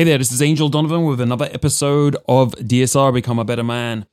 Hey 0.00 0.04
there, 0.04 0.16
this 0.16 0.32
is 0.32 0.40
Angel 0.40 0.70
Donovan 0.70 1.04
with 1.04 1.20
another 1.20 1.50
episode 1.52 2.16
of 2.26 2.54
DSR 2.54 3.12
Become 3.12 3.38
a 3.38 3.44
Better 3.44 3.62
Man. 3.62 4.06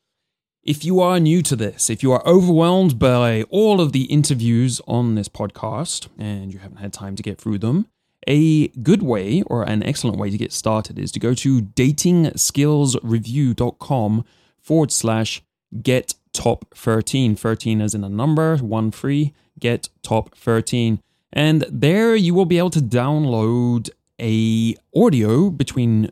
If 0.62 0.84
you 0.84 1.00
are 1.00 1.18
new 1.18 1.42
to 1.44 1.56
this, 1.56 1.90
if 1.90 2.04
you 2.04 2.12
are 2.12 2.28
overwhelmed 2.28 3.00
by 3.00 3.44
all 3.44 3.80
of 3.80 3.94
the 3.94 4.04
interviews 4.04 4.82
on 4.86 5.16
this 5.16 5.30
podcast 5.30 6.10
and 6.20 6.52
you 6.52 6.60
haven't 6.60 6.80
had 6.80 6.92
time 6.92 7.16
to 7.16 7.24
get 7.24 7.40
through 7.40 7.60
them, 7.60 7.88
a 8.28 8.68
good 8.68 9.02
way 9.02 9.44
or 9.44 9.64
an 9.64 9.82
excellent 9.82 10.20
way 10.20 10.30
to 10.30 10.38
get 10.38 10.52
started 10.52 11.00
is 11.00 11.10
to 11.14 11.22
go 11.22 11.34
to 11.36 11.62
datingskillsreview.com 11.62 14.26
forward 14.58 14.92
slash 14.92 15.42
get 15.82 16.16
top 16.34 16.66
13. 16.76 17.34
13 17.34 17.80
as 17.80 17.96
in 17.96 18.04
a 18.04 18.10
number, 18.10 18.58
one 18.58 18.92
free, 18.92 19.34
get 19.58 19.88
top 20.04 20.36
13. 20.36 21.02
And 21.32 21.62
there 21.70 22.14
you 22.14 22.34
will 22.34 22.44
be 22.44 22.58
able 22.58 22.72
to 22.72 22.82
download 22.82 23.90
a 24.20 24.76
audio 24.96 25.50
between 25.50 26.12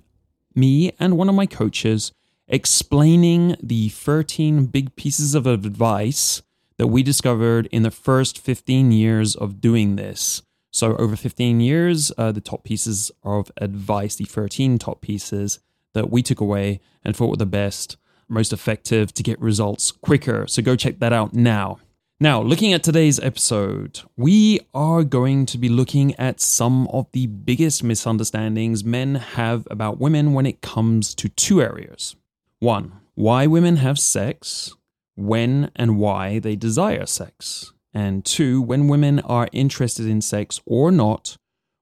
me 0.53 0.93
and 0.99 1.17
one 1.17 1.29
of 1.29 1.35
my 1.35 1.45
coaches 1.45 2.11
explaining 2.47 3.55
the 3.61 3.89
13 3.89 4.65
big 4.65 4.95
pieces 4.95 5.35
of 5.35 5.47
advice 5.47 6.41
that 6.77 6.87
we 6.87 7.03
discovered 7.03 7.67
in 7.71 7.83
the 7.83 7.91
first 7.91 8.39
15 8.39 8.91
years 8.91 9.35
of 9.35 9.61
doing 9.61 9.95
this. 9.95 10.41
So, 10.71 10.95
over 10.97 11.15
15 11.15 11.61
years, 11.61 12.11
uh, 12.17 12.33
the 12.33 12.41
top 12.41 12.65
pieces 12.65 13.09
of 13.23 13.49
advice, 13.57 14.15
the 14.15 14.25
13 14.25 14.77
top 14.77 14.99
pieces 14.99 15.59
that 15.93 16.11
we 16.11 16.21
took 16.21 16.41
away 16.41 16.81
and 17.03 17.15
thought 17.15 17.29
were 17.29 17.37
the 17.37 17.45
best, 17.45 17.95
most 18.27 18.51
effective 18.51 19.13
to 19.13 19.23
get 19.23 19.39
results 19.39 19.91
quicker. 19.93 20.47
So, 20.47 20.61
go 20.61 20.75
check 20.75 20.99
that 20.99 21.13
out 21.13 21.33
now. 21.33 21.79
Now, 22.17 22.41
looking 22.41 22.71
at 22.71 22.81
today's 22.81 23.19
episode, 23.19 23.99
we 24.15 24.61
are 24.73 25.03
going 25.03 25.45
to 25.47 25.57
be 25.57 25.67
looking 25.67 26.15
at 26.15 26.39
some 26.39 26.87
of 26.87 27.07
the 27.11 27.27
biggest 27.27 27.83
misunderstandings 27.83 28.85
men 28.85 29.15
have 29.15 29.67
about 29.69 29.99
women 29.99 30.31
when 30.31 30.45
it 30.45 30.61
comes 30.61 31.13
to 31.15 31.27
two 31.27 31.61
areas. 31.61 32.15
One, 32.59 33.01
why 33.15 33.47
women 33.47 33.75
have 33.77 33.99
sex, 33.99 34.73
when 35.17 35.71
and 35.75 35.99
why 35.99 36.39
they 36.39 36.55
desire 36.55 37.05
sex. 37.05 37.73
And 37.93 38.23
two, 38.23 38.61
when 38.61 38.87
women 38.87 39.19
are 39.19 39.49
interested 39.51 40.05
in 40.05 40.21
sex 40.21 40.61
or 40.65 40.91
not, 40.93 41.35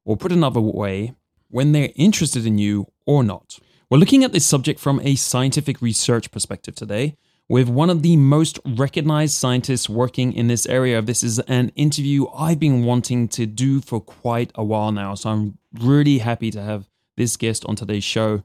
or 0.04 0.18
put 0.18 0.32
another 0.32 0.62
way, 0.62 1.14
when 1.50 1.74
they're 1.74 1.92
interested 1.96 2.48
in 2.48 2.58
you 2.58 2.88
or 3.06 3.24
not. 3.24 3.60
We're 3.88 4.00
looking 4.00 4.24
at 4.24 4.32
this 4.32 4.48
subject 4.48 4.80
from 4.80 5.00
a 5.04 5.14
scientific 5.14 5.80
research 5.80 6.32
perspective 6.32 6.74
today 6.74 7.18
with 7.54 7.70
one 7.70 7.92
of 7.92 8.02
the 8.02 8.18
most 8.18 8.60
recognized 8.66 9.36
scientists 9.36 9.88
working 9.88 10.34
in 10.34 10.48
this 10.48 10.66
area. 10.66 11.04
This 11.04 11.22
is 11.22 11.38
an 11.42 11.70
interview 11.76 12.26
I've 12.36 12.60
been 12.60 12.84
wanting 12.84 13.28
to 13.28 13.46
do 13.46 13.80
for 13.80 14.02
quite 14.02 14.52
a 14.56 14.64
while 14.64 14.92
now, 14.92 15.14
so 15.14 15.30
I'm 15.30 15.60
really 15.80 16.18
happy 16.18 16.50
to 16.50 16.64
have 16.64 16.90
this 17.16 17.38
guest 17.38 17.64
on 17.66 17.76
today's 17.76 18.04
show. 18.04 18.42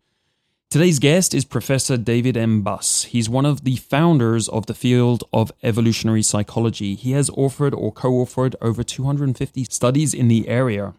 Today's 0.68 0.98
guest 0.98 1.32
is 1.32 1.46
Professor 1.46 1.96
David 1.96 2.36
M. 2.36 2.60
Buss. 2.60 3.04
He's 3.04 3.30
one 3.30 3.46
of 3.46 3.64
the 3.64 3.76
founders 3.76 4.46
of 4.46 4.66
the 4.66 4.74
field 4.74 5.24
of 5.32 5.52
evolutionary 5.62 6.22
psychology. 6.22 6.94
He 6.94 7.12
has 7.12 7.30
authored 7.30 7.74
or 7.74 7.90
co 7.90 8.10
authored 8.10 8.56
over 8.60 8.82
250 8.82 9.64
studies 9.70 10.12
in 10.12 10.28
the 10.28 10.46
area. 10.48 10.92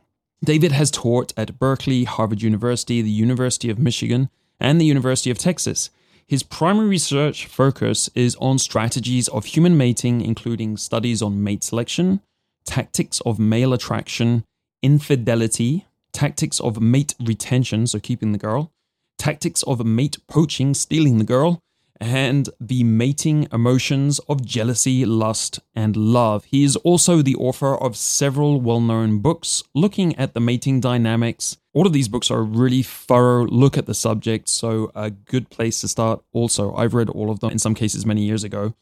David 0.44 0.72
has 0.72 0.90
taught 0.90 1.32
at 1.38 1.60
Berkeley, 1.60 2.06
Harvard 2.06 2.42
University, 2.42 3.04
the 3.04 3.12
University 3.12 3.70
of 3.70 3.78
Michigan, 3.78 4.32
and 4.60 4.82
the 4.82 4.86
University 4.86 5.30
of 5.30 5.38
Texas. 5.38 5.92
His 6.30 6.44
primary 6.44 6.88
research 6.88 7.48
focus 7.48 8.08
is 8.14 8.36
on 8.36 8.60
strategies 8.60 9.28
of 9.30 9.46
human 9.46 9.76
mating, 9.76 10.22
including 10.22 10.78
studies 10.78 11.24
on 11.24 11.44
mate 11.44 11.64
selection, 11.64 12.22
tactics 12.66 13.20
of 13.22 13.40
male 13.40 13.74
attraction, 13.74 14.44
infidelity, 14.84 15.88
tactics 16.14 16.60
of 16.60 16.80
mate 16.80 17.16
retention, 17.20 17.88
so 17.88 18.00
keeping 18.00 18.32
the 18.32 18.38
girl, 18.38 18.72
tactics 19.18 19.64
of 19.64 19.84
mate 19.84 20.20
poaching, 20.28 20.76
stealing 20.76 21.18
the 21.18 21.24
girl, 21.24 21.62
and 22.00 22.50
the 22.62 22.84
mating 22.84 23.48
emotions 23.52 24.20
of 24.30 24.46
jealousy, 24.46 25.06
lust, 25.06 25.60
and 25.74 25.98
love. 25.98 26.44
He 26.44 26.64
is 26.64 26.76
also 26.76 27.23
the 27.23 27.38
author 27.38 27.76
of 27.76 27.98
several 27.98 28.62
well 28.62 28.82
known 28.82 29.18
books 29.18 29.64
looking 29.73 30.16
at 30.16 30.36
the 30.36 30.39
mating 30.39 30.80
dynamics. 30.80 31.58
All 31.74 31.86
of 31.86 31.94
these 31.94 32.08
books 32.08 32.32
are 32.32 32.40
a 32.40 32.44
really 32.44 32.82
thorough 32.82 33.46
look 33.46 33.78
at 33.78 33.86
the 33.86 33.94
subject, 33.94 34.50
so 34.50 34.92
a 34.96 35.12
good 35.12 35.50
place 35.50 35.82
to 35.82 35.88
start. 35.88 36.24
Also, 36.34 36.74
I've 36.74 36.96
read 36.96 37.10
all 37.10 37.30
of 37.30 37.40
them, 37.40 37.52
in 37.52 37.60
some 37.60 37.76
cases, 37.76 38.06
many 38.06 38.24
years 38.24 38.44
ago. 38.44 38.74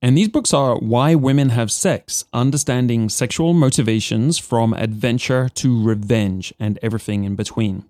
And 0.00 0.16
these 0.16 0.28
books 0.28 0.52
are 0.52 0.76
Why 0.76 1.14
Women 1.14 1.48
Have 1.50 1.72
Sex, 1.72 2.24
Understanding 2.32 3.08
Sexual 3.08 3.54
Motivations 3.54 4.38
from 4.38 4.74
Adventure 4.74 5.48
to 5.54 5.82
Revenge, 5.82 6.52
and 6.60 6.78
Everything 6.82 7.24
in 7.24 7.36
Between. 7.36 7.84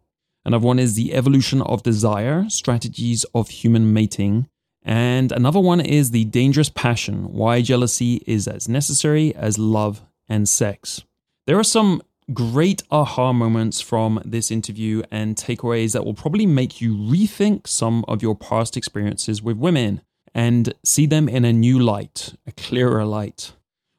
Another 0.44 0.66
one 0.66 0.78
is 0.78 0.94
The 0.94 1.12
Evolution 1.12 1.60
of 1.62 1.82
Desire 1.82 2.48
Strategies 2.48 3.24
of 3.34 3.48
Human 3.48 3.92
Mating. 3.92 4.46
And 4.82 5.32
another 5.32 5.60
one 5.60 5.80
is 5.80 6.12
The 6.12 6.24
Dangerous 6.26 6.68
Passion 6.68 7.32
Why 7.32 7.62
Jealousy 7.62 8.22
is 8.26 8.46
as 8.46 8.68
Necessary 8.68 9.34
as 9.34 9.58
Love 9.58 10.02
and 10.28 10.48
Sex. 10.48 11.02
There 11.46 11.58
are 11.58 11.64
some 11.64 12.02
great 12.32 12.82
aha 12.90 13.32
moments 13.32 13.80
from 13.80 14.20
this 14.24 14.50
interview 14.50 15.02
and 15.10 15.36
takeaways 15.36 15.92
that 15.92 16.04
will 16.04 16.14
probably 16.14 16.46
make 16.46 16.80
you 16.80 16.96
rethink 16.96 17.66
some 17.66 18.04
of 18.08 18.22
your 18.22 18.34
past 18.34 18.76
experiences 18.76 19.42
with 19.42 19.56
women 19.56 20.00
and 20.34 20.74
see 20.84 21.06
them 21.06 21.28
in 21.28 21.44
a 21.44 21.52
new 21.52 21.78
light, 21.78 22.34
a 22.46 22.52
clearer 22.52 23.04
light. 23.04 23.52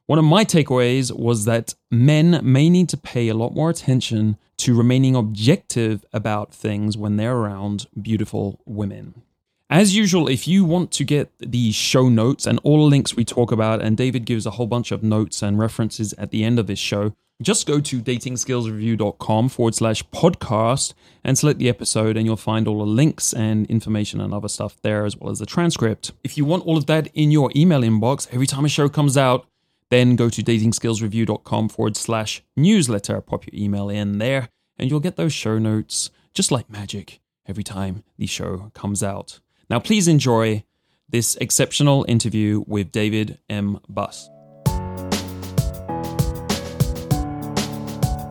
One 0.06 0.18
of 0.18 0.24
my 0.24 0.44
takeaways 0.44 1.10
was 1.10 1.44
that 1.46 1.74
men 1.90 2.40
may 2.42 2.68
need 2.68 2.88
to 2.90 2.96
pay 2.96 3.28
a 3.28 3.34
lot 3.34 3.54
more 3.54 3.70
attention 3.70 4.36
to 4.58 4.76
remaining 4.76 5.14
objective 5.14 6.04
about 6.12 6.54
things 6.54 6.96
when 6.96 7.16
they're 7.16 7.36
around 7.36 7.86
beautiful 8.00 8.60
women. 8.64 9.22
As 9.68 9.96
usual, 9.96 10.28
if 10.28 10.46
you 10.46 10.64
want 10.64 10.92
to 10.92 11.04
get 11.04 11.32
the 11.40 11.72
show 11.72 12.08
notes 12.08 12.46
and 12.46 12.60
all 12.62 12.84
the 12.84 12.90
links 12.90 13.16
we 13.16 13.24
talk 13.24 13.50
about, 13.50 13.82
and 13.82 13.96
David 13.96 14.24
gives 14.24 14.46
a 14.46 14.52
whole 14.52 14.68
bunch 14.68 14.92
of 14.92 15.02
notes 15.02 15.42
and 15.42 15.58
references 15.58 16.12
at 16.14 16.30
the 16.30 16.44
end 16.44 16.60
of 16.60 16.68
this 16.68 16.78
show, 16.78 17.16
just 17.42 17.66
go 17.66 17.80
to 17.80 18.00
datingskillsreview.com 18.00 19.48
forward 19.48 19.74
slash 19.74 20.02
podcast 20.04 20.94
and 21.22 21.36
select 21.36 21.58
the 21.58 21.68
episode, 21.68 22.16
and 22.16 22.24
you'll 22.24 22.36
find 22.36 22.66
all 22.66 22.78
the 22.78 22.86
links 22.86 23.32
and 23.32 23.66
information 23.66 24.20
and 24.20 24.32
other 24.32 24.48
stuff 24.48 24.80
there, 24.82 25.04
as 25.04 25.16
well 25.16 25.30
as 25.30 25.38
the 25.38 25.46
transcript. 25.46 26.12
If 26.24 26.38
you 26.38 26.44
want 26.44 26.66
all 26.66 26.76
of 26.76 26.86
that 26.86 27.08
in 27.14 27.30
your 27.30 27.50
email 27.54 27.82
inbox 27.82 28.26
every 28.32 28.46
time 28.46 28.64
a 28.64 28.68
show 28.68 28.88
comes 28.88 29.16
out, 29.16 29.46
then 29.90 30.16
go 30.16 30.28
to 30.28 30.42
datingskillsreview.com 30.42 31.68
forward 31.68 31.96
slash 31.96 32.42
newsletter. 32.56 33.20
Pop 33.20 33.46
your 33.46 33.60
email 33.60 33.88
in 33.88 34.18
there, 34.18 34.48
and 34.78 34.90
you'll 34.90 35.00
get 35.00 35.16
those 35.16 35.32
show 35.32 35.58
notes 35.58 36.10
just 36.32 36.50
like 36.50 36.70
magic 36.70 37.20
every 37.46 37.64
time 37.64 38.02
the 38.18 38.26
show 38.26 38.70
comes 38.74 39.02
out. 39.02 39.40
Now, 39.68 39.78
please 39.78 40.08
enjoy 40.08 40.64
this 41.08 41.36
exceptional 41.36 42.04
interview 42.08 42.64
with 42.66 42.90
David 42.92 43.38
M. 43.48 43.80
Buss. 43.88 44.28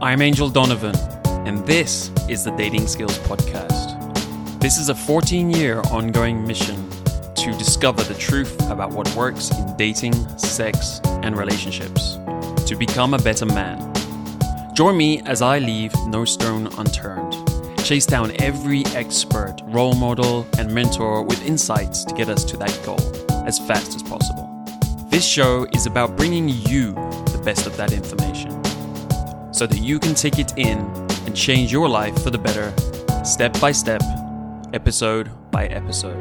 I'm 0.01 0.21
Angel 0.21 0.49
Donovan, 0.49 0.95
and 1.47 1.65
this 1.65 2.11
is 2.27 2.43
the 2.43 2.51
Dating 2.51 2.85
Skills 2.85 3.17
Podcast. 3.19 4.59
This 4.59 4.77
is 4.77 4.89
a 4.89 4.95
14 4.95 5.49
year 5.49 5.79
ongoing 5.89 6.45
mission 6.45 6.89
to 7.35 7.53
discover 7.53 8.03
the 8.03 8.13
truth 8.13 8.53
about 8.69 8.91
what 8.91 9.13
works 9.15 9.51
in 9.51 9.77
dating, 9.77 10.13
sex, 10.37 10.99
and 11.05 11.37
relationships, 11.37 12.15
to 12.67 12.75
become 12.77 13.13
a 13.13 13.17
better 13.19 13.45
man. 13.45 13.93
Join 14.73 14.97
me 14.97 15.21
as 15.21 15.41
I 15.41 15.59
leave 15.59 15.93
no 16.07 16.25
stone 16.25 16.67
unturned, 16.77 17.33
chase 17.85 18.05
down 18.05 18.33
every 18.41 18.85
expert, 18.87 19.55
role 19.63 19.95
model, 19.95 20.45
and 20.57 20.71
mentor 20.73 21.23
with 21.23 21.43
insights 21.47 22.03
to 22.03 22.13
get 22.13 22.27
us 22.27 22.43
to 22.45 22.57
that 22.57 22.77
goal 22.85 22.99
as 23.47 23.59
fast 23.59 23.95
as 23.95 24.03
possible. 24.03 24.49
This 25.09 25.25
show 25.25 25.65
is 25.73 25.85
about 25.85 26.17
bringing 26.17 26.49
you 26.49 26.91
the 27.31 27.41
best 27.45 27.65
of 27.65 27.77
that 27.77 27.93
information 27.93 28.54
so 29.55 29.65
that 29.65 29.79
you 29.79 29.99
can 29.99 30.13
take 30.13 30.37
it 30.37 30.51
in 30.57 30.79
and 31.25 31.33
change 31.33 31.71
your 31.71 31.87
life 31.87 32.21
for 32.21 32.29
the 32.29 32.37
better, 32.37 32.73
step 33.23 33.57
by 33.61 33.71
step, 33.71 34.01
episode 34.73 35.31
by 35.49 35.67
episode. 35.67 36.17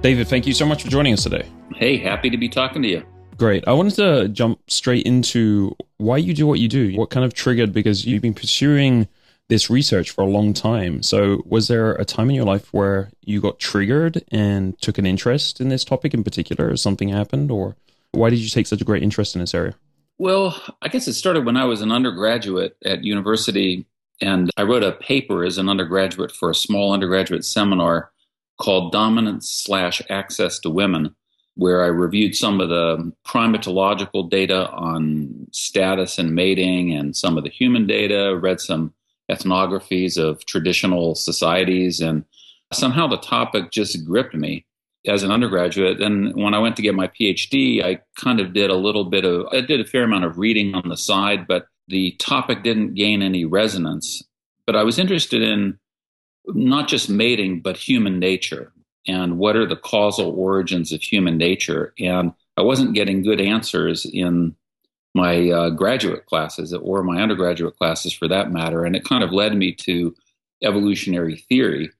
David, 0.00 0.26
thank 0.26 0.48
you 0.48 0.52
so 0.52 0.66
much 0.66 0.82
for 0.82 0.88
joining 0.88 1.12
us 1.12 1.22
today. 1.22 1.46
Hey, 1.76 1.96
happy 1.96 2.28
to 2.28 2.36
be 2.36 2.48
talking 2.48 2.82
to 2.82 2.88
you. 2.88 3.06
Great. 3.36 3.66
I 3.68 3.72
wanted 3.72 3.94
to 3.94 4.28
jump 4.28 4.58
straight 4.68 5.06
into 5.06 5.76
why 5.98 6.16
you 6.16 6.34
do 6.34 6.44
what 6.44 6.58
you 6.58 6.68
do. 6.68 6.92
What 6.96 7.10
kind 7.10 7.24
of 7.24 7.34
triggered 7.34 7.72
because 7.72 8.04
you've 8.04 8.22
been 8.22 8.34
pursuing 8.34 9.06
this 9.48 9.70
research 9.70 10.10
for 10.10 10.22
a 10.22 10.26
long 10.26 10.52
time. 10.52 11.02
So, 11.02 11.42
was 11.46 11.68
there 11.68 11.92
a 11.94 12.04
time 12.04 12.30
in 12.30 12.36
your 12.36 12.44
life 12.44 12.72
where 12.72 13.10
you 13.24 13.40
got 13.40 13.60
triggered 13.60 14.24
and 14.32 14.80
took 14.80 14.98
an 14.98 15.06
interest 15.06 15.60
in 15.60 15.68
this 15.68 15.84
topic 15.84 16.14
in 16.14 16.24
particular, 16.24 16.70
or 16.70 16.76
something 16.76 17.10
happened, 17.10 17.50
or 17.50 17.76
why 18.10 18.30
did 18.30 18.40
you 18.40 18.48
take 18.48 18.66
such 18.66 18.80
a 18.80 18.84
great 18.84 19.02
interest 19.02 19.36
in 19.36 19.40
this 19.40 19.54
area? 19.54 19.74
Well, 20.18 20.60
I 20.80 20.88
guess 20.88 21.08
it 21.08 21.14
started 21.14 21.44
when 21.46 21.56
I 21.56 21.64
was 21.64 21.80
an 21.80 21.90
undergraduate 21.90 22.76
at 22.84 23.04
university, 23.04 23.86
and 24.20 24.50
I 24.56 24.62
wrote 24.62 24.84
a 24.84 24.92
paper 24.92 25.44
as 25.44 25.58
an 25.58 25.68
undergraduate 25.68 26.32
for 26.32 26.50
a 26.50 26.54
small 26.54 26.92
undergraduate 26.92 27.44
seminar 27.44 28.12
called 28.60 28.92
Dominance 28.92 29.50
slash 29.50 30.00
Access 30.08 30.58
to 30.60 30.70
Women, 30.70 31.16
where 31.54 31.82
I 31.82 31.88
reviewed 31.88 32.36
some 32.36 32.60
of 32.60 32.68
the 32.68 33.12
primatological 33.26 34.30
data 34.30 34.70
on 34.70 35.48
status 35.50 36.18
and 36.18 36.34
mating 36.34 36.92
and 36.92 37.16
some 37.16 37.36
of 37.36 37.44
the 37.44 37.50
human 37.50 37.86
data, 37.86 38.38
read 38.40 38.60
some 38.60 38.94
ethnographies 39.30 40.18
of 40.18 40.44
traditional 40.46 41.14
societies. 41.14 42.00
And 42.00 42.24
somehow 42.72 43.06
the 43.08 43.18
topic 43.18 43.70
just 43.70 44.04
gripped 44.04 44.34
me 44.34 44.66
as 45.06 45.22
an 45.22 45.32
undergraduate. 45.32 46.00
And 46.00 46.34
when 46.34 46.54
I 46.54 46.58
went 46.58 46.76
to 46.76 46.82
get 46.82 46.94
my 46.94 47.08
PhD, 47.08 47.84
I 47.84 48.00
kind 48.16 48.40
of 48.40 48.52
did 48.52 48.70
a 48.70 48.76
little 48.76 49.04
bit 49.04 49.24
of, 49.24 49.46
I 49.52 49.60
did 49.60 49.80
a 49.80 49.84
fair 49.84 50.04
amount 50.04 50.24
of 50.24 50.38
reading 50.38 50.74
on 50.74 50.88
the 50.88 50.96
side, 50.96 51.46
but 51.46 51.66
the 51.88 52.12
topic 52.12 52.62
didn't 52.62 52.94
gain 52.94 53.22
any 53.22 53.44
resonance. 53.44 54.22
But 54.66 54.76
I 54.76 54.84
was 54.84 54.98
interested 54.98 55.42
in 55.42 55.78
not 56.46 56.88
just 56.88 57.08
mating, 57.08 57.60
but 57.60 57.76
human 57.76 58.18
nature 58.18 58.72
and 59.06 59.38
what 59.38 59.56
are 59.56 59.66
the 59.66 59.76
causal 59.76 60.30
origins 60.38 60.92
of 60.92 61.02
human 61.02 61.36
nature. 61.36 61.92
And 61.98 62.32
I 62.56 62.62
wasn't 62.62 62.94
getting 62.94 63.22
good 63.22 63.40
answers 63.40 64.06
in 64.06 64.54
my 65.14 65.50
uh, 65.50 65.70
graduate 65.70 66.26
classes 66.26 66.72
or 66.72 67.02
my 67.02 67.20
undergraduate 67.20 67.76
classes 67.76 68.12
for 68.12 68.28
that 68.28 68.52
matter. 68.52 68.84
And 68.84 68.96
it 68.96 69.04
kind 69.04 69.24
of 69.24 69.32
led 69.32 69.56
me 69.56 69.72
to 69.72 70.14
evolutionary 70.62 71.36
theory. 71.36 71.90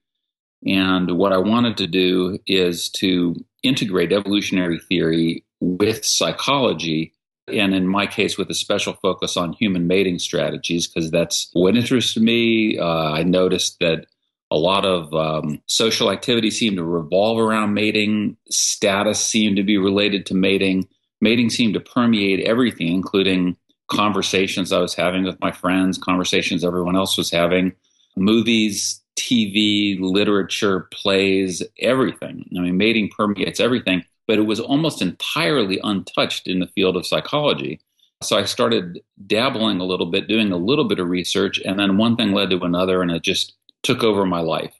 And 0.65 1.17
what 1.17 1.33
I 1.33 1.37
wanted 1.37 1.77
to 1.77 1.87
do 1.87 2.39
is 2.47 2.89
to 2.91 3.35
integrate 3.63 4.13
evolutionary 4.13 4.79
theory 4.79 5.45
with 5.59 6.05
psychology. 6.05 7.13
And 7.47 7.75
in 7.75 7.87
my 7.87 8.07
case, 8.07 8.37
with 8.37 8.49
a 8.49 8.53
special 8.53 8.93
focus 8.93 9.35
on 9.35 9.53
human 9.53 9.87
mating 9.87 10.19
strategies, 10.19 10.87
because 10.87 11.11
that's 11.11 11.49
what 11.53 11.75
interested 11.75 12.23
me. 12.23 12.77
Uh, 12.79 13.11
I 13.11 13.23
noticed 13.23 13.79
that 13.79 14.05
a 14.51 14.57
lot 14.57 14.85
of 14.85 15.13
um, 15.13 15.61
social 15.65 16.11
activity 16.11 16.51
seemed 16.51 16.77
to 16.77 16.83
revolve 16.83 17.39
around 17.39 17.73
mating, 17.73 18.37
status 18.49 19.19
seemed 19.19 19.57
to 19.57 19.63
be 19.63 19.77
related 19.77 20.25
to 20.27 20.35
mating 20.35 20.87
mating 21.23 21.49
seemed 21.49 21.73
to 21.73 21.79
permeate 21.79 22.41
everything, 22.41 22.89
including 22.89 23.55
conversations 23.89 24.71
I 24.71 24.79
was 24.79 24.93
having 24.93 25.23
with 25.23 25.39
my 25.39 25.51
friends, 25.51 25.97
conversations 25.97 26.63
everyone 26.63 26.95
else 26.95 27.17
was 27.17 27.31
having, 27.31 27.71
movies, 28.15 29.01
TV, 29.17 29.99
literature, 29.99 30.87
plays, 30.91 31.63
everything. 31.79 32.49
I 32.57 32.61
mean, 32.61 32.77
mating 32.77 33.09
permeates 33.09 33.59
everything, 33.59 34.03
but 34.27 34.39
it 34.39 34.43
was 34.43 34.59
almost 34.59 35.01
entirely 35.01 35.79
untouched 35.83 36.47
in 36.47 36.59
the 36.59 36.67
field 36.67 36.97
of 36.97 37.05
psychology. 37.05 37.79
So 38.21 38.37
I 38.37 38.45
started 38.45 39.01
dabbling 39.27 39.79
a 39.79 39.85
little 39.85 40.05
bit, 40.05 40.27
doing 40.27 40.51
a 40.51 40.57
little 40.57 40.85
bit 40.85 40.99
of 40.99 41.09
research, 41.09 41.59
and 41.59 41.79
then 41.79 41.97
one 41.97 42.15
thing 42.15 42.31
led 42.31 42.49
to 42.51 42.63
another, 42.63 43.01
and 43.01 43.11
it 43.11 43.21
just 43.21 43.53
took 43.83 44.03
over 44.03 44.25
my 44.25 44.39
life. 44.39 44.73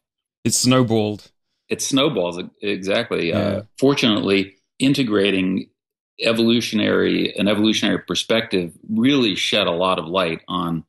It 0.43 0.53
snowballed. 0.53 1.29
It 1.69 1.81
snowballs, 1.81 2.39
exactly. 2.61 3.29
Yeah. 3.29 3.37
Uh, 3.37 3.63
fortunately, 3.77 4.55
integrating 4.79 5.69
evolutionary 6.21 7.35
an 7.37 7.47
evolutionary 7.47 7.99
perspective 7.99 8.71
really 8.89 9.35
shed 9.35 9.67
a 9.67 9.71
lot 9.71 9.99
of 9.99 10.05
light 10.05 10.41
on 10.47 10.85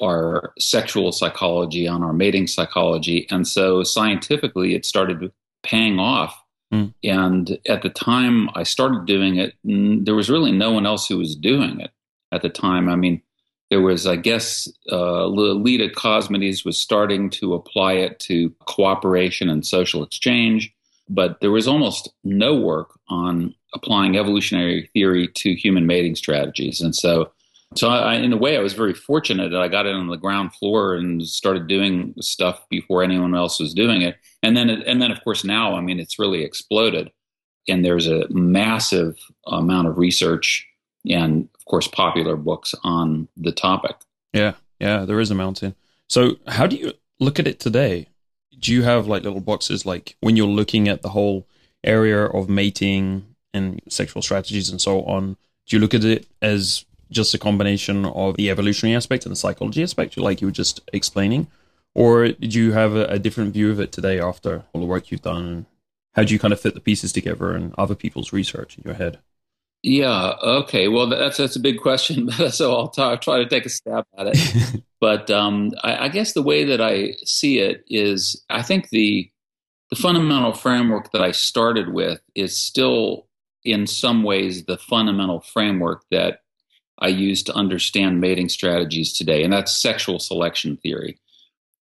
our 0.00 0.52
sexual 0.58 1.12
psychology, 1.12 1.88
on 1.88 2.02
our 2.02 2.12
mating 2.12 2.46
psychology, 2.46 3.26
and 3.30 3.46
so 3.46 3.82
scientifically 3.82 4.74
it 4.74 4.86
started 4.86 5.32
paying 5.62 5.98
off. 5.98 6.40
Mm. 6.72 6.92
And 7.02 7.58
at 7.66 7.82
the 7.82 7.88
time 7.88 8.50
I 8.54 8.62
started 8.62 9.06
doing 9.06 9.36
it, 9.36 9.54
there 9.64 10.14
was 10.14 10.30
really 10.30 10.52
no 10.52 10.70
one 10.72 10.86
else 10.86 11.08
who 11.08 11.18
was 11.18 11.34
doing 11.34 11.80
it 11.80 11.90
at 12.30 12.42
the 12.42 12.50
time. 12.50 12.88
I 12.88 12.96
mean, 12.96 13.22
there 13.70 13.80
was, 13.80 14.06
I 14.06 14.16
guess, 14.16 14.68
uh, 14.90 15.26
Lolita 15.26 15.88
Cosmides 15.88 16.64
was 16.64 16.80
starting 16.80 17.28
to 17.30 17.54
apply 17.54 17.94
it 17.94 18.18
to 18.20 18.50
cooperation 18.66 19.48
and 19.48 19.66
social 19.66 20.02
exchange, 20.02 20.72
but 21.08 21.40
there 21.40 21.50
was 21.50 21.68
almost 21.68 22.10
no 22.24 22.54
work 22.54 22.98
on 23.08 23.54
applying 23.74 24.16
evolutionary 24.16 24.88
theory 24.94 25.28
to 25.28 25.54
human 25.54 25.86
mating 25.86 26.16
strategies. 26.16 26.80
And 26.80 26.94
so, 26.94 27.30
so 27.74 27.88
I, 27.90 28.14
in 28.14 28.32
a 28.32 28.36
way, 28.36 28.56
I 28.56 28.60
was 28.60 28.72
very 28.72 28.94
fortunate 28.94 29.50
that 29.50 29.60
I 29.60 29.68
got 29.68 29.86
in 29.86 29.94
on 29.94 30.08
the 30.08 30.16
ground 30.16 30.54
floor 30.54 30.94
and 30.94 31.26
started 31.26 31.66
doing 31.66 32.14
stuff 32.20 32.66
before 32.70 33.02
anyone 33.02 33.34
else 33.34 33.60
was 33.60 33.74
doing 33.74 34.02
it. 34.02 34.16
And 34.42 34.56
then, 34.56 34.70
and 34.70 35.02
then, 35.02 35.10
of 35.10 35.22
course, 35.22 35.44
now, 35.44 35.76
I 35.76 35.80
mean, 35.80 36.00
it's 36.00 36.18
really 36.18 36.42
exploded, 36.42 37.10
and 37.68 37.84
there's 37.84 38.06
a 38.06 38.26
massive 38.30 39.18
amount 39.46 39.88
of 39.88 39.98
research 39.98 40.66
and, 41.08 41.48
of 41.54 41.64
course, 41.66 41.86
popular 41.88 42.36
books 42.36 42.74
on 42.84 43.28
the 43.36 43.52
topic. 43.52 43.96
Yeah, 44.32 44.54
yeah, 44.80 45.04
there 45.04 45.20
is 45.20 45.30
a 45.30 45.34
mountain. 45.34 45.74
So, 46.08 46.36
how 46.46 46.66
do 46.66 46.76
you 46.76 46.92
look 47.20 47.38
at 47.38 47.46
it 47.46 47.60
today? 47.60 48.08
Do 48.58 48.72
you 48.72 48.82
have 48.82 49.06
like 49.06 49.22
little 49.22 49.40
boxes, 49.40 49.84
like 49.84 50.16
when 50.20 50.36
you're 50.36 50.46
looking 50.46 50.88
at 50.88 51.02
the 51.02 51.10
whole 51.10 51.46
area 51.84 52.24
of 52.24 52.48
mating 52.48 53.34
and 53.54 53.80
sexual 53.88 54.22
strategies 54.22 54.70
and 54.70 54.80
so 54.80 55.02
on, 55.04 55.36
do 55.66 55.76
you 55.76 55.80
look 55.80 55.94
at 55.94 56.04
it 56.04 56.26
as 56.42 56.84
just 57.10 57.34
a 57.34 57.38
combination 57.38 58.04
of 58.04 58.36
the 58.36 58.50
evolutionary 58.50 58.96
aspect 58.96 59.24
and 59.24 59.32
the 59.32 59.36
psychology 59.36 59.82
aspect, 59.82 60.16
like 60.16 60.40
you 60.40 60.48
were 60.48 60.52
just 60.52 60.80
explaining? 60.92 61.46
Or 61.94 62.28
did 62.28 62.54
you 62.54 62.72
have 62.72 62.94
a, 62.94 63.06
a 63.06 63.18
different 63.18 63.52
view 63.52 63.70
of 63.70 63.80
it 63.80 63.92
today 63.92 64.20
after 64.20 64.64
all 64.72 64.80
the 64.80 64.86
work 64.86 65.10
you've 65.10 65.22
done? 65.22 65.66
How 66.14 66.24
do 66.24 66.32
you 66.32 66.38
kind 66.38 66.52
of 66.52 66.60
fit 66.60 66.74
the 66.74 66.80
pieces 66.80 67.12
together 67.12 67.52
and 67.52 67.74
other 67.78 67.94
people's 67.94 68.32
research 68.32 68.76
in 68.76 68.84
your 68.84 68.94
head? 68.94 69.18
Yeah. 69.82 70.34
Okay. 70.42 70.88
Well, 70.88 71.08
that's 71.08 71.36
that's 71.36 71.56
a 71.56 71.60
big 71.60 71.80
question. 71.80 72.30
so 72.50 72.74
I'll 72.74 72.88
try 72.88 73.38
to 73.38 73.48
take 73.48 73.66
a 73.66 73.68
stab 73.68 74.04
at 74.16 74.28
it. 74.28 74.82
but 75.00 75.30
um, 75.30 75.72
I, 75.82 76.06
I, 76.06 76.08
guess 76.08 76.32
the 76.32 76.42
way 76.42 76.64
that 76.64 76.80
I 76.80 77.12
see 77.24 77.60
it 77.60 77.84
is, 77.88 78.44
I 78.50 78.62
think 78.62 78.90
the 78.90 79.30
the 79.90 79.96
fundamental 79.96 80.52
framework 80.52 81.12
that 81.12 81.22
I 81.22 81.30
started 81.30 81.92
with 81.92 82.20
is 82.34 82.58
still 82.58 83.26
in 83.64 83.86
some 83.86 84.22
ways 84.22 84.64
the 84.64 84.78
fundamental 84.78 85.40
framework 85.40 86.04
that 86.10 86.40
I 87.00 87.08
use 87.08 87.42
to 87.44 87.54
understand 87.54 88.20
mating 88.20 88.48
strategies 88.48 89.12
today, 89.12 89.42
and 89.42 89.52
that's 89.52 89.76
sexual 89.76 90.18
selection 90.18 90.76
theory. 90.76 91.18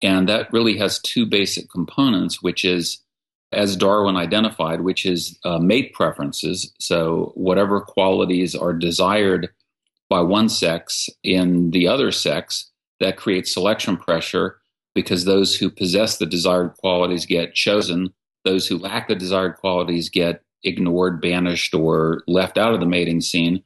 And 0.02 0.28
that 0.30 0.52
really 0.52 0.78
has 0.78 1.00
two 1.00 1.26
basic 1.26 1.70
components, 1.70 2.42
which 2.42 2.66
is, 2.66 3.02
as 3.52 3.78
Darwin 3.78 4.18
identified, 4.18 4.82
which 4.82 5.06
is 5.06 5.40
uh, 5.46 5.60
mate 5.60 5.94
preferences. 5.94 6.74
So, 6.80 7.32
whatever 7.36 7.80
qualities 7.80 8.56
are 8.56 8.74
desired 8.74 9.50
by 10.10 10.22
one 10.22 10.50
sex 10.50 11.10
in 11.24 11.72
the 11.72 11.88
other 11.88 12.12
sex, 12.12 12.70
that 13.00 13.18
creates 13.18 13.54
selection 13.54 13.98
pressure 13.98 14.58
because 14.94 15.26
those 15.26 15.56
who 15.56 15.70
possess 15.70 16.18
the 16.18 16.26
desired 16.26 16.74
qualities 16.78 17.26
get 17.26 17.54
chosen, 17.54 18.14
those 18.46 18.68
who 18.68 18.78
lack 18.78 19.08
the 19.08 19.16
desired 19.16 19.58
qualities 19.58 20.10
get 20.10 20.42
ignored, 20.64 21.22
banished, 21.22 21.74
or 21.74 22.24
left 22.28 22.58
out 22.58 22.74
of 22.74 22.80
the 22.80 22.86
mating 22.86 23.22
scene. 23.22 23.64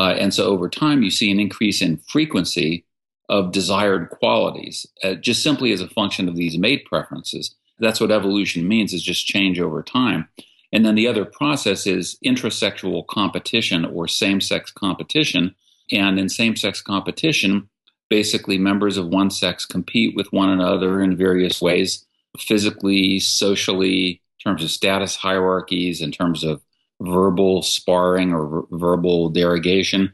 Uh, 0.00 0.14
and 0.18 0.32
so 0.32 0.46
over 0.46 0.66
time, 0.70 1.02
you 1.02 1.10
see 1.10 1.30
an 1.30 1.38
increase 1.38 1.82
in 1.82 1.98
frequency 1.98 2.86
of 3.28 3.52
desired 3.52 4.08
qualities, 4.08 4.86
uh, 5.04 5.12
just 5.12 5.42
simply 5.42 5.72
as 5.72 5.82
a 5.82 5.88
function 5.88 6.26
of 6.26 6.36
these 6.36 6.56
mate 6.56 6.86
preferences. 6.86 7.54
That's 7.80 8.00
what 8.00 8.10
evolution 8.10 8.66
means, 8.66 8.94
is 8.94 9.02
just 9.02 9.26
change 9.26 9.60
over 9.60 9.82
time. 9.82 10.26
And 10.72 10.86
then 10.86 10.94
the 10.94 11.06
other 11.06 11.26
process 11.26 11.86
is 11.86 12.16
intrasexual 12.24 13.06
competition 13.08 13.84
or 13.84 14.08
same 14.08 14.40
sex 14.40 14.70
competition. 14.70 15.54
And 15.92 16.18
in 16.18 16.30
same 16.30 16.56
sex 16.56 16.80
competition, 16.80 17.68
basically 18.08 18.56
members 18.56 18.96
of 18.96 19.08
one 19.08 19.30
sex 19.30 19.66
compete 19.66 20.16
with 20.16 20.32
one 20.32 20.48
another 20.48 21.02
in 21.02 21.14
various 21.14 21.60
ways 21.60 22.06
physically, 22.38 23.20
socially, 23.20 24.08
in 24.12 24.50
terms 24.50 24.64
of 24.64 24.70
status 24.70 25.16
hierarchies, 25.16 26.00
in 26.00 26.10
terms 26.10 26.42
of 26.42 26.62
verbal 27.00 27.62
sparring 27.62 28.32
or 28.32 28.66
verbal 28.70 29.30
derogation. 29.30 30.12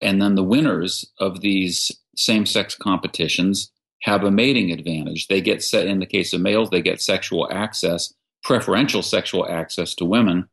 And 0.00 0.20
then 0.20 0.34
the 0.34 0.42
winners 0.42 1.04
of 1.18 1.40
these 1.40 1.92
same 2.16 2.46
sex 2.46 2.74
competitions 2.74 3.70
have 4.02 4.24
a 4.24 4.30
mating 4.30 4.70
advantage. 4.70 5.28
They 5.28 5.40
get 5.40 5.62
set, 5.62 5.86
in 5.86 5.98
the 5.98 6.06
case 6.06 6.32
of 6.32 6.40
males, 6.40 6.70
they 6.70 6.82
get 6.82 7.00
sexual 7.00 7.48
access, 7.50 8.12
preferential 8.42 9.02
sexual 9.02 9.48
access 9.48 9.94
to 9.94 10.04
women. 10.04 10.48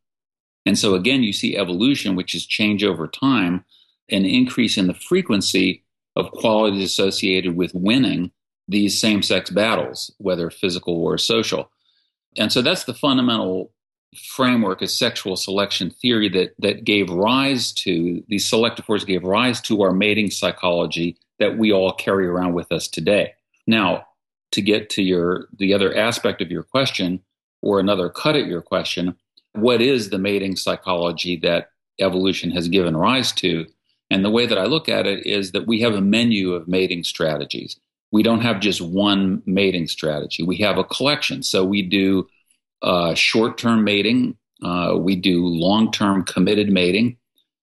And 0.65 0.77
so 0.77 0.95
again, 0.95 1.23
you 1.23 1.33
see 1.33 1.57
evolution, 1.57 2.15
which 2.15 2.35
is 2.35 2.45
change 2.45 2.83
over 2.83 3.07
time, 3.07 3.65
an 4.09 4.25
increase 4.25 4.77
in 4.77 4.87
the 4.87 4.93
frequency 4.93 5.83
of 6.15 6.31
qualities 6.31 6.83
associated 6.83 7.55
with 7.55 7.73
winning 7.73 8.31
these 8.67 8.99
same 8.99 9.21
sex 9.21 9.49
battles, 9.49 10.13
whether 10.17 10.49
physical 10.49 10.95
or 10.95 11.17
social. 11.17 11.69
And 12.37 12.51
so 12.51 12.61
that's 12.61 12.85
the 12.85 12.93
fundamental 12.93 13.71
framework 14.15 14.81
of 14.81 14.89
sexual 14.89 15.35
selection 15.35 15.89
theory 15.89 16.29
that, 16.29 16.53
that 16.59 16.83
gave 16.83 17.09
rise 17.09 17.71
to 17.71 18.23
these 18.27 18.47
selective 18.47 18.85
forces 18.85 19.05
gave 19.05 19.23
rise 19.23 19.61
to 19.61 19.81
our 19.81 19.93
mating 19.93 20.29
psychology 20.29 21.17
that 21.39 21.57
we 21.57 21.71
all 21.71 21.93
carry 21.93 22.27
around 22.27 22.53
with 22.53 22.71
us 22.71 22.87
today. 22.87 23.33
Now, 23.65 24.07
to 24.51 24.61
get 24.61 24.89
to 24.91 25.01
your 25.01 25.47
the 25.57 25.73
other 25.73 25.95
aspect 25.95 26.41
of 26.41 26.51
your 26.51 26.63
question 26.63 27.21
or 27.61 27.79
another 27.79 28.09
cut 28.09 28.35
at 28.35 28.47
your 28.47 28.61
question, 28.61 29.15
what 29.53 29.81
is 29.81 30.09
the 30.09 30.17
mating 30.17 30.57
psychology 30.57 31.37
that 31.37 31.69
evolution 31.99 32.51
has 32.51 32.67
given 32.67 32.97
rise 32.97 33.31
to? 33.33 33.65
And 34.09 34.25
the 34.25 34.29
way 34.29 34.45
that 34.45 34.57
I 34.57 34.65
look 34.65 34.89
at 34.89 35.07
it 35.07 35.25
is 35.25 35.53
that 35.53 35.67
we 35.67 35.79
have 35.81 35.93
a 35.93 36.01
menu 36.01 36.53
of 36.53 36.67
mating 36.67 37.05
strategies 37.05 37.79
we 38.11 38.23
don't 38.23 38.41
have 38.41 38.59
just 38.59 38.81
one 38.81 39.41
mating 39.45 39.87
strategy. 39.87 40.43
We 40.43 40.57
have 40.57 40.77
a 40.77 40.83
collection. 40.83 41.43
So 41.43 41.63
we 41.63 41.81
do 41.81 42.27
uh, 42.81 43.13
short 43.13 43.57
term 43.57 43.83
mating, 43.83 44.37
uh, 44.63 44.95
we 44.97 45.15
do 45.15 45.45
long 45.45 45.91
term 45.91 46.23
committed 46.23 46.69
mating. 46.69 47.17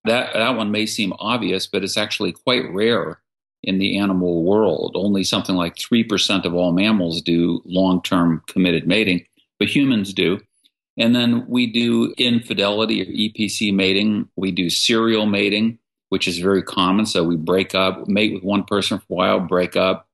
That, 0.05 0.33
that 0.33 0.57
one 0.57 0.71
may 0.71 0.87
seem 0.87 1.13
obvious, 1.19 1.67
but 1.67 1.85
it's 1.85 1.97
actually 1.97 2.33
quite 2.33 2.73
rare 2.73 3.21
in 3.63 3.79
the 3.79 3.99
animal 3.99 4.45
world. 4.45 4.93
Only 4.95 5.25
something 5.25 5.57
like 5.57 5.75
3% 5.77 6.45
of 6.45 6.55
all 6.55 6.73
mammals 6.73 7.21
do 7.23 7.63
long 7.65 8.03
term 8.03 8.43
committed 8.47 8.87
mating, 8.87 9.27
but 9.59 9.69
humans 9.69 10.13
do. 10.13 10.41
And 10.97 11.15
then 11.15 11.47
we 11.49 11.67
do 11.67 12.13
infidelity 12.19 13.03
or 13.03 13.07
EPC 13.07 13.73
mating. 13.73 14.29
We 14.37 14.51
do 14.51 14.69
serial 14.69 15.27
mating, 15.27 15.79
which 16.09 16.27
is 16.27 16.39
very 16.39 16.63
common. 16.63 17.07
So 17.07 17.23
we 17.23 17.37
break 17.37 17.75
up, 17.75 18.09
mate 18.09 18.35
with 18.35 18.43
one 18.43 18.65
person 18.65 18.99
for 18.99 19.05
a 19.05 19.15
while, 19.15 19.41
break 19.41 19.77
up, 19.77 20.09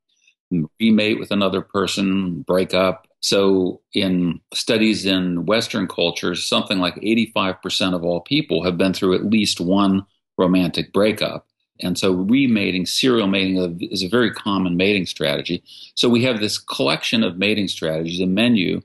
remate 0.53 1.19
with 1.19 1.31
another 1.31 1.63
person, 1.63 2.43
break 2.43 2.75
up. 2.75 3.07
So 3.25 3.81
in 3.95 4.43
studies 4.53 5.07
in 5.07 5.47
Western 5.47 5.89
cultures, 5.89 6.47
something 6.47 6.79
like 6.79 6.97
85% 6.97 7.95
of 7.95 8.05
all 8.05 8.21
people 8.21 8.65
have 8.65 8.77
been 8.77 8.93
through 8.93 9.15
at 9.15 9.25
least 9.25 9.63
one 9.63 10.05
romantic 10.37 10.93
breakup. 10.93 11.47
And 11.81 11.99
so 11.99 12.13
remating, 12.13 12.85
serial 12.85 13.27
mating 13.27 13.79
is 13.81 14.03
a 14.03 14.11
very 14.11 14.31
common 14.31 14.77
mating 14.77 15.07
strategy. 15.07 15.65
So 15.95 16.11
we 16.11 16.23
have 16.25 16.39
this 16.39 16.59
collection 16.59 17.25
of 17.25 17.39
mating 17.39 17.69
strategies, 17.69 18.21
a 18.21 18.27
menu, 18.27 18.83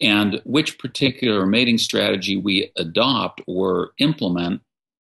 and 0.00 0.42
which 0.44 0.80
particular 0.80 1.46
mating 1.46 1.78
strategy 1.78 2.36
we 2.36 2.72
adopt 2.74 3.42
or 3.46 3.92
implement 3.98 4.60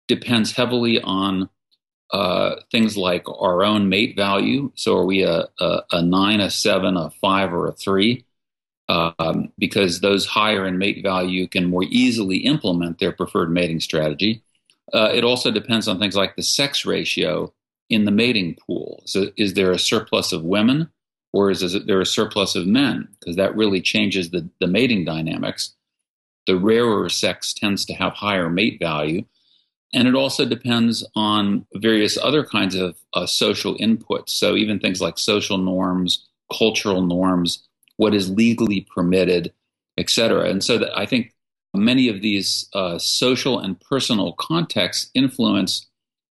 depends 0.10 0.52
heavily 0.52 1.02
on 1.02 1.48
uh, 2.12 2.56
things 2.70 2.98
like 2.98 3.24
our 3.30 3.64
own 3.64 3.88
mate 3.88 4.18
value. 4.18 4.74
So 4.76 4.98
are 4.98 5.06
we 5.06 5.24
a, 5.24 5.46
a, 5.58 5.80
a 5.94 6.02
nine, 6.02 6.42
a 6.42 6.50
seven, 6.50 6.98
a 6.98 7.12
five, 7.22 7.54
or 7.54 7.68
a 7.68 7.72
three? 7.72 8.26
Um, 8.90 9.52
because 9.58 10.00
those 10.00 10.26
higher 10.26 10.66
in 10.66 10.78
mate 10.78 11.04
value 11.04 11.48
can 11.48 11.70
more 11.70 11.84
easily 11.90 12.38
implement 12.38 13.00
their 13.00 13.12
preferred 13.12 13.52
mating 13.52 13.82
strategy. 13.82 14.42
Uh, 14.94 15.12
it 15.14 15.26
also 15.26 15.52
depends 15.52 15.90
on 15.90 16.00
things 16.00 16.16
like 16.16 16.38
the 16.38 16.44
sex 16.44 16.86
ratio 16.86 17.54
in 17.90 18.06
the 18.06 18.12
mating 18.12 18.56
pool. 18.56 19.02
So, 19.06 19.28
is 19.36 19.54
there 19.54 19.72
a 19.72 19.80
surplus 19.80 20.32
of 20.32 20.44
women 20.44 20.90
or 21.34 21.52
is, 21.52 21.62
is 21.62 21.86
there 21.86 22.02
a 22.02 22.06
surplus 22.06 22.56
of 22.56 22.68
men? 22.68 23.08
Because 23.20 23.36
that 23.36 23.56
really 23.56 23.82
changes 23.82 24.30
the, 24.30 24.50
the 24.60 24.68
mating 24.68 25.06
dynamics. 25.06 25.76
The 26.46 26.58
rarer 26.58 27.10
sex 27.10 27.54
tends 27.54 27.84
to 27.86 27.94
have 27.94 28.14
higher 28.14 28.50
mate 28.50 28.80
value. 28.80 29.26
And 29.94 30.08
it 30.08 30.16
also 30.16 30.46
depends 30.46 31.06
on 31.16 31.66
various 31.76 32.18
other 32.18 32.44
kinds 32.46 32.76
of 32.76 32.98
uh, 33.14 33.26
social 33.26 33.76
inputs. 33.78 34.30
So, 34.30 34.56
even 34.56 34.80
things 34.80 35.02
like 35.02 35.18
social 35.18 35.58
norms, 35.58 36.28
cultural 36.58 37.02
norms, 37.02 37.67
what 37.98 38.14
is 38.14 38.30
legally 38.30 38.88
permitted, 38.94 39.52
et 39.98 40.10
cetera. 40.10 40.50
And 40.50 40.64
so, 40.64 40.78
that 40.78 40.98
I 40.98 41.06
think 41.06 41.34
many 41.74 42.10
of 42.10 42.22
these 42.22 42.68
uh, 42.74 42.98
social 42.98 43.60
and 43.60 43.80
personal 43.80 44.34
contexts 44.34 45.12
influence 45.14 45.88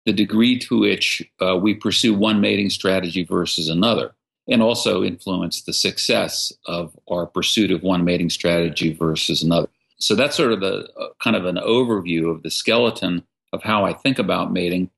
the 0.06 0.14
degree 0.14 0.60
to 0.60 0.80
which 0.80 1.24
uh, 1.42 1.58
we 1.58 1.74
pursue 1.74 2.14
one 2.14 2.42
mating 2.42 2.70
strategy 2.70 3.24
versus 3.24 3.70
another, 3.70 4.14
and 4.50 4.62
also 4.62 5.04
influence 5.04 5.62
the 5.62 5.74
success 5.74 6.52
of 6.66 6.98
our 7.10 7.26
pursuit 7.26 7.72
of 7.72 7.84
one 7.84 8.04
mating 8.04 8.30
strategy 8.30 8.94
versus 8.94 9.44
another. 9.44 9.68
So 9.98 10.16
that's 10.16 10.36
sort 10.36 10.52
of 10.52 10.60
the 10.60 10.90
a 10.98 11.08
kind 11.24 11.36
of 11.36 11.46
an 11.46 11.56
overview 11.56 12.30
of 12.30 12.44
the 12.44 12.52
skeleton 12.52 13.24
of 13.54 13.64
how 13.64 13.86
I 13.86 13.94
think 13.94 14.20
about 14.20 14.52
mating. 14.52 14.90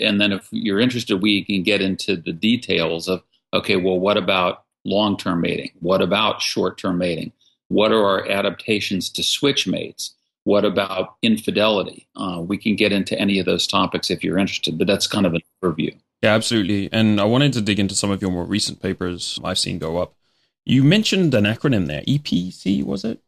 And 0.00 0.20
then 0.20 0.32
if 0.32 0.48
you're 0.50 0.80
interested, 0.80 1.22
we 1.22 1.44
can 1.44 1.62
get 1.62 1.80
into 1.80 2.16
the 2.16 2.32
details 2.32 3.08
of 3.08 3.22
okay, 3.54 3.76
well, 3.76 4.00
what 4.00 4.16
about 4.16 4.64
long 4.84 5.16
term 5.16 5.40
mating? 5.40 5.70
What 5.80 6.02
about 6.02 6.42
short 6.42 6.78
term 6.78 6.98
mating? 6.98 7.32
What 7.68 7.92
are 7.92 8.04
our 8.04 8.28
adaptations 8.28 9.08
to 9.10 9.22
switch 9.22 9.66
mates? 9.66 10.14
What 10.44 10.64
about 10.64 11.14
infidelity? 11.22 12.08
Uh, 12.16 12.42
we 12.44 12.58
can 12.58 12.74
get 12.76 12.92
into 12.92 13.18
any 13.18 13.38
of 13.38 13.46
those 13.46 13.66
topics 13.66 14.10
if 14.10 14.24
you're 14.24 14.38
interested, 14.38 14.76
but 14.76 14.86
that's 14.86 15.06
kind 15.06 15.24
of 15.24 15.34
an 15.34 15.40
overview. 15.62 15.96
Yeah, 16.22 16.34
absolutely. 16.34 16.88
And 16.92 17.20
I 17.20 17.24
wanted 17.24 17.52
to 17.54 17.60
dig 17.60 17.78
into 17.78 17.94
some 17.94 18.10
of 18.10 18.20
your 18.20 18.30
more 18.30 18.44
recent 18.44 18.80
papers 18.80 19.38
I've 19.44 19.58
seen 19.58 19.78
go 19.78 19.98
up. 19.98 20.14
You 20.64 20.84
mentioned 20.84 21.34
an 21.34 21.44
acronym 21.44 21.86
there, 21.86 22.02
EPC, 22.02 22.84
was 22.84 23.04
it? 23.04 23.20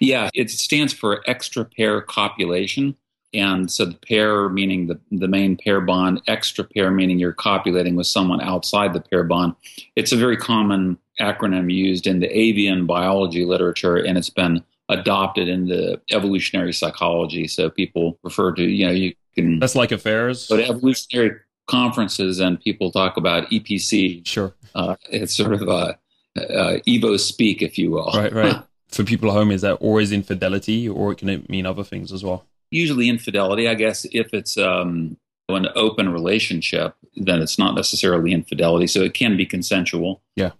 Yeah, 0.00 0.30
it 0.34 0.50
stands 0.50 0.92
for 0.92 1.22
extra 1.26 1.64
pair 1.64 2.00
copulation. 2.00 2.96
And 3.34 3.70
so 3.70 3.84
the 3.84 3.94
pair 3.94 4.48
meaning 4.48 4.86
the, 4.86 4.98
the 5.10 5.28
main 5.28 5.56
pair 5.56 5.80
bond, 5.80 6.22
extra 6.26 6.64
pair 6.64 6.90
meaning 6.90 7.18
you're 7.18 7.32
copulating 7.32 7.94
with 7.94 8.06
someone 8.06 8.40
outside 8.40 8.94
the 8.94 9.00
pair 9.00 9.24
bond. 9.24 9.54
It's 9.96 10.12
a 10.12 10.16
very 10.16 10.36
common 10.36 10.98
acronym 11.20 11.72
used 11.72 12.06
in 12.06 12.20
the 12.20 12.38
avian 12.38 12.86
biology 12.86 13.44
literature, 13.44 13.96
and 13.96 14.16
it's 14.16 14.30
been 14.30 14.64
adopted 14.88 15.48
into 15.48 16.00
evolutionary 16.10 16.72
psychology. 16.72 17.46
So 17.46 17.68
people 17.68 18.18
refer 18.22 18.52
to, 18.54 18.62
you 18.62 18.86
know, 18.86 18.92
you 18.92 19.14
can. 19.34 19.58
That's 19.58 19.74
like 19.74 19.92
affairs. 19.92 20.48
but 20.48 20.60
evolutionary 20.60 21.32
conferences 21.66 22.40
and 22.40 22.60
people 22.60 22.90
talk 22.90 23.16
about 23.16 23.48
EPC. 23.50 24.26
Sure. 24.26 24.54
Uh, 24.74 24.96
it's 25.10 25.36
sort 25.36 25.52
of 25.52 25.62
a, 25.62 25.98
a 26.36 26.80
Evo 26.86 27.18
speak, 27.20 27.62
if 27.62 27.78
you 27.78 27.90
will. 27.90 28.10
Right, 28.14 28.32
right. 28.32 28.62
For 28.88 29.04
people 29.04 29.28
at 29.30 29.34
home, 29.34 29.50
is 29.50 29.60
that 29.60 29.74
always 29.74 30.12
infidelity 30.12 30.88
or 30.88 31.12
it 31.12 31.18
can 31.18 31.28
it 31.28 31.50
mean 31.50 31.66
other 31.66 31.84
things 31.84 32.10
as 32.10 32.24
well? 32.24 32.46
Usually 32.70 33.08
infidelity, 33.08 33.68
I 33.68 33.74
guess, 33.74 34.06
if 34.12 34.34
it's 34.34 34.58
um, 34.58 35.16
an 35.48 35.68
open 35.74 36.10
relationship, 36.10 36.94
then 37.16 37.40
it's 37.40 37.58
not 37.58 37.74
necessarily 37.74 38.32
infidelity. 38.32 38.86
So 38.86 39.02
it 39.02 39.14
can 39.14 39.36
be 39.36 39.46
consensual. 39.46 40.22
Yeah 40.36 40.52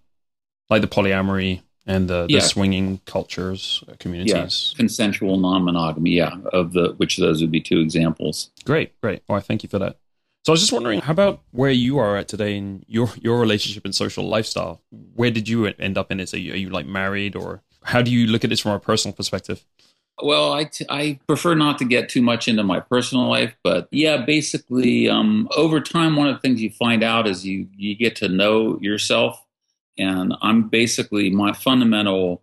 like 0.70 0.82
the 0.82 0.88
polyamory 0.88 1.62
and 1.86 2.08
the, 2.08 2.26
the 2.26 2.34
yeah. 2.34 2.40
swinging 2.40 3.00
cultures 3.06 3.82
uh, 3.88 3.94
communities. 3.98 4.72
Yeah. 4.72 4.76
Consensual 4.76 5.38
non-monogamy, 5.38 6.10
yeah, 6.10 6.36
of 6.52 6.72
the 6.72 6.94
which 6.98 7.16
those 7.16 7.40
would 7.40 7.50
be 7.50 7.60
two 7.60 7.80
examples. 7.80 8.50
Great, 8.64 8.98
great. 9.00 9.22
Well, 9.28 9.40
thank 9.40 9.62
you 9.62 9.68
for 9.68 9.78
that. 9.78 9.98
So 10.44 10.52
I 10.52 10.54
was 10.54 10.60
just 10.60 10.72
wondering, 10.72 11.00
how 11.00 11.12
about 11.12 11.42
where 11.50 11.70
you 11.70 11.98
are 11.98 12.16
at 12.16 12.28
today 12.28 12.56
in 12.56 12.84
your 12.86 13.08
your 13.20 13.38
relationship 13.40 13.84
and 13.84 13.94
social 13.94 14.24
lifestyle? 14.28 14.82
Where 14.90 15.30
did 15.30 15.48
you 15.48 15.66
end 15.66 15.98
up 15.98 16.10
in 16.10 16.20
it? 16.20 16.32
Are 16.32 16.38
you, 16.38 16.52
are 16.52 16.56
you 16.56 16.70
like 16.70 16.86
married, 16.86 17.36
or 17.36 17.62
how 17.82 18.02
do 18.02 18.10
you 18.10 18.26
look 18.26 18.44
at 18.44 18.50
this 18.50 18.60
from 18.60 18.72
a 18.72 18.80
personal 18.80 19.14
perspective? 19.14 19.64
Well, 20.22 20.52
I, 20.52 20.64
t- 20.64 20.86
I 20.88 21.20
prefer 21.26 21.54
not 21.54 21.78
to 21.78 21.84
get 21.84 22.08
too 22.08 22.22
much 22.22 22.48
into 22.48 22.64
my 22.64 22.80
personal 22.80 23.28
life, 23.28 23.54
but 23.62 23.88
yeah, 23.92 24.24
basically, 24.24 25.08
um, 25.08 25.48
over 25.56 25.80
time, 25.80 26.16
one 26.16 26.28
of 26.28 26.34
the 26.34 26.40
things 26.40 26.60
you 26.60 26.70
find 26.70 27.04
out 27.04 27.28
is 27.28 27.46
you 27.46 27.68
you 27.76 27.94
get 27.94 28.16
to 28.16 28.28
know 28.28 28.78
yourself 28.80 29.44
and 29.98 30.34
I'm 30.40 30.68
basically 30.68 31.30
my 31.30 31.52
fundamental. 31.52 32.42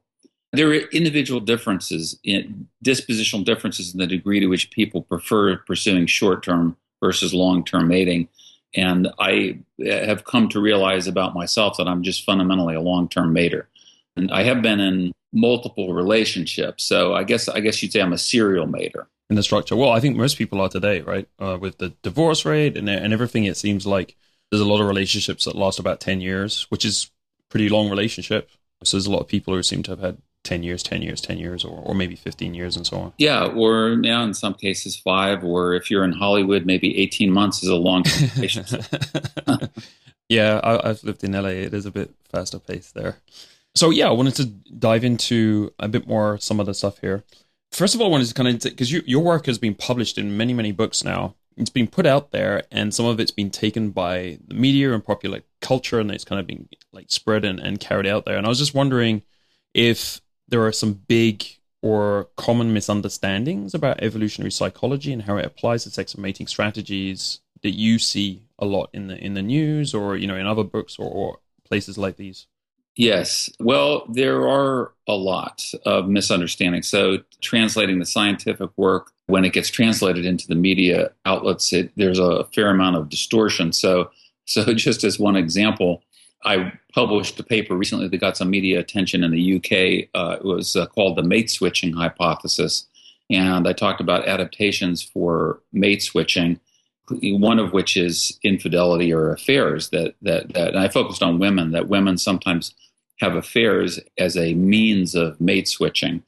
There 0.52 0.70
are 0.70 0.76
individual 0.92 1.40
differences 1.40 2.20
in 2.24 2.68
dispositional 2.84 3.44
differences 3.44 3.94
in 3.94 4.00
the 4.00 4.08
degree 4.08 4.40
to 4.40 4.48
which 4.48 4.72
people 4.72 5.02
prefer 5.02 5.58
pursuing 5.58 6.06
short 6.06 6.44
term 6.44 6.78
versus 7.02 7.34
long 7.34 7.64
term 7.64 7.88
mating. 7.88 8.28
And 8.76 9.10
I 9.20 9.60
have 9.86 10.26
come 10.26 10.50
to 10.50 10.60
realize 10.60 11.08
about 11.08 11.34
myself 11.34 11.78
that 11.78 11.88
I'm 11.88 12.04
just 12.04 12.26
fundamentally 12.26 12.76
a 12.76 12.82
long 12.82 13.08
term 13.08 13.34
mater. 13.34 13.70
And 14.16 14.32
I 14.32 14.44
have 14.44 14.62
been 14.62 14.80
in 14.80 15.12
multiple 15.34 15.94
relationships. 15.94 16.84
So 16.84 17.14
I 17.14 17.24
guess 17.24 17.48
I 17.48 17.60
guess 17.60 17.82
you'd 17.82 17.92
say 17.92 18.02
I'm 18.02 18.14
a 18.14 18.18
serial 18.18 18.68
mater. 18.68 19.08
In 19.30 19.36
the 19.36 19.44
structure. 19.44 19.76
Well, 19.76 19.90
I 19.90 20.00
think 20.00 20.16
most 20.16 20.38
people 20.38 20.62
are 20.62 20.70
today, 20.70 21.02
right? 21.02 21.28
Uh, 21.40 21.58
with 21.60 21.80
the 21.80 21.90
divorce 22.04 22.46
rate 22.46 22.78
and, 22.78 22.88
and 22.88 23.12
everything, 23.12 23.46
it 23.46 23.58
seems 23.58 23.88
like 23.88 24.16
there's 24.52 24.62
a 24.62 24.68
lot 24.68 24.82
of 24.82 24.88
relationships 24.88 25.46
that 25.46 25.56
last 25.56 25.80
about 25.80 26.00
10 26.00 26.22
years, 26.22 26.68
which 26.70 26.86
is 26.86 27.10
pretty 27.50 27.68
long 27.68 27.90
relationship. 27.90 28.50
So 28.84 28.98
there's 28.98 29.08
a 29.08 29.12
lot 29.12 29.22
of 29.22 29.28
people 29.28 29.56
who 29.56 29.64
seem 29.64 29.82
to 29.84 29.92
have 29.92 30.00
had 30.00 30.18
10 30.44 30.62
years, 30.62 30.84
10 30.84 31.02
years, 31.02 31.22
10 31.22 31.40
years, 31.40 31.66
or, 31.66 31.82
or 31.84 31.96
maybe 31.96 32.16
15 32.16 32.54
years 32.54 32.78
and 32.78 32.86
so 32.86 32.98
on. 32.98 33.14
Yeah, 33.18 33.46
or 33.46 33.96
now 33.96 34.24
in 34.24 34.34
some 34.34 34.54
cases 34.54 34.96
five, 34.96 35.44
or 35.44 35.74
if 35.74 35.90
you're 35.90 36.04
in 36.04 36.12
Hollywood, 36.12 36.66
maybe 36.66 36.98
18 37.00 37.32
months 37.32 37.64
is 37.64 37.70
a 37.70 37.76
long 37.76 38.04
relationship. 38.36 38.86
yeah, 40.30 40.62
I, 40.64 40.88
have 40.88 41.04
lived 41.04 41.24
in 41.24 41.32
LA. 41.34 41.50
It 41.50 41.74
is 41.74 41.86
a 41.86 41.92
bit 41.92 42.14
faster 42.30 42.60
paced 42.60 42.94
there. 42.94 43.18
So 43.76 43.90
yeah, 43.90 44.08
I 44.08 44.12
wanted 44.12 44.36
to 44.36 44.46
dive 44.46 45.04
into 45.04 45.74
a 45.80 45.88
bit 45.88 46.08
more 46.08 46.38
some 46.38 46.60
of 46.60 46.66
the 46.66 46.74
stuff 46.74 47.00
here. 47.00 47.24
First 47.72 47.94
of 47.94 48.02
all, 48.02 48.08
I 48.08 48.12
wanted 48.12 48.28
to 48.28 48.34
kind 48.34 48.50
of 48.50 48.62
because 48.62 48.92
you, 48.92 49.04
your 49.06 49.24
work 49.24 49.48
has 49.48 49.58
been 49.58 49.76
published 49.76 50.18
in 50.18 50.38
many 50.38 50.54
many 50.54 50.72
books 50.72 51.04
now, 51.04 51.36
it's 51.58 51.70
been 51.70 51.88
put 51.88 52.06
out 52.06 52.32
there 52.32 52.64
and 52.72 52.94
some 52.94 53.06
of 53.06 53.20
it's 53.20 53.32
been 53.32 53.50
taken 53.50 53.92
by 53.92 54.40
the 54.48 54.56
media 54.56 54.94
and 54.94 55.04
popular 55.04 55.42
culture 55.62 56.00
and 56.00 56.12
it's 56.12 56.26
kind 56.26 56.40
of 56.40 56.48
been 56.48 56.68
like 56.92 57.10
spread 57.10 57.46
and, 57.46 57.60
and 57.60 57.80
carried 57.80 58.08
out 58.08 58.26
there. 58.26 58.38
And 58.38 58.46
i 58.46 58.50
was 58.50 58.60
just 58.60 58.74
wondering 58.74 59.24
if 59.74 60.22
there 60.48 60.66
are 60.66 60.72
some 60.72 60.94
big 60.94 61.46
or 61.82 62.30
common 62.36 62.74
misunderstandings 62.74 63.74
about 63.74 64.02
evolutionary 64.02 64.52
psychology 64.52 65.14
and 65.14 65.24
how 65.24 65.38
it 65.38 65.46
applies 65.46 65.84
to 65.84 65.92
sex 65.92 66.14
and 66.14 66.24
mating 66.24 66.48
strategies 66.48 67.40
that 67.62 67.72
you 67.72 68.00
see 68.00 68.44
a 68.60 68.66
lot 68.66 68.90
in 68.94 69.08
the 69.08 69.18
in 69.18 69.34
the 69.34 69.42
news 69.42 69.94
or 69.94 70.16
you 70.16 70.28
know 70.28 70.36
in 70.36 70.48
other 70.48 70.64
books 70.64 70.98
or, 70.98 71.10
or 71.10 71.40
places 71.64 71.98
like 71.98 72.16
these 72.18 72.48
Yes. 72.96 73.50
Well, 73.60 74.06
there 74.10 74.48
are 74.48 74.94
a 75.08 75.14
lot 75.14 75.64
of 75.86 76.08
misunderstandings. 76.08 76.88
So, 76.88 77.18
translating 77.42 78.00
the 78.00 78.06
scientific 78.06 78.70
work, 78.78 79.12
when 79.28 79.44
it 79.44 79.54
gets 79.54 79.70
translated 79.70 80.26
into 80.26 80.48
the 80.48 80.56
media 80.56 81.12
outlets, 81.26 81.74
it, 81.74 81.92
there's 81.98 82.20
a 82.20 82.46
fair 82.56 82.70
amount 82.70 82.96
of 82.96 83.10
distortion. 83.10 83.74
So, 83.74 84.12
so 84.46 84.74
just 84.74 85.04
as 85.04 85.20
one 85.20 85.36
example, 85.36 86.04
I 86.46 86.72
published 86.94 87.40
a 87.40 87.44
paper 87.44 87.76
recently 87.76 88.08
that 88.08 88.18
got 88.18 88.38
some 88.38 88.50
media 88.50 88.80
attention 88.80 89.24
in 89.24 89.32
the 89.32 89.56
UK. 89.58 90.10
Uh, 90.14 90.38
it 90.38 90.46
was 90.46 90.76
uh, 90.76 90.86
called 90.86 91.18
the 91.18 91.24
mate 91.24 91.50
switching 91.50 91.92
hypothesis. 91.94 92.86
And 93.30 93.68
I 93.68 93.74
talked 93.74 94.00
about 94.00 94.28
adaptations 94.28 95.02
for 95.02 95.60
mate 95.74 96.04
switching 96.04 96.60
one 97.10 97.60
of 97.60 97.74
which 97.74 97.98
is 97.98 98.38
infidelity 98.44 99.14
or 99.14 99.32
affairs. 99.32 99.90
That 99.90 100.16
that 100.22 100.54
that 100.54 100.76
I 100.76 100.88
focused 100.88 101.24
on 101.24 101.40
women. 101.40 101.72
That 101.72 101.88
women 101.88 102.18
sometimes 102.18 102.74
have 103.20 103.36
affairs 103.36 104.00
as 104.18 104.36
a 104.36 104.54
means 104.54 105.16
of 105.16 105.40
mate 105.40 105.68
switching, 105.68 106.24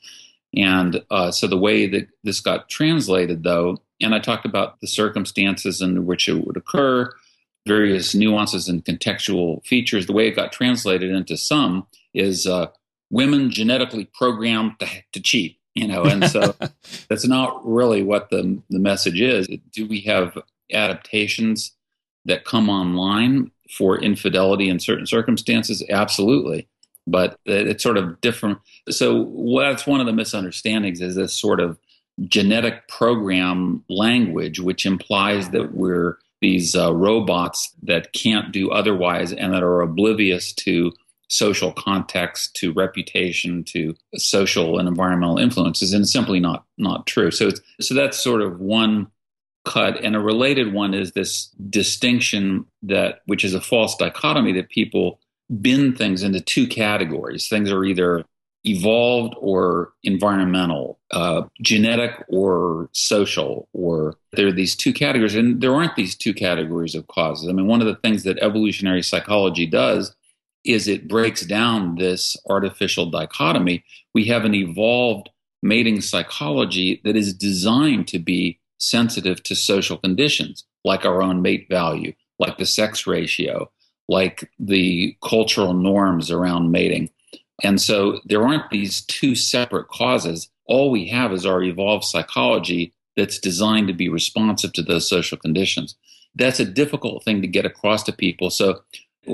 and 0.55 1.03
uh, 1.11 1.31
so 1.31 1.47
the 1.47 1.57
way 1.57 1.87
that 1.87 2.07
this 2.23 2.39
got 2.39 2.69
translated, 2.69 3.43
though, 3.43 3.77
and 4.01 4.15
I 4.15 4.19
talked 4.19 4.45
about 4.45 4.79
the 4.81 4.87
circumstances 4.87 5.81
in 5.81 6.05
which 6.05 6.29
it 6.29 6.45
would 6.45 6.57
occur, 6.57 7.11
various 7.67 8.15
nuances 8.15 8.67
and 8.67 8.83
contextual 8.85 9.65
features. 9.65 10.05
The 10.05 10.13
way 10.13 10.27
it 10.27 10.35
got 10.35 10.51
translated 10.51 11.11
into 11.11 11.37
some 11.37 11.87
is 12.13 12.47
uh, 12.47 12.67
women 13.09 13.51
genetically 13.51 14.05
programmed 14.13 14.79
to, 14.79 14.87
to 15.13 15.21
cheat 15.21 15.57
you 15.77 15.87
know 15.87 16.03
and 16.03 16.25
so 16.29 16.55
that's 17.09 17.27
not 17.27 17.65
really 17.65 18.03
what 18.03 18.29
the 18.29 18.59
the 18.69 18.79
message 18.79 19.21
is 19.21 19.47
do 19.71 19.87
we 19.87 20.01
have 20.01 20.37
adaptations 20.71 21.73
that 22.25 22.45
come 22.45 22.69
online 22.69 23.51
for 23.71 23.97
infidelity 23.97 24.69
in 24.69 24.79
certain 24.79 25.07
circumstances? 25.07 25.83
Absolutely. 25.89 26.67
But 27.05 27.39
it's 27.45 27.83
sort 27.83 27.97
of 27.97 28.19
different. 28.21 28.59
So 28.89 29.55
that's 29.57 29.87
one 29.87 30.01
of 30.01 30.05
the 30.05 30.13
misunderstandings 30.13 31.01
is 31.01 31.15
this 31.15 31.33
sort 31.33 31.59
of 31.59 31.77
genetic 32.25 32.87
program 32.87 33.83
language 33.89 34.59
which 34.59 34.85
implies 34.85 35.49
that 35.51 35.75
we're 35.75 36.17
these 36.41 36.75
uh, 36.75 36.93
robots 36.93 37.73
that 37.83 38.13
can't 38.13 38.51
do 38.51 38.69
otherwise 38.69 39.33
and 39.33 39.53
that 39.53 39.63
are 39.63 39.81
oblivious 39.81 40.53
to 40.53 40.91
social 41.29 41.73
context 41.73 42.55
to 42.55 42.71
reputation 42.73 43.63
to 43.63 43.95
social 44.15 44.79
and 44.79 44.87
environmental 44.87 45.37
influences 45.37 45.93
and 45.93 46.07
simply 46.07 46.39
not 46.39 46.65
not 46.77 47.05
true. 47.05 47.31
So 47.31 47.49
so 47.81 47.93
that's 47.93 48.17
sort 48.17 48.41
of 48.41 48.59
one 48.59 49.07
cut 49.67 50.03
and 50.03 50.15
a 50.15 50.19
related 50.19 50.73
one 50.73 50.93
is 50.93 51.11
this 51.11 51.47
distinction 51.69 52.65
that 52.83 53.21
which 53.25 53.43
is 53.43 53.53
a 53.53 53.61
false 53.61 53.95
dichotomy 53.95 54.53
that 54.53 54.69
people 54.69 55.19
bin 55.61 55.95
things 55.95 56.23
into 56.23 56.41
two 56.41 56.67
categories. 56.67 57.47
Things 57.47 57.71
are 57.71 57.83
either 57.83 58.25
evolved 58.63 59.33
or 59.39 59.93
environmental 60.03 60.99
uh, 61.11 61.43
genetic 61.61 62.11
or 62.27 62.89
social 62.91 63.69
or 63.71 64.15
there 64.33 64.47
are 64.47 64.51
these 64.51 64.75
two 64.75 64.91
categories. 64.91 65.35
And 65.35 65.61
there 65.61 65.73
aren't 65.73 65.95
these 65.95 66.15
two 66.15 66.33
categories 66.33 66.95
of 66.95 67.07
causes. 67.07 67.47
I 67.47 67.53
mean 67.53 67.67
one 67.67 67.81
of 67.81 67.87
the 67.87 67.95
things 67.95 68.23
that 68.23 68.39
evolutionary 68.39 69.03
psychology 69.03 69.65
does 69.65 70.15
is 70.65 70.87
it 70.87 71.07
breaks 71.07 71.45
down 71.45 71.95
this 71.95 72.35
artificial 72.49 73.05
dichotomy. 73.05 73.83
We 74.13 74.25
have 74.25 74.43
an 74.43 74.53
evolved 74.53 75.29
mating 75.63 76.01
psychology 76.01 77.01
that 77.03 77.15
is 77.15 77.33
designed 77.33 78.07
to 78.09 78.19
be 78.19 78.56
sensitive 78.77 79.43
to 79.43 79.55
social 79.55 79.97
conditions, 79.97 80.65
like 80.83 81.05
our 81.05 81.21
own 81.21 81.41
mate 81.41 81.67
value, 81.69 82.13
like 82.39 82.57
the 82.57 82.65
sex 82.65 83.07
ratio, 83.07 83.69
like 84.07 84.49
the 84.59 85.17
cultural 85.23 85.73
norms 85.73 86.31
around 86.31 86.71
mating. 86.71 87.09
And 87.63 87.81
so 87.81 88.19
there 88.25 88.43
aren't 88.43 88.69
these 88.69 89.01
two 89.01 89.35
separate 89.35 89.87
causes. 89.87 90.49
All 90.65 90.91
we 90.91 91.07
have 91.09 91.33
is 91.33 91.45
our 91.45 91.63
evolved 91.63 92.05
psychology 92.05 92.93
that's 93.15 93.39
designed 93.39 93.87
to 93.87 93.93
be 93.93 94.09
responsive 94.09 94.73
to 94.73 94.83
those 94.83 95.09
social 95.09 95.37
conditions. 95.37 95.95
That's 96.35 96.59
a 96.59 96.65
difficult 96.65 97.23
thing 97.23 97.41
to 97.41 97.47
get 97.47 97.65
across 97.65 98.03
to 98.03 98.11
people. 98.13 98.51
So 98.51 98.81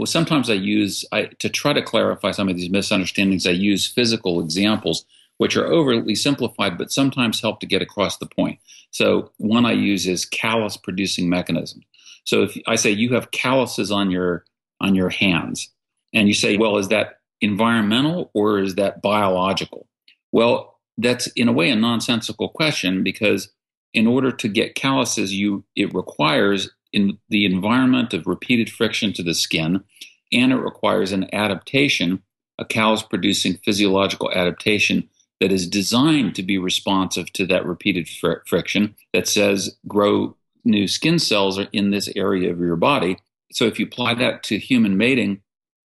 sometimes 0.05 0.49
I 0.49 0.53
use 0.53 1.05
I, 1.11 1.25
to 1.39 1.49
try 1.49 1.73
to 1.73 1.81
clarify 1.81 2.31
some 2.31 2.47
of 2.47 2.55
these 2.55 2.69
misunderstandings. 2.69 3.45
I 3.45 3.51
use 3.51 3.85
physical 3.85 4.39
examples, 4.39 5.05
which 5.37 5.57
are 5.57 5.67
overly 5.67 6.15
simplified, 6.15 6.77
but 6.77 6.91
sometimes 6.91 7.41
help 7.41 7.59
to 7.59 7.65
get 7.65 7.81
across 7.81 8.17
the 8.17 8.25
point. 8.25 8.59
So 8.93 9.31
one 9.37 9.65
I 9.65 9.71
use 9.71 10.07
is 10.07 10.23
callus 10.23 10.77
producing 10.77 11.27
mechanism. 11.27 11.81
So 12.25 12.43
if 12.43 12.57
I 12.67 12.75
say 12.75 12.91
you 12.91 13.13
have 13.15 13.31
calluses 13.31 13.91
on 13.91 14.11
your 14.11 14.45
on 14.79 14.95
your 14.95 15.09
hands, 15.09 15.69
and 16.13 16.27
you 16.27 16.33
say, 16.33 16.57
well, 16.57 16.77
is 16.77 16.89
that 16.89 17.19
environmental 17.41 18.29
or 18.33 18.59
is 18.59 18.75
that 18.75 19.01
biological? 19.01 19.87
Well, 20.31 20.79
that's 20.97 21.27
in 21.27 21.47
a 21.47 21.53
way 21.53 21.69
a 21.69 21.75
nonsensical 21.75 22.49
question 22.49 23.03
because 23.03 23.49
in 23.93 24.05
order 24.05 24.31
to 24.31 24.47
get 24.47 24.75
calluses, 24.75 25.33
you 25.33 25.63
it 25.75 25.93
requires 25.93 26.69
in 26.91 27.17
the 27.29 27.45
environment 27.45 28.13
of 28.13 28.27
repeated 28.27 28.69
friction 28.69 29.11
to 29.13 29.23
the 29.23 29.33
skin, 29.33 29.83
and 30.31 30.51
it 30.51 30.57
requires 30.57 31.11
an 31.11 31.33
adaptation, 31.33 32.21
a 32.59 32.65
callus 32.65 33.01
producing 33.01 33.55
physiological 33.65 34.31
adaptation 34.31 35.09
that 35.39 35.51
is 35.51 35.67
designed 35.67 36.35
to 36.35 36.43
be 36.43 36.57
responsive 36.57 37.31
to 37.33 37.45
that 37.47 37.65
repeated 37.65 38.07
fr- 38.07 38.43
friction 38.45 38.95
that 39.13 39.27
says 39.27 39.75
grow 39.87 40.35
new 40.63 40.87
skin 40.87 41.19
cells 41.19 41.59
in 41.73 41.91
this 41.91 42.09
area 42.15 42.51
of 42.51 42.59
your 42.59 42.75
body. 42.75 43.17
So 43.51 43.65
if 43.65 43.79
you 43.79 43.85
apply 43.85 44.15
that 44.15 44.43
to 44.43 44.57
human 44.57 44.97
mating, 44.97 45.41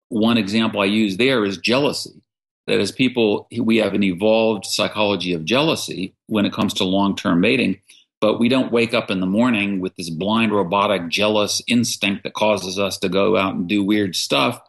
one 0.10 0.38
example 0.38 0.82
I 0.82 0.86
use 0.86 1.18
there 1.18 1.44
is 1.46 1.58
jealousy. 1.58 2.22
That 2.68 2.80
as 2.80 2.92
people, 2.92 3.48
we 3.58 3.78
have 3.78 3.94
an 3.94 4.04
evolved 4.04 4.66
psychology 4.66 5.34
of 5.34 5.44
jealousy 5.44 6.16
when 6.28 6.46
it 6.46 6.54
comes 6.54 6.74
to 6.76 6.84
long 6.84 7.16
term 7.16 7.42
mating 7.42 7.82
but 8.22 8.40
we 8.40 8.48
don't 8.48 8.72
wake 8.72 8.94
up 8.94 9.10
in 9.10 9.20
the 9.20 9.26
morning 9.26 9.82
with 9.82 9.96
this 9.96 10.12
blind 10.12 10.54
robotic 10.54 11.10
jealous 11.10 11.62
instinct 11.68 12.24
that 12.24 12.34
causes 12.34 12.78
us 12.78 13.00
to 13.00 13.10
go 13.10 13.36
out 13.36 13.56
and 13.56 13.68
do 13.68 13.84
weird 13.84 14.16
stuff 14.16 14.62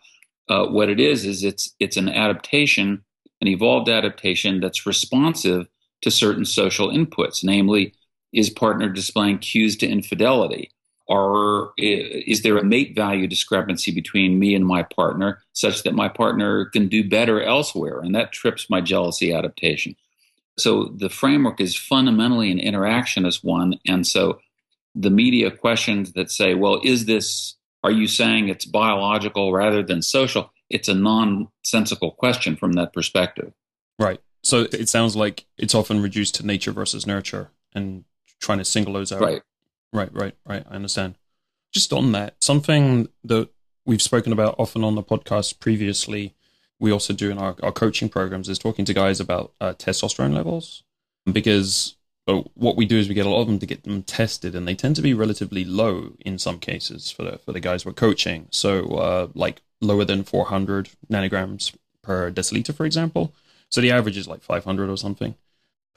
uh, 0.49 0.67
what 0.67 0.89
it 0.89 0.99
is 0.99 1.25
is 1.25 1.45
it's 1.45 1.75
it's 1.79 1.97
an 1.97 2.09
adaptation 2.09 3.05
an 3.43 3.49
evolved 3.49 3.91
adaptation 3.91 4.61
that's 4.61 4.87
responsive 4.87 5.67
to 6.01 6.11
certain 6.11 6.47
social 6.47 6.89
inputs 6.89 7.45
namely 7.45 7.93
is 8.33 8.49
partner 8.49 8.89
displaying 8.89 9.39
cues 9.39 9.77
to 9.77 9.87
infidelity 9.87 10.71
or 11.07 11.73
is 11.77 12.43
there 12.43 12.57
a 12.57 12.65
mate 12.65 12.95
value 12.97 13.27
discrepancy 13.27 13.93
between 13.93 14.39
me 14.39 14.55
and 14.55 14.65
my 14.65 14.83
partner 14.83 15.43
such 15.53 15.83
that 15.83 15.95
my 15.95 16.09
partner 16.09 16.65
can 16.67 16.89
do 16.89 17.07
better 17.07 17.43
elsewhere 17.43 18.01
and 18.01 18.15
that 18.15 18.33
trips 18.33 18.71
my 18.71 18.81
jealousy 18.81 19.35
adaptation 19.35 19.95
so 20.59 20.93
the 20.97 21.09
framework 21.09 21.61
is 21.61 21.77
fundamentally 21.77 22.51
an 22.51 22.59
interactionist 22.59 23.43
one. 23.43 23.79
And 23.87 24.07
so 24.07 24.41
the 24.95 25.11
media 25.11 25.51
questions 25.51 26.13
that 26.13 26.31
say, 26.31 26.55
well, 26.55 26.81
is 26.85 27.07
this, 27.07 27.57
are 27.83 27.91
you 27.91 28.07
saying 28.07 28.49
it's 28.49 28.67
biological 28.67 29.53
rather 29.53 29.83
than 29.83 30.03
social? 30.03 30.53
It's 30.73 30.89
a 30.89 30.95
nonsensical 30.95 32.13
question 32.13 32.57
from 32.57 32.73
that 32.75 32.93
perspective. 32.93 33.53
Right. 33.99 34.21
So 34.43 34.67
it 34.73 34.89
sounds 34.89 35.15
like 35.15 35.47
it's 35.57 35.75
often 35.75 36.03
reduced 36.03 36.35
to 36.37 36.47
nature 36.47 36.73
versus 36.73 37.07
nurture 37.07 37.51
and 37.75 38.05
trying 38.41 38.59
to 38.59 38.65
single 38.65 38.95
those 38.95 39.13
out. 39.13 39.21
Right. 39.21 39.43
Right, 39.93 40.13
right, 40.13 40.35
right. 40.47 40.65
I 40.69 40.75
understand. 40.75 41.17
Just 41.73 41.93
on 41.93 42.13
that, 42.13 42.37
something 42.41 43.09
that 43.25 43.51
we've 43.85 44.03
spoken 44.03 44.33
about 44.33 44.55
often 44.59 44.85
on 44.85 44.95
the 44.95 45.03
podcast 45.03 45.61
previously 45.61 46.35
we 46.83 46.91
also 46.91 47.15
do 47.15 47.31
in 47.31 47.39
our, 47.39 47.55
our 47.63 47.71
coaching 47.71 48.09
programs 48.09 48.49
is 48.49 48.59
talking 48.59 48.85
to 48.85 48.93
guys 48.93 49.21
about 49.21 49.53
uh, 49.61 49.73
testosterone 49.75 50.35
levels 50.35 50.83
because 51.31 51.97
uh, 52.27 52.43
what 52.55 52.77
we 52.77 52.85
do 52.85 52.99
is 52.99 53.09
we 53.09 53.15
get 53.15 53.25
a 53.25 53.31
lot 53.31 53.41
of 53.41 53.47
them 53.47 53.61
to 53.61 53.67
get 53.67 53.85
them 53.85 54.03
tested 54.03 54.57
and 54.57 54.67
they 54.67 54.75
tend 54.75 54.97
to 54.97 55.03
be 55.03 55.15
relatively 55.15 55.65
low 55.65 56.15
in 56.19 56.39
some 56.39 56.59
cases 56.59 57.11
for 57.11 57.23
the, 57.23 57.39
for 57.39 57.53
the 57.53 57.61
guys 57.61 57.87
we're 57.87 57.93
coaching 57.93 58.49
so 58.51 58.89
uh, 58.97 59.29
like 59.35 59.63
lower 59.83 60.05
than 60.05 60.23
400 60.25 60.90
nanograms 61.11 61.75
per 62.03 62.31
deciliter 62.31 62.75
for 62.75 62.87
example 62.87 63.33
so 63.68 63.81
the 63.81 63.90
average 63.90 64.16
is 64.16 64.29
like 64.29 64.42
500 64.42 64.88
or 64.88 64.97
something 64.97 65.35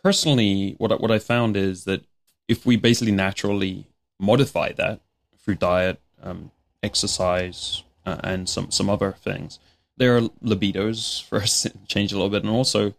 personally 0.03 0.75
what 0.77 0.91
I, 0.91 0.95
what 0.95 1.11
I 1.11 1.19
found 1.19 1.55
is 1.55 1.85
that 1.85 2.03
if 2.47 2.65
we 2.65 2.75
basically 2.75 3.11
naturally 3.11 3.85
modify 4.19 4.71
that 4.73 5.01
through 5.39 5.55
diet 5.55 5.99
um, 6.21 6.51
exercise 6.83 7.83
uh, 8.05 8.17
and 8.23 8.47
some 8.47 8.71
some 8.71 8.89
other 8.89 9.13
things 9.13 9.59
their 9.97 10.21
libidos 10.21 11.23
first 11.23 11.67
change 11.87 12.11
a 12.11 12.15
little 12.15 12.29
bit, 12.29 12.43
and 12.43 12.51
also 12.51 12.93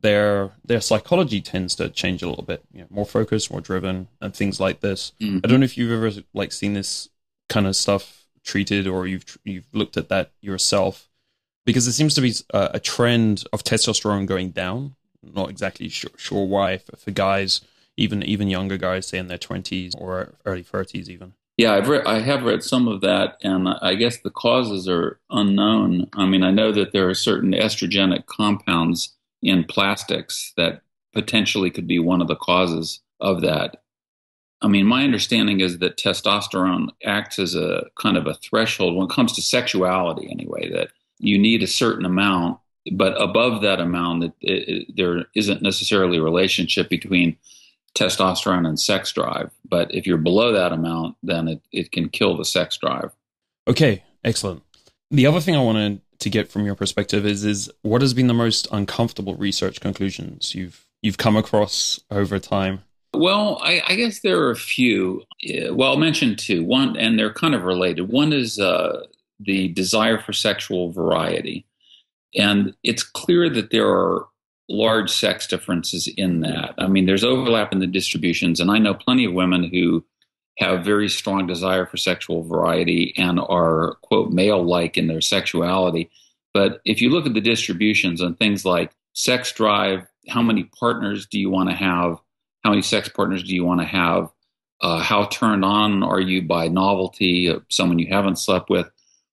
their 0.00 0.52
their 0.64 0.80
psychology 0.80 1.40
tends 1.40 1.74
to 1.76 1.88
change 1.88 2.22
a 2.22 2.28
little 2.28 2.44
bit. 2.44 2.62
You 2.72 2.82
know, 2.82 2.86
more 2.90 3.06
focused, 3.06 3.50
more 3.50 3.60
driven, 3.60 4.08
and 4.20 4.34
things 4.34 4.60
like 4.60 4.80
this. 4.80 5.12
Mm-hmm. 5.20 5.40
I 5.44 5.48
don't 5.48 5.60
know 5.60 5.64
if 5.64 5.78
you've 5.78 5.92
ever 5.92 6.22
like 6.32 6.52
seen 6.52 6.74
this 6.74 7.08
kind 7.48 7.66
of 7.66 7.76
stuff 7.76 8.23
treated, 8.44 8.86
or 8.86 9.06
you've 9.06 9.38
you've 9.44 9.66
looked 9.72 9.96
at 9.96 10.08
that 10.08 10.30
yourself, 10.40 11.08
because 11.64 11.86
there 11.86 11.92
seems 11.92 12.14
to 12.14 12.20
be 12.20 12.32
a, 12.50 12.70
a 12.74 12.80
trend 12.80 13.44
of 13.52 13.64
testosterone 13.64 14.26
going 14.26 14.50
down. 14.50 14.94
Not 15.22 15.50
exactly 15.50 15.88
sure, 15.88 16.10
sure 16.16 16.46
why 16.46 16.78
for, 16.78 16.96
for 16.96 17.10
guys, 17.10 17.62
even 17.96 18.22
even 18.22 18.48
younger 18.48 18.76
guys, 18.76 19.06
say 19.06 19.18
in 19.18 19.28
their 19.28 19.38
twenties 19.38 19.94
or 19.96 20.34
early 20.44 20.62
thirties, 20.62 21.08
even. 21.08 21.32
Yeah, 21.56 21.74
I've 21.74 21.88
I 22.06 22.18
have 22.18 22.42
read 22.42 22.64
some 22.64 22.88
of 22.88 23.00
that, 23.02 23.38
and 23.42 23.68
I 23.68 23.94
guess 23.94 24.18
the 24.18 24.30
causes 24.30 24.88
are 24.88 25.20
unknown. 25.30 26.08
I 26.12 26.26
mean, 26.26 26.42
I 26.42 26.50
know 26.50 26.72
that 26.72 26.92
there 26.92 27.08
are 27.08 27.14
certain 27.14 27.52
estrogenic 27.52 28.26
compounds 28.26 29.14
in 29.40 29.62
plastics 29.62 30.52
that 30.56 30.82
potentially 31.12 31.70
could 31.70 31.86
be 31.86 32.00
one 32.00 32.20
of 32.20 32.26
the 32.26 32.34
causes 32.34 33.00
of 33.20 33.40
that. 33.42 33.83
I 34.62 34.68
mean, 34.68 34.86
my 34.86 35.04
understanding 35.04 35.60
is 35.60 35.78
that 35.78 35.96
testosterone 35.96 36.88
acts 37.04 37.38
as 37.38 37.54
a 37.54 37.84
kind 38.00 38.16
of 38.16 38.26
a 38.26 38.34
threshold 38.34 38.96
when 38.96 39.06
it 39.06 39.12
comes 39.12 39.32
to 39.34 39.42
sexuality, 39.42 40.28
anyway, 40.30 40.70
that 40.70 40.88
you 41.18 41.38
need 41.38 41.62
a 41.62 41.66
certain 41.66 42.04
amount, 42.04 42.58
but 42.92 43.20
above 43.20 43.62
that 43.62 43.80
amount, 43.80 44.24
it, 44.24 44.32
it, 44.40 44.96
there 44.96 45.26
isn't 45.34 45.62
necessarily 45.62 46.18
a 46.18 46.22
relationship 46.22 46.88
between 46.88 47.36
testosterone 47.94 48.66
and 48.66 48.80
sex 48.80 49.12
drive. 49.12 49.50
But 49.68 49.94
if 49.94 50.06
you're 50.06 50.18
below 50.18 50.52
that 50.52 50.72
amount, 50.72 51.16
then 51.22 51.48
it, 51.48 51.60
it 51.72 51.92
can 51.92 52.08
kill 52.08 52.36
the 52.36 52.44
sex 52.44 52.76
drive. 52.76 53.10
Okay, 53.68 54.02
excellent. 54.24 54.62
The 55.10 55.26
other 55.26 55.40
thing 55.40 55.56
I 55.56 55.62
wanted 55.62 56.00
to 56.18 56.30
get 56.30 56.50
from 56.50 56.64
your 56.64 56.74
perspective 56.74 57.26
is 57.26 57.44
is 57.44 57.70
what 57.82 58.00
has 58.00 58.14
been 58.14 58.28
the 58.28 58.34
most 58.34 58.66
uncomfortable 58.72 59.34
research 59.36 59.80
conclusions 59.80 60.54
you've 60.54 60.86
you've 61.02 61.18
come 61.18 61.36
across 61.36 62.00
over 62.10 62.38
time? 62.38 62.82
Well, 63.14 63.60
I, 63.62 63.82
I 63.86 63.96
guess 63.96 64.20
there 64.20 64.40
are 64.40 64.50
a 64.50 64.56
few. 64.56 65.22
Well, 65.70 65.90
I'll 65.90 65.96
mention 65.96 66.36
two. 66.36 66.64
One, 66.64 66.96
and 66.96 67.18
they're 67.18 67.32
kind 67.32 67.54
of 67.54 67.62
related. 67.62 68.10
One 68.10 68.32
is 68.32 68.58
uh, 68.58 69.04
the 69.40 69.68
desire 69.68 70.18
for 70.18 70.32
sexual 70.32 70.90
variety. 70.92 71.66
And 72.36 72.74
it's 72.82 73.02
clear 73.02 73.48
that 73.50 73.70
there 73.70 73.88
are 73.88 74.26
large 74.68 75.10
sex 75.10 75.46
differences 75.46 76.08
in 76.16 76.40
that. 76.40 76.74
I 76.78 76.86
mean, 76.86 77.06
there's 77.06 77.24
overlap 77.24 77.72
in 77.72 77.80
the 77.80 77.86
distributions, 77.86 78.60
and 78.60 78.70
I 78.70 78.78
know 78.78 78.94
plenty 78.94 79.24
of 79.24 79.34
women 79.34 79.64
who 79.64 80.04
have 80.58 80.84
very 80.84 81.08
strong 81.08 81.46
desire 81.46 81.84
for 81.84 81.96
sexual 81.96 82.42
variety 82.42 83.12
and 83.16 83.40
are, 83.40 83.96
quote, 84.02 84.30
male 84.30 84.62
like 84.62 84.96
in 84.96 85.08
their 85.08 85.20
sexuality. 85.20 86.10
But 86.52 86.80
if 86.84 87.00
you 87.00 87.10
look 87.10 87.26
at 87.26 87.34
the 87.34 87.40
distributions 87.40 88.22
on 88.22 88.36
things 88.36 88.64
like 88.64 88.92
sex 89.14 89.52
drive, 89.52 90.06
how 90.28 90.42
many 90.42 90.64
partners 90.64 91.26
do 91.26 91.38
you 91.38 91.50
want 91.50 91.70
to 91.70 91.74
have? 91.76 92.18
How 92.64 92.70
many 92.70 92.82
sex 92.82 93.08
partners 93.08 93.42
do 93.42 93.54
you 93.54 93.64
want 93.64 93.80
to 93.80 93.86
have? 93.86 94.30
Uh, 94.80 94.98
how 95.00 95.26
turned 95.26 95.64
on 95.64 96.02
are 96.02 96.20
you 96.20 96.42
by 96.42 96.68
novelty 96.68 97.46
of 97.46 97.64
someone 97.68 97.98
you 97.98 98.08
haven't 98.08 98.38
slept 98.38 98.70
with? 98.70 98.90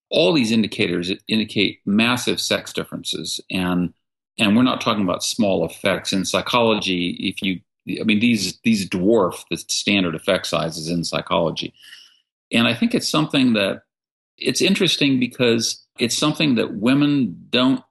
All 0.09 0.33
these 0.33 0.51
indicators 0.51 1.11
indicate 1.27 1.79
massive 1.85 2.39
sex 2.39 2.73
differences. 2.73 3.39
And 3.49 3.93
and 4.37 4.55
we're 4.55 4.63
not 4.63 4.81
talking 4.81 5.03
about 5.03 5.23
small 5.23 5.65
effects 5.65 6.13
in 6.13 6.25
psychology. 6.25 7.11
If 7.19 7.41
you 7.41 7.61
I 7.99 8.03
mean, 8.03 8.19
these 8.19 8.59
these 8.63 8.87
dwarf 8.87 9.43
the 9.49 9.57
standard 9.57 10.15
effect 10.15 10.47
sizes 10.47 10.87
in 10.87 11.03
psychology, 11.03 11.73
and 12.51 12.67
I 12.67 12.73
think 12.73 12.93
it's 12.93 13.09
something 13.09 13.53
that 13.53 13.83
it's 14.37 14.61
interesting 14.61 15.19
because 15.19 15.85
it's 15.99 16.17
something 16.17 16.55
that 16.55 16.75
women 16.75 17.47
don't 17.49 17.83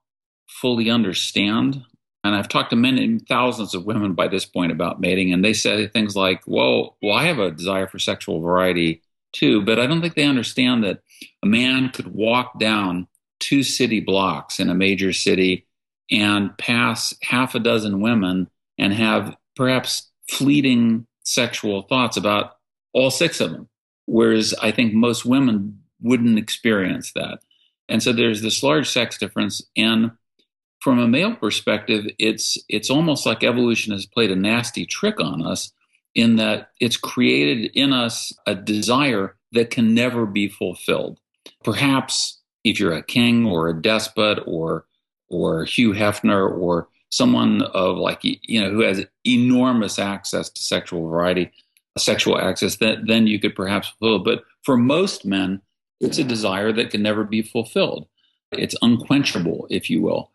fully 0.48 0.90
understand. 0.90 1.84
And 2.22 2.34
I've 2.34 2.48
talked 2.48 2.70
to 2.70 2.76
many 2.76 3.18
thousands 3.18 3.74
of 3.74 3.86
women 3.86 4.12
by 4.12 4.28
this 4.28 4.44
point 4.44 4.72
about 4.72 5.00
mating, 5.00 5.32
and 5.32 5.44
they 5.44 5.54
say 5.54 5.86
things 5.86 6.14
like, 6.14 6.42
"Well, 6.46 6.96
well, 7.02 7.16
I 7.16 7.24
have 7.24 7.38
a 7.38 7.50
desire 7.50 7.86
for 7.86 7.98
sexual 7.98 8.40
variety 8.40 9.02
too, 9.32 9.62
but 9.62 9.78
I 9.78 9.86
don't 9.86 10.00
think 10.00 10.14
they 10.14 10.24
understand 10.24 10.84
that 10.84 11.02
a 11.42 11.46
man 11.46 11.90
could 11.90 12.08
walk 12.08 12.58
down 12.58 13.06
two 13.38 13.62
city 13.62 14.00
blocks 14.00 14.60
in 14.60 14.68
a 14.68 14.74
major 14.74 15.12
city 15.12 15.66
and 16.10 16.56
pass 16.58 17.14
half 17.22 17.54
a 17.54 17.60
dozen 17.60 18.00
women 18.00 18.48
and 18.78 18.92
have 18.92 19.36
perhaps 19.56 20.10
fleeting 20.28 21.06
sexual 21.24 21.82
thoughts 21.82 22.16
about 22.16 22.56
all 22.92 23.10
six 23.10 23.40
of 23.40 23.50
them. 23.50 23.68
Whereas 24.06 24.54
I 24.60 24.72
think 24.72 24.92
most 24.92 25.24
women 25.24 25.80
wouldn't 26.00 26.38
experience 26.38 27.12
that. 27.12 27.40
And 27.88 28.02
so 28.02 28.12
there's 28.12 28.42
this 28.42 28.62
large 28.62 28.88
sex 28.88 29.18
difference. 29.18 29.62
And 29.76 30.12
from 30.80 30.98
a 30.98 31.08
male 31.08 31.34
perspective, 31.36 32.06
it's 32.18 32.58
it's 32.68 32.90
almost 32.90 33.26
like 33.26 33.44
evolution 33.44 33.92
has 33.92 34.06
played 34.06 34.30
a 34.30 34.36
nasty 34.36 34.86
trick 34.86 35.20
on 35.20 35.46
us 35.46 35.72
in 36.14 36.36
that 36.36 36.70
it's 36.80 36.96
created 36.96 37.70
in 37.74 37.92
us 37.92 38.32
a 38.46 38.54
desire 38.54 39.36
that 39.52 39.70
can 39.70 39.94
never 39.94 40.26
be 40.26 40.48
fulfilled. 40.48 41.20
Perhaps 41.62 42.40
if 42.64 42.80
you're 42.80 42.92
a 42.92 43.02
king 43.02 43.46
or 43.46 43.68
a 43.68 43.80
despot 43.80 44.40
or 44.46 44.86
or 45.28 45.64
Hugh 45.64 45.92
Hefner 45.92 46.50
or 46.50 46.88
someone 47.10 47.62
of 47.62 47.96
like 47.96 48.20
you 48.22 48.60
know 48.60 48.70
who 48.70 48.80
has 48.80 49.04
enormous 49.24 49.98
access 49.98 50.48
to 50.48 50.62
sexual 50.62 51.08
variety 51.08 51.50
sexual 51.98 52.38
access 52.38 52.76
then 52.76 53.04
then 53.06 53.26
you 53.26 53.38
could 53.38 53.54
perhaps 53.54 53.88
fulfill 53.88 54.20
but 54.20 54.44
for 54.62 54.76
most 54.76 55.24
men 55.24 55.60
it's 56.00 56.18
a 56.18 56.24
desire 56.24 56.72
that 56.72 56.90
can 56.90 57.02
never 57.02 57.24
be 57.24 57.42
fulfilled. 57.42 58.06
It's 58.52 58.76
unquenchable 58.80 59.66
if 59.68 59.90
you 59.90 60.00
will 60.00 60.30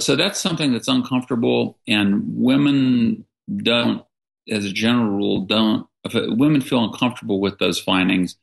so 0.00 0.16
that's 0.16 0.40
something 0.40 0.72
that's 0.72 0.88
uncomfortable 0.88 1.78
and 1.86 2.22
women 2.26 3.24
don't 3.58 4.04
as 4.50 4.64
a 4.64 4.72
general 4.72 5.10
rule 5.10 5.40
don't 5.40 5.86
women 6.14 6.60
feel 6.60 6.84
uncomfortable 6.84 7.40
with 7.40 7.58
those 7.58 7.78
findings 7.78 8.36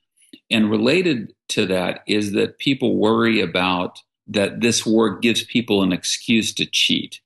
and 0.49 0.69
related 0.69 1.33
to 1.47 1.65
that 1.65 2.03
is 2.07 2.33
that 2.33 2.59
people 2.59 2.97
worry 2.97 3.41
about 3.41 3.99
that 4.27 4.61
this 4.61 4.85
work 4.85 5.21
gives 5.21 5.43
people 5.43 5.81
an 5.81 5.91
excuse 5.91 6.53
to 6.53 6.65
cheat 6.65 7.19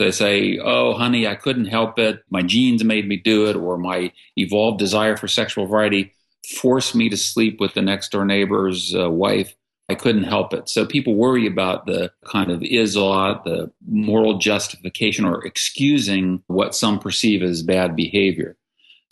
so 0.00 0.04
they 0.04 0.12
say, 0.12 0.58
oh, 0.58 0.94
honey, 0.94 1.26
I 1.26 1.34
couldn't 1.34 1.66
help 1.66 1.98
it. 1.98 2.22
My 2.30 2.40
genes 2.40 2.82
made 2.82 3.06
me 3.06 3.16
do 3.16 3.50
it, 3.50 3.54
or 3.54 3.76
my 3.76 4.10
evolved 4.34 4.78
desire 4.78 5.14
for 5.14 5.28
sexual 5.28 5.66
variety 5.66 6.14
forced 6.56 6.94
me 6.94 7.10
to 7.10 7.18
sleep 7.18 7.60
with 7.60 7.74
the 7.74 7.82
next 7.82 8.10
door 8.12 8.24
neighbor's 8.24 8.94
uh, 8.94 9.10
wife. 9.10 9.54
I 9.90 9.96
couldn't 9.96 10.22
help 10.22 10.54
it. 10.54 10.68
So 10.68 10.86
people 10.86 11.16
worry 11.16 11.48
about 11.48 11.86
the 11.86 12.12
kind 12.24 12.52
of 12.52 12.62
is-ought, 12.62 13.44
the 13.44 13.72
moral 13.88 14.38
justification 14.38 15.24
or 15.24 15.44
excusing 15.44 16.44
what 16.46 16.76
some 16.76 17.00
perceive 17.00 17.42
as 17.42 17.64
bad 17.64 17.96
behavior. 17.96 18.56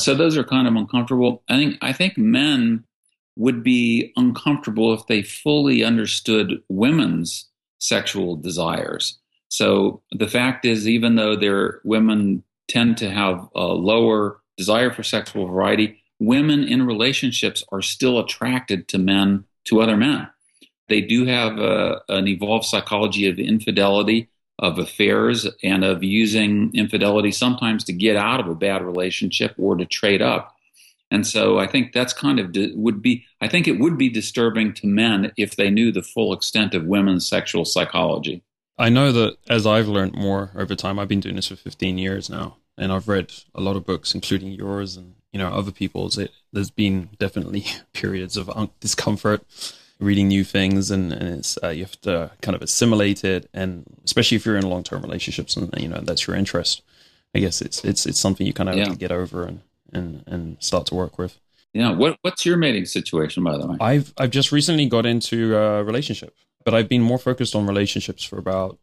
So 0.00 0.14
those 0.14 0.36
are 0.36 0.44
kind 0.44 0.68
of 0.68 0.76
uncomfortable. 0.76 1.42
I 1.48 1.56
think 1.56 1.78
I 1.82 1.92
think 1.92 2.16
men 2.16 2.84
would 3.34 3.64
be 3.64 4.12
uncomfortable 4.14 4.94
if 4.94 5.04
they 5.08 5.22
fully 5.22 5.82
understood 5.82 6.62
women's 6.68 7.48
sexual 7.80 8.36
desires. 8.36 9.18
So 9.48 10.02
the 10.12 10.28
fact 10.28 10.64
is, 10.64 10.86
even 10.86 11.16
though 11.16 11.34
their 11.34 11.80
women 11.82 12.44
tend 12.68 12.98
to 12.98 13.10
have 13.10 13.48
a 13.56 13.66
lower 13.66 14.40
desire 14.56 14.92
for 14.92 15.02
sexual 15.02 15.46
variety, 15.46 16.04
women 16.20 16.62
in 16.62 16.86
relationships 16.86 17.64
are 17.72 17.82
still 17.82 18.20
attracted 18.20 18.86
to 18.88 18.98
men, 18.98 19.44
to 19.64 19.80
other 19.80 19.96
men. 19.96 20.28
They 20.88 21.00
do 21.00 21.26
have 21.26 21.58
a, 21.58 22.00
an 22.08 22.28
evolved 22.28 22.64
psychology 22.64 23.28
of 23.28 23.38
infidelity, 23.38 24.28
of 24.58 24.78
affairs, 24.78 25.46
and 25.62 25.84
of 25.84 26.02
using 26.02 26.70
infidelity 26.74 27.30
sometimes 27.30 27.84
to 27.84 27.92
get 27.92 28.16
out 28.16 28.40
of 28.40 28.48
a 28.48 28.54
bad 28.54 28.82
relationship 28.82 29.54
or 29.58 29.76
to 29.76 29.84
trade 29.84 30.22
up. 30.22 30.56
And 31.10 31.26
so 31.26 31.58
I 31.58 31.66
think 31.66 31.92
that's 31.92 32.12
kind 32.12 32.38
of 32.38 32.54
would 32.74 33.00
be 33.00 33.24
I 33.40 33.48
think 33.48 33.66
it 33.66 33.78
would 33.78 33.96
be 33.96 34.10
disturbing 34.10 34.74
to 34.74 34.86
men 34.86 35.32
if 35.36 35.56
they 35.56 35.70
knew 35.70 35.90
the 35.90 36.02
full 36.02 36.32
extent 36.32 36.74
of 36.74 36.84
women's 36.84 37.26
sexual 37.28 37.64
psychology. 37.64 38.42
I 38.78 38.90
know 38.90 39.10
that 39.12 39.36
as 39.48 39.66
I've 39.66 39.88
learned 39.88 40.14
more 40.14 40.50
over 40.54 40.74
time, 40.74 40.98
I've 40.98 41.08
been 41.08 41.20
doing 41.20 41.36
this 41.36 41.48
for 41.48 41.56
15 41.56 41.98
years 41.98 42.30
now, 42.30 42.58
and 42.76 42.92
I've 42.92 43.08
read 43.08 43.32
a 43.54 43.60
lot 43.60 43.74
of 43.76 43.86
books, 43.86 44.14
including 44.14 44.52
yours 44.52 44.96
and 44.96 45.14
you 45.32 45.38
know 45.38 45.48
other 45.48 45.72
people's. 45.72 46.18
It, 46.18 46.30
there's 46.52 46.70
been 46.70 47.10
definitely 47.18 47.64
periods 47.92 48.36
of 48.36 48.50
discomfort 48.80 49.42
reading 50.00 50.28
new 50.28 50.44
things, 50.44 50.90
and, 50.90 51.12
and 51.12 51.38
it's 51.38 51.58
uh, 51.62 51.68
you 51.68 51.84
have 51.84 52.00
to 52.02 52.30
kind 52.40 52.54
of 52.54 52.62
assimilate 52.62 53.24
it, 53.24 53.48
and 53.52 53.84
especially 54.04 54.36
if 54.36 54.46
you're 54.46 54.56
in 54.56 54.68
long-term 54.68 55.02
relationships 55.02 55.56
and 55.56 55.72
you 55.78 55.88
know 55.88 56.00
that's 56.00 56.26
your 56.26 56.36
interest. 56.36 56.82
I 57.34 57.40
guess 57.40 57.60
it's 57.60 57.84
it's 57.84 58.06
it's 58.06 58.18
something 58.18 58.46
you 58.46 58.52
kind 58.52 58.68
of 58.68 58.76
yeah. 58.76 58.84
have 58.84 58.92
to 58.94 58.98
get 58.98 59.12
over 59.12 59.44
and 59.44 59.60
and 59.92 60.24
and 60.26 60.56
start 60.60 60.86
to 60.86 60.94
work 60.94 61.18
with. 61.18 61.38
Yeah. 61.74 61.92
What 61.92 62.18
what's 62.22 62.46
your 62.46 62.56
mating 62.56 62.86
situation, 62.86 63.44
by 63.44 63.58
the 63.58 63.66
way? 63.66 63.76
I've 63.80 64.12
I've 64.16 64.30
just 64.30 64.52
recently 64.52 64.86
got 64.86 65.04
into 65.04 65.56
a 65.56 65.84
relationship 65.84 66.34
but 66.68 66.74
I've 66.74 66.88
been 66.90 67.00
more 67.00 67.16
focused 67.16 67.54
on 67.54 67.66
relationships 67.66 68.22
for 68.22 68.38
about 68.38 68.78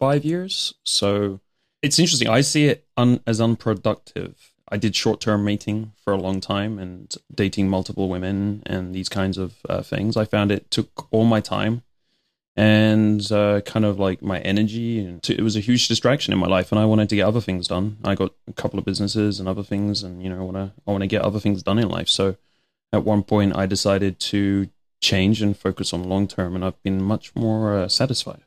five 0.00 0.24
years. 0.24 0.74
So 0.82 1.38
it's 1.80 1.96
interesting. 2.00 2.26
I 2.28 2.40
see 2.40 2.66
it 2.66 2.88
un- 2.96 3.20
as 3.24 3.40
unproductive. 3.40 4.49
I 4.70 4.76
did 4.76 4.94
short 4.94 5.20
term 5.20 5.44
mating 5.44 5.92
for 6.02 6.12
a 6.12 6.18
long 6.18 6.40
time 6.40 6.78
and 6.78 7.12
dating 7.34 7.68
multiple 7.68 8.08
women 8.08 8.62
and 8.66 8.94
these 8.94 9.08
kinds 9.08 9.36
of 9.36 9.54
uh, 9.68 9.82
things. 9.82 10.16
I 10.16 10.24
found 10.24 10.52
it 10.52 10.70
took 10.70 11.08
all 11.10 11.24
my 11.24 11.40
time 11.40 11.82
and 12.56 13.30
uh, 13.32 13.60
kind 13.62 13.84
of 13.84 13.98
like 13.98 14.22
my 14.22 14.40
energy. 14.40 15.00
And 15.00 15.28
it 15.28 15.40
was 15.40 15.56
a 15.56 15.60
huge 15.60 15.88
distraction 15.88 16.32
in 16.32 16.38
my 16.38 16.46
life, 16.46 16.70
and 16.70 16.78
I 16.78 16.84
wanted 16.84 17.08
to 17.08 17.16
get 17.16 17.26
other 17.26 17.40
things 17.40 17.68
done. 17.68 17.98
I 18.04 18.14
got 18.14 18.34
a 18.48 18.52
couple 18.52 18.78
of 18.78 18.84
businesses 18.84 19.40
and 19.40 19.48
other 19.48 19.62
things, 19.62 20.02
and 20.02 20.22
you 20.22 20.28
know, 20.28 20.38
I 20.38 20.42
want 20.42 20.56
to 20.56 20.72
I 20.86 20.90
want 20.90 21.02
to 21.02 21.08
get 21.08 21.22
other 21.22 21.40
things 21.40 21.62
done 21.62 21.78
in 21.78 21.88
life. 21.88 22.08
So 22.08 22.36
at 22.92 23.04
one 23.04 23.22
point, 23.22 23.56
I 23.56 23.66
decided 23.66 24.20
to 24.20 24.68
change 25.00 25.40
and 25.42 25.56
focus 25.56 25.92
on 25.92 26.04
long 26.04 26.28
term, 26.28 26.54
and 26.54 26.64
I've 26.64 26.82
been 26.82 27.02
much 27.02 27.34
more 27.34 27.74
uh, 27.74 27.88
satisfied. 27.88 28.42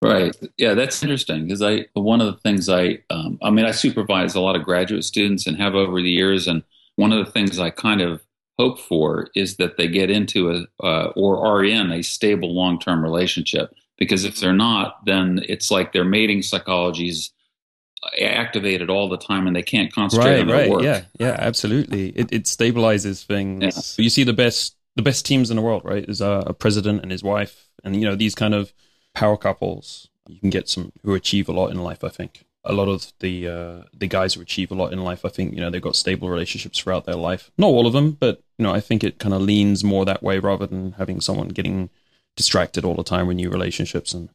Right. 0.00 0.34
Yeah, 0.56 0.74
that's 0.74 1.02
interesting 1.02 1.44
because 1.44 1.60
I 1.60 1.86
one 1.94 2.20
of 2.20 2.26
the 2.26 2.40
things 2.40 2.68
I 2.68 2.98
um, 3.10 3.38
I 3.42 3.50
mean 3.50 3.64
I 3.64 3.72
supervise 3.72 4.34
a 4.34 4.40
lot 4.40 4.54
of 4.54 4.62
graduate 4.62 5.04
students 5.04 5.46
and 5.46 5.56
have 5.56 5.74
over 5.74 6.00
the 6.00 6.10
years, 6.10 6.46
and 6.46 6.62
one 6.96 7.12
of 7.12 7.24
the 7.24 7.32
things 7.32 7.58
I 7.58 7.70
kind 7.70 8.00
of 8.00 8.22
hope 8.58 8.78
for 8.78 9.28
is 9.34 9.56
that 9.56 9.76
they 9.76 9.88
get 9.88 10.10
into 10.10 10.50
a 10.50 10.84
uh, 10.84 11.12
or 11.16 11.44
are 11.44 11.64
in 11.64 11.90
a 11.90 12.02
stable 12.02 12.54
long 12.54 12.78
term 12.78 13.02
relationship 13.02 13.74
because 13.98 14.24
if 14.24 14.38
they're 14.38 14.52
not, 14.52 15.04
then 15.04 15.44
it's 15.48 15.70
like 15.70 15.92
their 15.92 16.04
mating 16.04 16.40
psychologies 16.40 17.30
activated 18.20 18.90
all 18.90 19.08
the 19.08 19.18
time 19.18 19.48
and 19.48 19.56
they 19.56 19.62
can't 19.62 19.92
concentrate 19.92 20.30
right, 20.30 20.40
on 20.40 20.46
their 20.46 20.56
right. 20.56 20.70
work. 20.70 20.82
Yeah, 20.82 21.02
yeah, 21.18 21.36
absolutely. 21.38 22.10
It, 22.10 22.32
it 22.32 22.44
stabilizes 22.44 23.24
things. 23.24 23.96
Yeah. 23.98 24.04
You 24.04 24.10
see 24.10 24.24
the 24.24 24.32
best 24.32 24.76
the 24.94 25.02
best 25.02 25.26
teams 25.26 25.50
in 25.50 25.56
the 25.56 25.62
world, 25.62 25.84
right? 25.84 26.08
Is 26.08 26.20
a, 26.20 26.44
a 26.46 26.54
president 26.54 27.02
and 27.02 27.10
his 27.10 27.22
wife, 27.22 27.68
and 27.84 27.96
you 27.96 28.02
know 28.02 28.14
these 28.14 28.34
kind 28.34 28.54
of 28.54 28.72
power 29.14 29.36
couples. 29.36 30.08
You 30.28 30.38
can 30.40 30.50
get 30.50 30.68
some 30.68 30.92
who 31.02 31.14
achieve 31.14 31.48
a 31.48 31.52
lot 31.52 31.68
in 31.70 31.82
life. 31.82 32.04
I 32.04 32.08
think. 32.10 32.44
a 32.64 32.72
lot 32.72 32.88
of 32.88 33.12
the 33.20 33.48
uh, 33.48 33.82
the 33.96 34.06
guys 34.06 34.34
who 34.34 34.40
achieve 34.42 34.70
a 34.70 34.74
lot 34.74 34.92
in 34.92 35.02
life, 35.02 35.24
I 35.24 35.30
think 35.30 35.54
you 35.54 35.60
know 35.60 35.70
they've 35.70 35.80
got 35.88 35.96
stable 35.96 36.28
relationships 36.28 36.78
throughout 36.78 37.04
their 37.06 37.16
life. 37.16 37.50
Not 37.56 37.68
all 37.68 37.86
of 37.86 37.92
them, 37.94 38.12
but 38.12 38.42
you 38.58 38.64
know 38.64 38.74
I 38.74 38.80
think 38.80 39.02
it 39.02 39.18
kind 39.18 39.34
of 39.34 39.40
leans 39.42 39.82
more 39.82 40.04
that 40.04 40.22
way 40.22 40.38
rather 40.38 40.66
than 40.66 40.92
having 40.92 41.20
someone 41.20 41.48
getting 41.48 41.88
distracted 42.36 42.84
all 42.84 42.94
the 42.94 43.02
time 43.02 43.26
with 43.26 43.36
new 43.36 43.50
relationships 43.50 44.12
and 44.12 44.28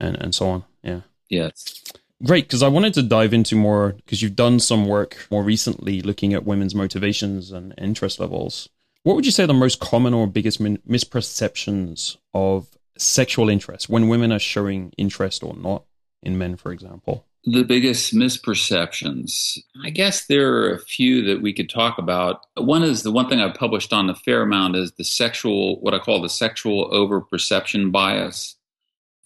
and 0.00 0.16
and 0.16 0.34
so 0.34 0.48
on. 0.48 0.64
Yeah. 0.82 1.00
Yes. 1.28 1.84
Great, 2.24 2.46
because 2.46 2.64
I 2.64 2.68
wanted 2.68 2.94
to 2.94 3.02
dive 3.02 3.32
into 3.32 3.54
more 3.54 3.92
because 3.92 4.22
you've 4.22 4.34
done 4.34 4.58
some 4.58 4.86
work 4.86 5.28
more 5.30 5.44
recently 5.44 6.02
looking 6.02 6.34
at 6.34 6.44
women's 6.44 6.74
motivations 6.74 7.52
and 7.52 7.72
interest 7.78 8.18
levels. 8.18 8.68
What 9.04 9.14
would 9.14 9.24
you 9.26 9.30
say 9.30 9.46
the 9.46 9.54
most 9.54 9.78
common 9.78 10.14
or 10.14 10.26
biggest 10.26 10.58
min- 10.58 10.82
misperceptions 10.88 12.16
of 12.34 12.76
sexual 12.98 13.48
interest 13.48 13.88
when 13.88 14.08
women 14.08 14.32
are 14.32 14.38
showing 14.38 14.92
interest 14.98 15.42
or 15.42 15.54
not 15.54 15.84
in 16.22 16.36
men, 16.36 16.56
for 16.56 16.72
example? 16.72 17.24
The 17.44 17.62
biggest 17.62 18.14
misperceptions. 18.14 19.58
I 19.82 19.90
guess 19.90 20.26
there 20.26 20.54
are 20.54 20.74
a 20.74 20.80
few 20.80 21.22
that 21.24 21.40
we 21.40 21.52
could 21.52 21.70
talk 21.70 21.96
about. 21.96 22.44
One 22.56 22.82
is 22.82 23.04
the 23.04 23.12
one 23.12 23.28
thing 23.28 23.40
I've 23.40 23.54
published 23.54 23.92
on 23.92 24.10
a 24.10 24.14
fair 24.14 24.42
amount 24.42 24.76
is 24.76 24.92
the 24.92 25.04
sexual, 25.04 25.80
what 25.80 25.94
I 25.94 25.98
call 25.98 26.20
the 26.20 26.28
sexual 26.28 26.90
overperception 26.90 27.92
bias. 27.92 28.56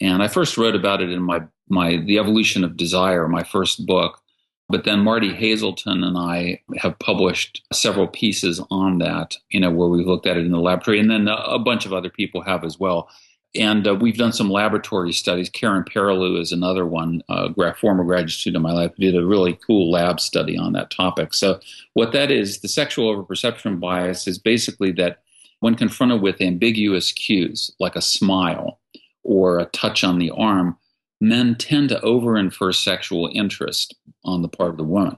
And 0.01 0.23
I 0.23 0.29
first 0.29 0.59
wrote 0.59 0.77
about 0.77 1.01
it 1.01 1.11
in 1.11 1.23
my, 1.23 1.41
my 1.69 1.97
The 1.97 2.19
Evolution 2.19 2.65
of 2.65 2.77
Desire, 2.77 3.27
my 3.29 3.43
first 3.43 3.87
book. 3.87 4.21
But 4.69 4.85
then 4.85 5.01
Martie 5.01 5.35
Haselton 5.35 6.05
and 6.05 6.17
I 6.17 6.61
have 6.79 6.99
published 6.99 7.63
several 7.73 8.07
pieces 8.09 8.61
on 8.71 8.99
that, 8.99 9.37
you 9.51 9.61
know, 9.61 9.71
where 9.71 9.89
we've 9.89 10.07
looked 10.07 10.27
at 10.27 10.37
it 10.37 10.47
in 10.47 10.53
the 10.53 10.61
laboratory. 10.61 11.01
And 11.01 11.11
then 11.11 11.29
a 11.29 11.59
bunch 11.59 11.87
of 11.87 11.93
other 11.93 12.11
people 12.11 12.43
have 12.43 12.65
as 12.65 12.79
well. 12.79 13.09
And 13.55 13.87
uh, 13.87 13.95
we've 13.95 14.17
done 14.17 14.33
some 14.33 14.51
laboratory 14.51 15.13
studies. 15.13 15.51
Carin 15.51 15.85
Perilloux 15.85 16.41
is 16.41 16.53
another 16.53 16.87
one, 16.87 17.23
uh, 17.29 17.51
former 17.75 18.03
graduate 18.03 18.31
student 18.31 18.57
of 18.57 18.63
my 18.63 18.73
life, 18.73 18.93
did 18.99 19.15
a 19.15 19.27
really 19.27 19.59
cool 19.67 19.91
lab 19.91 20.21
study 20.21 20.57
on 20.57 20.73
that 20.73 20.91
topic. 20.91 21.35
So, 21.35 21.61
what 21.93 22.13
that 22.13 22.31
is, 22.31 22.61
the 22.61 22.69
sexual 22.69 23.15
overperception 23.15 23.79
bias 23.79 24.27
is 24.27 24.39
basically 24.39 24.93
that 24.93 25.23
when 25.61 25.75
confronted 25.75 26.23
with 26.23 26.41
ambiguous 26.41 27.13
cues, 27.13 27.71
like 27.79 27.95
a 27.95 28.01
smile 28.01 28.81
or 29.23 29.61
a 29.61 29.67
touch 29.67 30.03
on 30.03 30.19
the 30.19 30.31
arm, 30.31 30.77
men 31.21 31.55
tend 31.55 31.91
to 31.91 32.01
overinfer 32.01 32.75
sexual 32.75 33.31
interest 33.33 33.95
on 34.25 34.43
the 34.43 34.49
part 34.49 34.71
of 34.71 34.77
the 34.77 34.85
woman. 34.85 35.17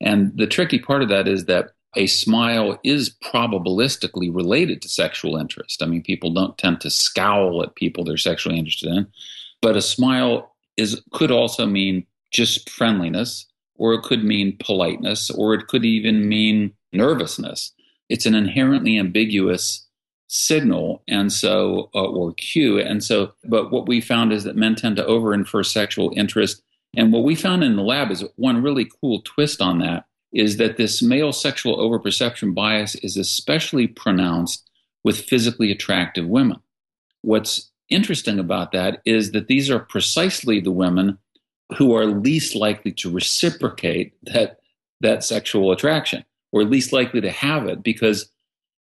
And 0.00 0.36
the 0.36 0.46
tricky 0.46 0.78
part 0.78 1.02
of 1.02 1.08
that 1.10 1.28
is 1.28 1.44
that 1.44 1.72
a 1.94 2.06
smile 2.06 2.78
is 2.82 3.10
probabilistically 3.22 4.34
related 4.34 4.80
to 4.82 4.88
sexual 4.88 5.36
interest. 5.36 5.82
I 5.82 5.86
mean, 5.86 6.02
people 6.02 6.32
don't 6.32 6.56
tend 6.56 6.80
to 6.82 6.90
scowl 6.90 7.62
at 7.62 7.74
people 7.74 8.04
they're 8.04 8.16
sexually 8.16 8.58
interested 8.58 8.90
in, 8.90 9.06
but 9.60 9.76
a 9.76 9.82
smile 9.82 10.54
is 10.76 11.02
could 11.12 11.30
also 11.30 11.66
mean 11.66 12.06
just 12.30 12.70
friendliness, 12.70 13.46
or 13.76 13.92
it 13.94 14.02
could 14.02 14.24
mean 14.24 14.56
politeness, 14.58 15.30
or 15.30 15.54
it 15.54 15.68
could 15.68 15.84
even 15.84 16.28
mean 16.28 16.72
nervousness. 16.92 17.72
It's 18.08 18.26
an 18.26 18.34
inherently 18.34 18.98
ambiguous 18.98 19.86
signal, 20.28 21.02
and 21.08 21.30
so 21.30 21.90
uh, 21.94 22.04
or 22.04 22.32
cue, 22.34 22.80
and 22.80 23.04
so. 23.04 23.34
But 23.44 23.70
what 23.70 23.86
we 23.86 24.00
found 24.00 24.32
is 24.32 24.44
that 24.44 24.56
men 24.56 24.76
tend 24.76 24.96
to 24.96 25.04
overinfer 25.04 25.64
sexual 25.66 26.12
interest, 26.16 26.62
and 26.96 27.12
what 27.12 27.24
we 27.24 27.34
found 27.34 27.62
in 27.62 27.76
the 27.76 27.82
lab 27.82 28.10
is 28.10 28.24
one 28.36 28.62
really 28.62 28.90
cool 29.00 29.20
twist 29.22 29.60
on 29.60 29.78
that 29.80 30.06
is 30.32 30.56
that 30.56 30.76
this 30.76 31.02
male 31.02 31.32
sexual 31.32 31.76
overperception 31.78 32.54
bias 32.54 32.94
is 32.96 33.16
especially 33.16 33.86
pronounced 33.86 34.68
with 35.04 35.20
physically 35.20 35.70
attractive 35.70 36.26
women. 36.26 36.58
What's 37.22 37.70
interesting 37.88 38.38
about 38.38 38.72
that 38.72 39.02
is 39.04 39.32
that 39.32 39.48
these 39.48 39.70
are 39.70 39.78
precisely 39.78 40.60
the 40.60 40.70
women 40.70 41.18
who 41.76 41.94
are 41.94 42.06
least 42.06 42.54
likely 42.54 42.92
to 42.92 43.10
reciprocate 43.10 44.14
that, 44.24 44.58
that 45.00 45.24
sexual 45.24 45.72
attraction, 45.72 46.24
or 46.52 46.64
least 46.64 46.92
likely 46.92 47.20
to 47.20 47.30
have 47.30 47.66
it 47.66 47.82
because 47.82 48.30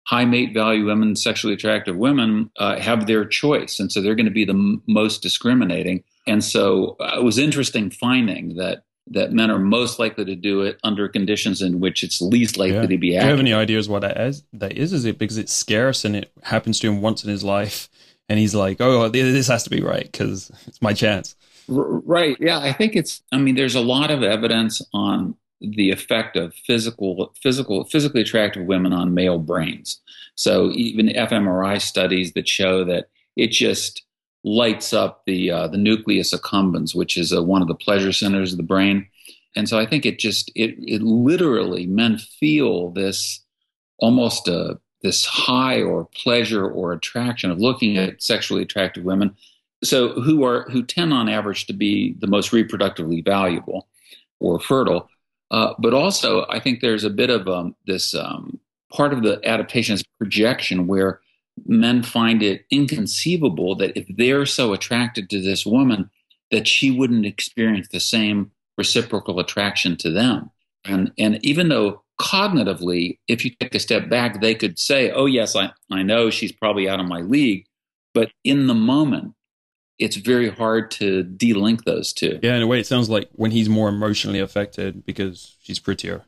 high 0.06 0.24
mate 0.24 0.54
value 0.54 0.86
women, 0.86 1.16
sexually 1.16 1.54
attractive 1.54 1.96
women 1.96 2.50
uh, 2.58 2.78
have 2.78 3.06
their 3.06 3.24
choice. 3.24 3.80
And 3.80 3.90
so 3.90 4.00
they're 4.00 4.14
going 4.14 4.26
to 4.26 4.32
be 4.32 4.44
the 4.44 4.52
m- 4.52 4.82
most 4.86 5.20
discriminating. 5.20 6.04
And 6.26 6.42
so 6.44 6.96
uh, 7.00 7.18
it 7.18 7.24
was 7.24 7.38
interesting 7.38 7.90
finding 7.90 8.56
that 8.56 8.84
that 9.08 9.32
men 9.32 9.50
are 9.50 9.58
most 9.58 9.98
likely 9.98 10.24
to 10.24 10.34
do 10.34 10.62
it 10.62 10.78
under 10.82 11.08
conditions 11.08 11.62
in 11.62 11.80
which 11.80 12.02
it's 12.02 12.20
least 12.20 12.56
likely 12.56 12.74
yeah. 12.74 12.86
to 12.86 12.98
be. 12.98 13.16
Accurate. 13.16 13.22
Do 13.22 13.26
you 13.26 13.30
have 13.30 13.40
any 13.40 13.52
ideas 13.52 13.88
what 13.88 14.02
that 14.02 14.16
is? 14.18 14.42
That 14.52 14.72
is, 14.72 14.92
is 14.92 15.04
it 15.04 15.18
because 15.18 15.38
it's 15.38 15.52
scarce 15.52 16.04
and 16.04 16.16
it 16.16 16.30
happens 16.42 16.80
to 16.80 16.88
him 16.88 17.00
once 17.00 17.22
in 17.24 17.30
his 17.30 17.44
life, 17.44 17.88
and 18.28 18.38
he's 18.38 18.54
like, 18.54 18.80
"Oh, 18.80 19.08
this 19.08 19.48
has 19.48 19.64
to 19.64 19.70
be 19.70 19.80
right 19.80 20.10
because 20.10 20.50
it's 20.66 20.82
my 20.82 20.92
chance." 20.92 21.36
Right. 21.68 22.36
Yeah, 22.40 22.58
I 22.58 22.72
think 22.72 22.96
it's. 22.96 23.22
I 23.32 23.38
mean, 23.38 23.54
there's 23.54 23.74
a 23.74 23.80
lot 23.80 24.10
of 24.10 24.22
evidence 24.22 24.82
on 24.92 25.36
the 25.60 25.90
effect 25.90 26.36
of 26.36 26.54
physical, 26.54 27.32
physical, 27.42 27.84
physically 27.84 28.20
attractive 28.20 28.66
women 28.66 28.92
on 28.92 29.14
male 29.14 29.38
brains. 29.38 30.00
So 30.34 30.70
even 30.72 31.08
fMRI 31.08 31.80
studies 31.80 32.32
that 32.34 32.46
show 32.46 32.84
that 32.84 33.08
it 33.36 33.50
just 33.50 34.02
lights 34.44 34.92
up 34.92 35.22
the 35.26 35.50
uh, 35.50 35.68
the 35.68 35.78
nucleus 35.78 36.32
accumbens, 36.32 36.94
which 36.94 37.16
is 37.16 37.32
uh, 37.32 37.42
one 37.42 37.62
of 37.62 37.68
the 37.68 37.74
pleasure 37.74 38.12
centers 38.12 38.52
of 38.52 38.58
the 38.58 38.62
brain. 38.62 39.06
And 39.56 39.68
so 39.68 39.78
I 39.78 39.86
think 39.86 40.06
it 40.06 40.18
just 40.18 40.50
it 40.54 40.76
it 40.78 41.02
literally 41.02 41.86
men 41.86 42.18
feel 42.18 42.90
this 42.90 43.40
almost 43.98 44.48
a 44.48 44.58
uh, 44.58 44.74
this 45.02 45.24
high 45.24 45.82
or 45.82 46.06
pleasure 46.06 46.68
or 46.68 46.92
attraction 46.92 47.50
of 47.50 47.60
looking 47.60 47.96
at 47.96 48.22
sexually 48.22 48.62
attractive 48.62 49.04
women. 49.04 49.36
So 49.84 50.20
who 50.20 50.44
are 50.44 50.68
who 50.70 50.82
tend 50.82 51.12
on 51.12 51.28
average 51.28 51.66
to 51.66 51.72
be 51.72 52.14
the 52.18 52.26
most 52.26 52.50
reproductively 52.50 53.24
valuable 53.24 53.88
or 54.40 54.58
fertile. 54.58 55.08
Uh, 55.50 55.74
but 55.78 55.94
also, 55.94 56.44
I 56.48 56.58
think 56.58 56.80
there's 56.80 57.04
a 57.04 57.10
bit 57.10 57.30
of 57.30 57.46
um, 57.46 57.76
this 57.86 58.14
um, 58.14 58.58
part 58.92 59.12
of 59.12 59.22
the 59.22 59.40
adaptation 59.48 59.94
is 59.94 60.02
projection 60.18 60.86
where 60.86 61.20
men 61.64 62.02
find 62.02 62.42
it 62.42 62.66
inconceivable 62.70 63.74
that 63.76 63.96
if 63.96 64.06
they're 64.16 64.46
so 64.46 64.72
attracted 64.72 65.30
to 65.30 65.40
this 65.40 65.64
woman, 65.64 66.10
that 66.50 66.68
she 66.68 66.90
wouldn't 66.90 67.26
experience 67.26 67.88
the 67.88 68.00
same 68.00 68.50
reciprocal 68.78 69.40
attraction 69.40 69.96
to 69.96 70.10
them. 70.10 70.50
And, 70.84 71.12
and 71.18 71.44
even 71.44 71.68
though 71.68 72.02
cognitively, 72.20 73.18
if 73.28 73.44
you 73.44 73.50
take 73.58 73.74
a 73.74 73.80
step 73.80 74.08
back, 74.08 74.40
they 74.40 74.54
could 74.54 74.78
say, 74.78 75.10
oh, 75.10 75.26
yes, 75.26 75.56
I, 75.56 75.72
I 75.90 76.02
know 76.02 76.30
she's 76.30 76.52
probably 76.52 76.88
out 76.88 77.00
of 77.00 77.06
my 77.06 77.20
league. 77.20 77.66
But 78.14 78.30
in 78.44 78.66
the 78.66 78.74
moment, 78.74 79.34
it's 79.98 80.16
very 80.16 80.50
hard 80.50 80.90
to 80.92 81.24
delink 81.24 81.84
those 81.84 82.12
two. 82.12 82.38
Yeah, 82.42 82.56
in 82.56 82.62
a 82.62 82.66
way, 82.66 82.80
it 82.80 82.86
sounds 82.86 83.10
like 83.10 83.28
when 83.32 83.50
he's 83.50 83.68
more 83.68 83.88
emotionally 83.88 84.40
affected 84.40 85.04
because 85.04 85.56
she's 85.60 85.78
prettier. 85.78 86.24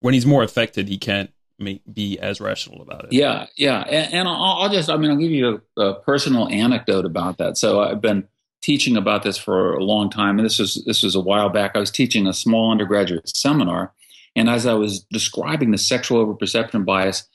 When 0.00 0.14
he's 0.14 0.26
more 0.26 0.42
affected, 0.42 0.88
he 0.88 0.98
can't 0.98 1.30
make, 1.58 1.82
be 1.92 2.18
as 2.18 2.40
rational 2.40 2.82
about 2.82 3.04
it. 3.04 3.12
Yeah, 3.12 3.46
yeah, 3.56 3.80
and, 3.80 4.14
and 4.14 4.28
I'll, 4.28 4.62
I'll, 4.62 4.68
just 4.70 4.88
I 4.88 4.96
mean 4.96 5.10
I'll 5.10 5.16
give 5.16 5.30
you 5.30 5.60
a, 5.76 5.80
a, 5.80 6.00
personal 6.00 6.48
anecdote 6.48 7.04
about 7.04 7.38
that. 7.38 7.58
So 7.58 7.80
I've 7.80 8.00
been 8.00 8.26
teaching 8.62 8.96
about 8.96 9.22
this 9.22 9.36
for 9.36 9.74
a 9.74 9.84
long 9.84 10.10
time, 10.10 10.38
and 10.38 10.46
this 10.46 10.58
was 10.58 10.82
this 10.86 11.02
was 11.02 11.14
a 11.14 11.20
while 11.20 11.48
back. 11.48 11.72
I 11.74 11.80
was 11.80 11.90
teaching 11.90 12.26
a 12.26 12.32
small 12.32 12.70
undergraduate 12.70 13.28
seminar, 13.36 13.92
and 14.36 14.48
as 14.48 14.66
I 14.66 14.74
was 14.74 15.00
describing 15.10 15.70
the 15.70 15.78
sexual 15.78 16.24
overperception 16.24 16.84
bias, 16.84 17.28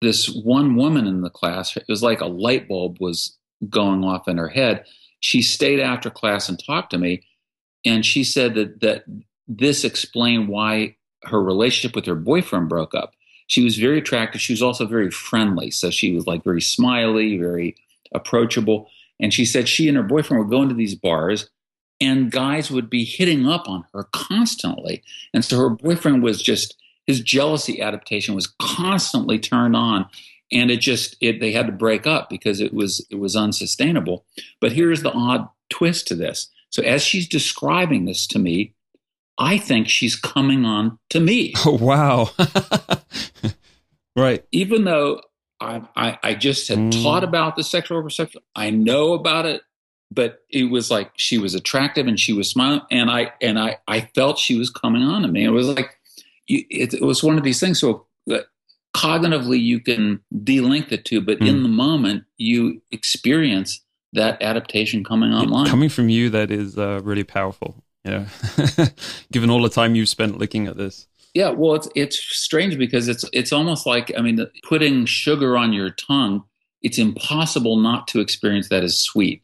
this 0.00 0.28
one 0.28 0.76
woman 0.76 1.06
in 1.06 1.22
the 1.22 1.30
class, 1.30 1.76
it 1.76 1.84
was 1.88 2.02
like 2.02 2.20
a 2.20 2.26
light 2.26 2.68
bulb 2.68 2.98
was 3.00 3.36
going 3.68 4.04
off 4.04 4.28
in 4.28 4.38
her 4.38 4.48
head. 4.48 4.84
She 5.20 5.42
stayed 5.42 5.80
after 5.80 6.10
class 6.10 6.48
and 6.48 6.62
talked 6.64 6.90
to 6.90 6.98
me, 6.98 7.22
and 7.84 8.04
she 8.04 8.24
said 8.24 8.54
that 8.54 8.80
that 8.80 9.04
this 9.48 9.84
explained 9.84 10.48
why 10.48 10.96
her 11.24 11.42
relationship 11.42 11.94
with 11.94 12.06
her 12.06 12.14
boyfriend 12.14 12.68
broke 12.68 12.94
up 12.94 13.12
she 13.50 13.64
was 13.64 13.76
very 13.76 13.98
attractive. 13.98 14.40
She 14.40 14.52
was 14.52 14.62
also 14.62 14.86
very 14.86 15.10
friendly. 15.10 15.72
So 15.72 15.90
she 15.90 16.12
was 16.14 16.24
like 16.24 16.44
very 16.44 16.62
smiley, 16.62 17.36
very 17.36 17.74
approachable. 18.12 18.88
And 19.18 19.34
she 19.34 19.44
said 19.44 19.68
she 19.68 19.88
and 19.88 19.96
her 19.96 20.04
boyfriend 20.04 20.44
would 20.44 20.52
go 20.52 20.62
into 20.62 20.76
these 20.76 20.94
bars 20.94 21.50
and 22.00 22.30
guys 22.30 22.70
would 22.70 22.88
be 22.88 23.04
hitting 23.04 23.48
up 23.48 23.68
on 23.68 23.84
her 23.92 24.04
constantly. 24.12 25.02
And 25.34 25.44
so 25.44 25.58
her 25.58 25.68
boyfriend 25.68 26.22
was 26.22 26.40
just, 26.40 26.76
his 27.08 27.20
jealousy 27.20 27.82
adaptation 27.82 28.36
was 28.36 28.54
constantly 28.60 29.40
turned 29.40 29.74
on. 29.74 30.06
And 30.52 30.70
it 30.70 30.78
just, 30.78 31.16
it, 31.20 31.40
they 31.40 31.50
had 31.50 31.66
to 31.66 31.72
break 31.72 32.06
up 32.06 32.30
because 32.30 32.60
it 32.60 32.72
was, 32.72 33.04
it 33.10 33.16
was 33.16 33.34
unsustainable. 33.34 34.24
But 34.60 34.70
here's 34.70 35.02
the 35.02 35.12
odd 35.12 35.48
twist 35.70 36.06
to 36.06 36.14
this. 36.14 36.48
So 36.68 36.84
as 36.84 37.02
she's 37.02 37.26
describing 37.26 38.04
this 38.04 38.28
to 38.28 38.38
me, 38.38 38.74
I 39.40 39.56
think 39.56 39.88
she's 39.88 40.14
coming 40.14 40.64
on 40.64 40.98
to 41.08 41.18
me. 41.18 41.54
Oh, 41.66 41.76
wow. 41.76 42.30
right. 44.16 44.44
Even 44.52 44.84
though 44.84 45.22
I, 45.60 45.82
I, 45.96 46.18
I 46.22 46.34
just 46.34 46.68
had 46.68 46.78
mm. 46.78 47.02
taught 47.02 47.24
about 47.24 47.56
the 47.56 47.64
sexual 47.64 48.02
perception, 48.02 48.42
I 48.54 48.70
know 48.70 49.14
about 49.14 49.46
it, 49.46 49.62
but 50.10 50.40
it 50.50 50.64
was 50.64 50.90
like 50.90 51.12
she 51.16 51.38
was 51.38 51.54
attractive 51.54 52.06
and 52.06 52.18
she 52.18 52.32
was 52.32 52.50
smiling, 52.50 52.80
and 52.90 53.10
I 53.10 53.32
and 53.40 53.58
I 53.58 53.78
I 53.86 54.10
felt 54.14 54.38
she 54.38 54.58
was 54.58 54.68
coming 54.68 55.02
on 55.02 55.22
to 55.22 55.28
me. 55.28 55.44
It 55.44 55.50
was 55.50 55.68
like 55.68 55.96
it, 56.48 56.94
it 56.94 57.02
was 57.02 57.22
one 57.22 57.38
of 57.38 57.44
these 57.44 57.60
things. 57.60 57.78
So 57.78 58.06
cognitively, 58.94 59.60
you 59.60 59.80
can 59.80 60.20
delink 60.34 60.88
the 60.88 60.98
two, 60.98 61.20
but 61.20 61.38
mm. 61.38 61.48
in 61.48 61.62
the 61.62 61.68
moment, 61.68 62.24
you 62.38 62.82
experience 62.90 63.80
that 64.14 64.42
adaptation 64.42 65.04
coming 65.04 65.32
online. 65.32 65.66
Coming 65.66 65.88
from 65.88 66.08
you, 66.08 66.30
that 66.30 66.50
is 66.50 66.76
uh, 66.76 67.00
really 67.04 67.24
powerful 67.24 67.84
Yeah. 68.04 68.26
Given 69.32 69.50
all 69.50 69.62
the 69.62 69.68
time 69.68 69.94
you've 69.94 70.08
spent 70.08 70.38
looking 70.38 70.66
at 70.66 70.76
this. 70.76 71.06
Yeah, 71.34 71.50
well, 71.50 71.74
it's 71.74 71.88
it's 71.94 72.18
strange 72.18 72.76
because 72.76 73.06
it's 73.06 73.24
it's 73.32 73.52
almost 73.52 73.86
like 73.86 74.12
I 74.18 74.20
mean, 74.20 74.44
putting 74.64 75.06
sugar 75.06 75.56
on 75.56 75.72
your 75.72 75.90
tongue. 75.90 76.44
It's 76.82 76.98
impossible 76.98 77.76
not 77.76 78.08
to 78.08 78.20
experience 78.20 78.68
that 78.70 78.82
as 78.82 78.98
sweet, 78.98 79.42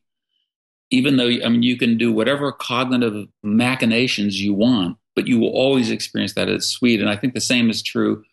even 0.91 1.17
though 1.17 1.29
I 1.29 1.49
mean 1.49 1.63
you 1.63 1.77
can 1.77 1.97
do 1.97 2.13
whatever 2.13 2.51
cognitive 2.51 3.29
machinations 3.45 4.41
you 4.41 4.53
want, 4.53 4.97
but 5.15 5.29
you 5.29 5.39
will 5.39 5.51
always 5.51 5.91
experience 5.91 6.35
that 6.35 6.49
as 6.49 6.67
sweet. 6.67 7.01
And 7.01 7.09
I 7.09 7.17
think 7.17 7.35
the 7.35 7.41
same 7.41 7.71
is 7.71 7.83
true 7.83 8.25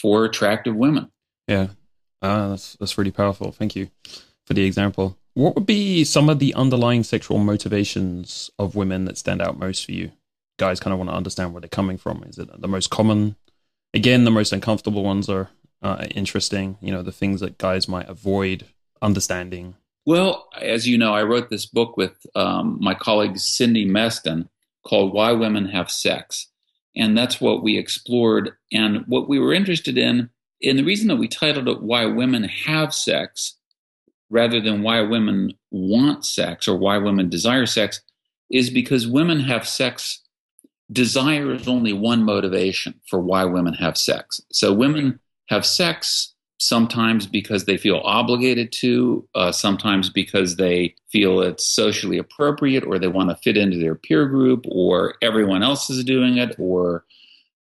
for 0.00 0.24
attractive 0.24 0.74
women. 0.74 1.10
Yeah, 1.46 1.68
uh, 2.22 2.48
that's 2.48 2.76
that's 2.80 2.98
really 2.98 3.12
powerful. 3.12 3.52
Thank 3.52 3.76
you 3.76 3.90
for 4.46 4.54
the 4.54 4.64
example. 4.64 5.16
What 5.36 5.54
would 5.54 5.66
be 5.66 6.02
some 6.04 6.30
of 6.30 6.38
the 6.38 6.54
underlying 6.54 7.02
sexual 7.02 7.36
motivations 7.36 8.50
of 8.58 8.74
women 8.74 9.04
that 9.04 9.18
stand 9.18 9.42
out 9.42 9.58
most 9.58 9.84
for 9.84 9.92
you? 9.92 10.12
Guys 10.58 10.80
kind 10.80 10.94
of 10.94 10.98
want 10.98 11.10
to 11.10 11.14
understand 11.14 11.52
where 11.52 11.60
they're 11.60 11.68
coming 11.68 11.98
from. 11.98 12.24
Is 12.26 12.38
it 12.38 12.48
the 12.58 12.66
most 12.66 12.88
common? 12.88 13.36
Again, 13.92 14.24
the 14.24 14.30
most 14.30 14.54
uncomfortable 14.54 15.04
ones 15.04 15.28
are 15.28 15.50
uh, 15.82 16.06
interesting. 16.10 16.78
You 16.80 16.90
know, 16.90 17.02
the 17.02 17.12
things 17.12 17.40
that 17.40 17.58
guys 17.58 17.86
might 17.86 18.08
avoid 18.08 18.64
understanding. 19.02 19.74
Well, 20.06 20.48
as 20.58 20.88
you 20.88 20.96
know, 20.96 21.12
I 21.12 21.22
wrote 21.24 21.50
this 21.50 21.66
book 21.66 21.98
with 21.98 22.16
um, 22.34 22.78
my 22.80 22.94
colleague 22.94 23.36
Cindy 23.36 23.86
Meston 23.86 24.48
called 24.86 25.12
Why 25.12 25.32
Women 25.32 25.66
Have 25.66 25.90
Sex. 25.90 26.46
And 26.96 27.14
that's 27.14 27.42
what 27.42 27.62
we 27.62 27.76
explored. 27.76 28.52
And 28.72 29.04
what 29.06 29.28
we 29.28 29.38
were 29.38 29.52
interested 29.52 29.98
in, 29.98 30.30
and 30.62 30.78
the 30.78 30.84
reason 30.84 31.08
that 31.08 31.16
we 31.16 31.28
titled 31.28 31.68
it 31.68 31.82
Why 31.82 32.06
Women 32.06 32.44
Have 32.44 32.94
Sex 32.94 33.55
rather 34.30 34.60
than 34.60 34.82
why 34.82 35.00
women 35.02 35.52
want 35.70 36.24
sex 36.24 36.66
or 36.66 36.76
why 36.76 36.98
women 36.98 37.28
desire 37.28 37.66
sex 37.66 38.00
is 38.50 38.70
because 38.70 39.06
women 39.06 39.40
have 39.40 39.66
sex. 39.66 40.22
Desire 40.92 41.52
is 41.52 41.66
only 41.66 41.92
one 41.92 42.22
motivation 42.22 42.94
for 43.08 43.20
why 43.20 43.44
women 43.44 43.74
have 43.74 43.98
sex. 43.98 44.40
So 44.52 44.72
women 44.72 45.18
have 45.48 45.66
sex 45.66 46.34
sometimes 46.58 47.26
because 47.26 47.64
they 47.64 47.76
feel 47.76 48.00
obligated 48.04 48.72
to, 48.72 49.28
uh, 49.34 49.52
sometimes 49.52 50.08
because 50.08 50.56
they 50.56 50.94
feel 51.10 51.40
it's 51.40 51.66
socially 51.66 52.18
appropriate 52.18 52.84
or 52.84 52.98
they 52.98 53.08
want 53.08 53.28
to 53.28 53.36
fit 53.36 53.56
into 53.56 53.78
their 53.78 53.94
peer 53.94 54.26
group 54.26 54.64
or 54.68 55.14
everyone 55.22 55.62
else 55.62 55.90
is 55.90 56.02
doing 56.02 56.38
it 56.38 56.54
or 56.58 57.04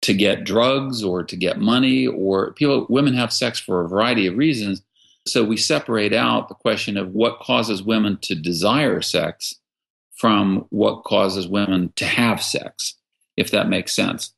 to 0.02 0.12
get 0.12 0.44
drugs 0.44 1.02
or 1.02 1.22
to 1.22 1.36
get 1.36 1.58
money 1.58 2.06
or 2.06 2.52
people 2.54 2.86
women 2.90 3.14
have 3.14 3.32
sex 3.32 3.58
for 3.58 3.84
a 3.84 3.88
variety 3.88 4.26
of 4.26 4.36
reasons 4.36 4.82
so 5.26 5.44
we 5.44 5.56
separate 5.56 6.12
out 6.12 6.48
the 6.48 6.54
question 6.54 6.96
of 6.96 7.12
what 7.12 7.40
causes 7.40 7.82
women 7.82 8.18
to 8.22 8.34
desire 8.34 9.00
sex 9.00 9.54
from 10.16 10.66
what 10.70 11.04
causes 11.04 11.48
women 11.48 11.92
to 11.96 12.04
have 12.04 12.42
sex, 12.42 12.94
if 13.36 13.50
that 13.50 13.68
makes 13.68 13.92
sense. 13.92 14.32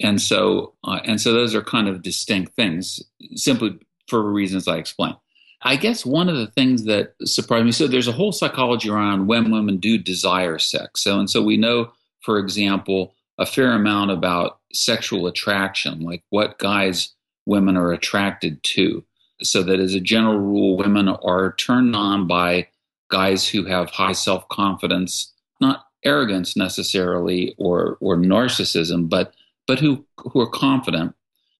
And 0.00 0.20
so, 0.20 0.74
uh, 0.84 1.00
and 1.04 1.20
so 1.20 1.32
those 1.32 1.54
are 1.54 1.62
kind 1.62 1.88
of 1.88 2.02
distinct 2.02 2.54
things, 2.54 3.02
simply 3.34 3.78
for 4.08 4.22
reasons 4.22 4.66
I 4.66 4.78
explained. 4.78 5.16
I 5.62 5.76
guess 5.76 6.06
one 6.06 6.30
of 6.30 6.36
the 6.36 6.46
things 6.46 6.84
that 6.84 7.14
surprised 7.24 7.66
me, 7.66 7.72
so 7.72 7.86
there's 7.86 8.08
a 8.08 8.12
whole 8.12 8.32
psychology 8.32 8.88
around 8.88 9.26
when 9.26 9.50
women 9.50 9.76
do 9.76 9.98
desire 9.98 10.58
sex. 10.58 11.02
So, 11.02 11.18
and 11.18 11.28
so 11.28 11.42
we 11.42 11.58
know, 11.58 11.92
for 12.22 12.38
example, 12.38 13.14
a 13.36 13.44
fair 13.44 13.72
amount 13.72 14.10
about 14.10 14.60
sexual 14.72 15.26
attraction, 15.26 16.00
like 16.00 16.22
what 16.30 16.58
guys 16.58 17.14
women 17.44 17.76
are 17.76 17.92
attracted 17.92 18.62
to 18.62 19.04
so 19.42 19.62
that 19.62 19.80
as 19.80 19.94
a 19.94 20.00
general 20.00 20.38
rule, 20.38 20.76
women 20.76 21.08
are 21.08 21.54
turned 21.54 21.94
on 21.96 22.26
by 22.26 22.68
guys 23.10 23.46
who 23.46 23.64
have 23.64 23.90
high 23.90 24.12
self 24.12 24.48
confidence, 24.48 25.32
not 25.60 25.86
arrogance 26.04 26.56
necessarily 26.56 27.54
or 27.58 27.98
or 28.00 28.16
narcissism, 28.16 29.08
but 29.08 29.34
but 29.66 29.78
who 29.78 30.04
who 30.18 30.40
are 30.40 30.50
confident, 30.50 31.14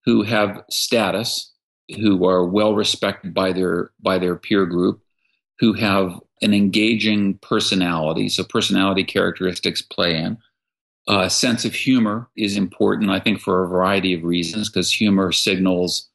who 0.04 0.22
have 0.22 0.64
status, 0.70 1.52
who 1.96 2.26
are 2.26 2.44
well 2.44 2.74
respected 2.74 3.34
by 3.34 3.52
their 3.52 3.90
by 4.00 4.18
their 4.18 4.36
peer 4.36 4.66
group, 4.66 5.02
who 5.58 5.72
have 5.74 6.18
an 6.42 6.54
engaging 6.54 7.34
personality. 7.38 8.28
So 8.28 8.44
personality 8.44 9.04
characteristics 9.04 9.82
play 9.82 10.16
in. 10.16 10.38
A 11.08 11.12
uh, 11.12 11.28
sense 11.28 11.64
of 11.64 11.74
humor 11.74 12.28
is 12.36 12.56
important, 12.56 13.10
I 13.10 13.20
think, 13.20 13.40
for 13.40 13.64
a 13.64 13.68
variety 13.68 14.14
of 14.14 14.22
reasons, 14.22 14.68
because 14.68 14.92
humor 14.92 15.32
signals 15.32 16.09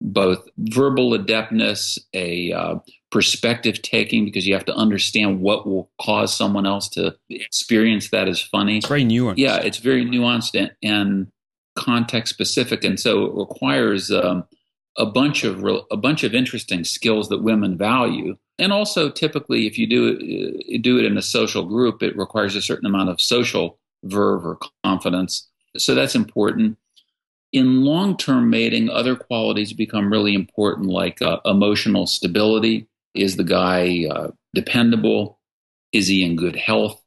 both 0.00 0.48
verbal 0.58 1.10
adeptness, 1.12 1.98
a 2.14 2.52
uh, 2.52 2.76
perspective 3.10 3.82
taking, 3.82 4.24
because 4.24 4.46
you 4.46 4.54
have 4.54 4.64
to 4.64 4.74
understand 4.74 5.40
what 5.40 5.66
will 5.66 5.90
cause 6.00 6.34
someone 6.34 6.66
else 6.66 6.88
to 6.90 7.14
experience 7.28 8.10
that 8.10 8.28
as 8.28 8.40
funny. 8.40 8.78
It's 8.78 8.88
very 8.88 9.04
nuanced. 9.04 9.34
Yeah, 9.36 9.56
it's 9.56 9.78
very 9.78 10.04
nuanced 10.04 10.58
and, 10.58 10.72
and 10.82 11.26
context 11.76 12.32
specific, 12.32 12.84
and 12.84 12.98
so 12.98 13.24
it 13.24 13.34
requires 13.34 14.10
um, 14.10 14.44
a 14.96 15.06
bunch 15.06 15.44
of 15.44 15.62
real, 15.62 15.86
a 15.90 15.96
bunch 15.96 16.24
of 16.24 16.34
interesting 16.34 16.84
skills 16.84 17.28
that 17.28 17.42
women 17.42 17.76
value. 17.76 18.36
And 18.58 18.72
also, 18.72 19.10
typically, 19.10 19.66
if 19.66 19.78
you 19.78 19.86
do 19.86 20.08
it, 20.08 20.74
uh, 20.74 20.78
do 20.82 20.98
it 20.98 21.04
in 21.04 21.16
a 21.16 21.22
social 21.22 21.64
group, 21.64 22.02
it 22.02 22.16
requires 22.16 22.56
a 22.56 22.62
certain 22.62 22.86
amount 22.86 23.10
of 23.10 23.20
social 23.20 23.78
verve 24.04 24.46
or 24.46 24.58
confidence. 24.84 25.48
So 25.76 25.94
that's 25.94 26.14
important 26.14 26.78
in 27.52 27.84
long 27.84 28.16
term 28.16 28.50
mating, 28.50 28.88
other 28.88 29.16
qualities 29.16 29.72
become 29.72 30.10
really 30.10 30.34
important, 30.34 30.88
like 30.88 31.20
uh, 31.22 31.38
emotional 31.44 32.06
stability. 32.06 32.86
Is 33.14 33.36
the 33.36 33.44
guy 33.44 34.06
uh, 34.10 34.30
dependable? 34.54 35.40
Is 35.92 36.06
he 36.06 36.22
in 36.22 36.36
good 36.36 36.56
health? 36.56 37.02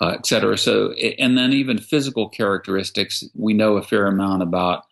Uh, 0.00 0.14
et 0.18 0.24
cetera. 0.24 0.56
So, 0.56 0.92
and 0.92 1.36
then 1.36 1.52
even 1.52 1.76
physical 1.76 2.28
characteristics, 2.28 3.24
we 3.34 3.52
know 3.52 3.76
a 3.76 3.82
fair 3.82 4.06
amount 4.06 4.42
about 4.42 4.84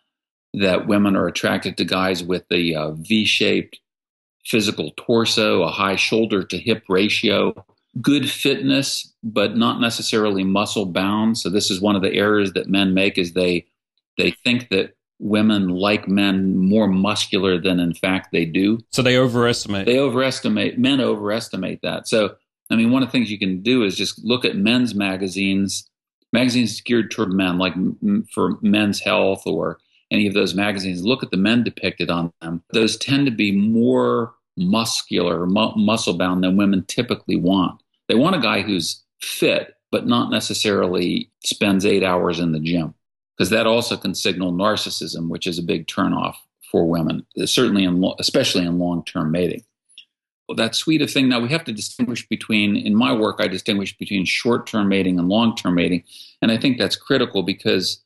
that 0.53 0.85
women 0.85 1.15
are 1.15 1.25
attracted 1.25 1.75
to 1.77 1.85
guys 1.85 2.23
with 2.23 2.43
a 2.51 2.75
uh, 2.75 2.91
V 2.91 3.25
shaped 3.25 3.79
physical 4.45 4.91
torso, 4.97 5.63
a 5.63 5.71
high 5.71 5.95
shoulder 5.95 6.43
to 6.43 6.57
hip 6.57 6.83
ratio, 6.87 7.65
good 7.99 8.29
fitness, 8.29 9.11
but 9.23 9.57
not 9.57 9.81
necessarily 9.81 10.43
muscle 10.43 10.85
bound. 10.85 11.39
So, 11.39 11.49
this 11.49 11.71
is 11.71 11.81
one 11.81 11.95
of 11.95 12.03
the 12.03 12.13
errors 12.13 12.53
that 12.53 12.69
men 12.69 12.93
make 12.93 13.17
is 13.17 13.33
they 13.33 13.65
they 14.21 14.31
think 14.31 14.69
that 14.69 14.95
women 15.19 15.69
like 15.69 16.07
men 16.07 16.55
more 16.57 16.87
muscular 16.87 17.59
than 17.59 17.79
in 17.79 17.93
fact 17.93 18.29
they 18.31 18.45
do. 18.45 18.79
So 18.91 19.01
they 19.01 19.17
overestimate. 19.17 19.85
They 19.85 19.99
overestimate. 19.99 20.77
Men 20.77 21.01
overestimate 21.01 21.81
that. 21.81 22.07
So 22.07 22.35
I 22.69 22.75
mean, 22.75 22.91
one 22.91 23.03
of 23.03 23.09
the 23.09 23.11
things 23.11 23.31
you 23.31 23.39
can 23.39 23.61
do 23.61 23.83
is 23.83 23.97
just 23.97 24.23
look 24.23 24.45
at 24.45 24.55
men's 24.55 24.95
magazines, 24.95 25.89
magazines 26.31 26.79
geared 26.81 27.11
toward 27.11 27.33
men, 27.33 27.57
like 27.57 27.73
m- 27.73 28.25
for 28.33 28.57
Men's 28.61 29.01
Health 29.01 29.45
or 29.45 29.79
any 30.09 30.27
of 30.27 30.33
those 30.33 30.55
magazines. 30.55 31.03
Look 31.03 31.23
at 31.23 31.31
the 31.31 31.37
men 31.37 31.63
depicted 31.63 32.09
on 32.09 32.31
them. 32.41 32.63
Those 32.71 32.97
tend 32.97 33.25
to 33.25 33.31
be 33.31 33.51
more 33.51 34.33
muscular, 34.55 35.45
mu- 35.45 35.75
muscle 35.75 36.17
bound 36.17 36.43
than 36.43 36.57
women 36.57 36.85
typically 36.85 37.35
want. 37.35 37.81
They 38.07 38.15
want 38.15 38.35
a 38.35 38.39
guy 38.39 38.61
who's 38.61 39.03
fit, 39.19 39.75
but 39.91 40.07
not 40.07 40.31
necessarily 40.31 41.29
spends 41.43 41.85
eight 41.85 42.03
hours 42.03 42.39
in 42.39 42.53
the 42.53 42.59
gym 42.59 42.93
because 43.41 43.49
that 43.49 43.65
also 43.65 43.97
can 43.97 44.13
signal 44.13 44.53
narcissism, 44.53 45.27
which 45.27 45.47
is 45.47 45.57
a 45.57 45.63
big 45.63 45.87
turnoff 45.87 46.35
for 46.71 46.87
women, 46.87 47.25
certainly 47.45 47.83
in 47.83 48.05
especially 48.19 48.63
in 48.63 48.77
long-term 48.77 49.31
mating. 49.31 49.63
Well, 50.47 50.55
that 50.57 50.75
suite 50.75 51.01
of 51.01 51.09
thing. 51.09 51.27
Now 51.27 51.39
we 51.39 51.49
have 51.49 51.63
to 51.63 51.73
distinguish 51.73 52.27
between. 52.27 52.77
In 52.77 52.95
my 52.95 53.11
work, 53.11 53.37
I 53.39 53.47
distinguish 53.47 53.97
between 53.97 54.25
short-term 54.25 54.89
mating 54.89 55.17
and 55.17 55.27
long-term 55.27 55.73
mating, 55.73 56.03
and 56.43 56.51
I 56.51 56.57
think 56.59 56.77
that's 56.77 56.95
critical 56.95 57.41
because 57.41 58.03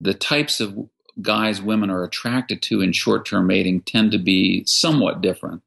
the 0.00 0.14
types 0.14 0.58
of 0.58 0.74
guys 1.20 1.60
women 1.60 1.90
are 1.90 2.02
attracted 2.02 2.62
to 2.62 2.80
in 2.80 2.92
short-term 2.92 3.46
mating 3.46 3.82
tend 3.82 4.10
to 4.12 4.18
be 4.18 4.64
somewhat 4.64 5.20
different 5.20 5.60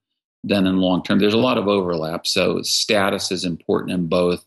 than 0.43 0.65
in 0.65 0.77
long-term. 0.77 1.19
There's 1.19 1.35
a 1.35 1.37
lot 1.37 1.59
of 1.59 1.67
overlap, 1.67 2.25
so 2.25 2.63
status 2.63 3.31
is 3.31 3.45
important 3.45 3.91
in 3.91 4.07
both 4.07 4.43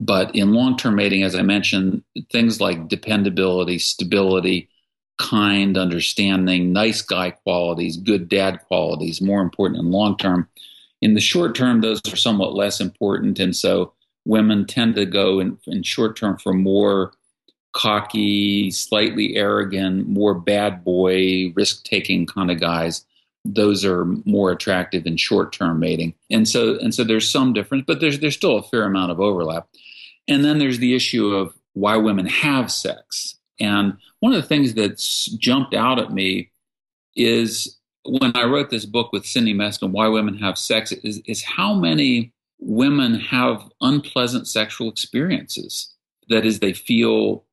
but 0.00 0.34
in 0.34 0.54
long 0.54 0.76
term 0.76 0.96
mating, 0.96 1.22
as 1.22 1.34
I 1.34 1.42
mentioned, 1.42 2.02
things 2.32 2.60
like 2.60 2.88
dependability, 2.88 3.78
stability, 3.78 4.70
kind, 5.18 5.76
understanding, 5.76 6.72
nice 6.72 7.02
guy 7.02 7.30
qualities, 7.30 7.98
good 7.98 8.28
dad 8.28 8.60
qualities, 8.66 9.20
more 9.20 9.42
important 9.42 9.78
in 9.80 9.90
long 9.90 10.16
term. 10.16 10.48
In 11.02 11.14
the 11.14 11.20
short 11.20 11.54
term, 11.54 11.82
those 11.82 12.00
are 12.10 12.16
somewhat 12.16 12.54
less 12.54 12.80
important. 12.80 13.38
And 13.38 13.54
so 13.54 13.92
women 14.24 14.66
tend 14.66 14.94
to 14.94 15.04
go 15.04 15.38
in, 15.38 15.58
in 15.66 15.82
short 15.82 16.16
term 16.16 16.38
for 16.38 16.54
more 16.54 17.12
cocky, 17.72 18.70
slightly 18.70 19.36
arrogant, 19.36 20.08
more 20.08 20.34
bad 20.34 20.82
boy, 20.82 21.52
risk 21.54 21.84
taking 21.84 22.26
kind 22.26 22.50
of 22.50 22.58
guys. 22.58 23.04
Those 23.44 23.84
are 23.84 24.04
more 24.24 24.50
attractive 24.50 25.06
in 25.06 25.16
short 25.16 25.52
term 25.52 25.78
mating. 25.78 26.14
And 26.30 26.48
so 26.48 26.78
and 26.78 26.94
so 26.94 27.04
there's 27.04 27.30
some 27.30 27.52
difference, 27.52 27.84
but 27.86 28.00
there's 28.00 28.18
there's 28.18 28.36
still 28.36 28.56
a 28.56 28.62
fair 28.62 28.84
amount 28.84 29.12
of 29.12 29.20
overlap. 29.20 29.68
And 30.30 30.44
then 30.44 30.58
there's 30.58 30.78
the 30.78 30.94
issue 30.94 31.34
of 31.34 31.52
why 31.74 31.96
women 31.96 32.26
have 32.26 32.72
sex. 32.72 33.36
And 33.58 33.98
one 34.20 34.32
of 34.32 34.40
the 34.40 34.48
things 34.48 34.72
that's 34.72 35.26
jumped 35.32 35.74
out 35.74 35.98
at 35.98 36.12
me 36.12 36.50
is 37.14 37.78
when 38.04 38.34
I 38.34 38.44
wrote 38.44 38.70
this 38.70 38.86
book 38.86 39.12
with 39.12 39.26
Cindy 39.26 39.52
Meston, 39.52 39.90
Why 39.90 40.08
Women 40.08 40.38
Have 40.38 40.56
Sex, 40.56 40.92
is, 40.92 41.20
is 41.26 41.42
how 41.42 41.74
many 41.74 42.32
women 42.58 43.14
have 43.16 43.62
unpleasant 43.80 44.46
sexual 44.46 44.88
experiences. 44.88 45.92
That 46.28 46.46
is, 46.46 46.60
they 46.60 46.72
feel 46.72 47.44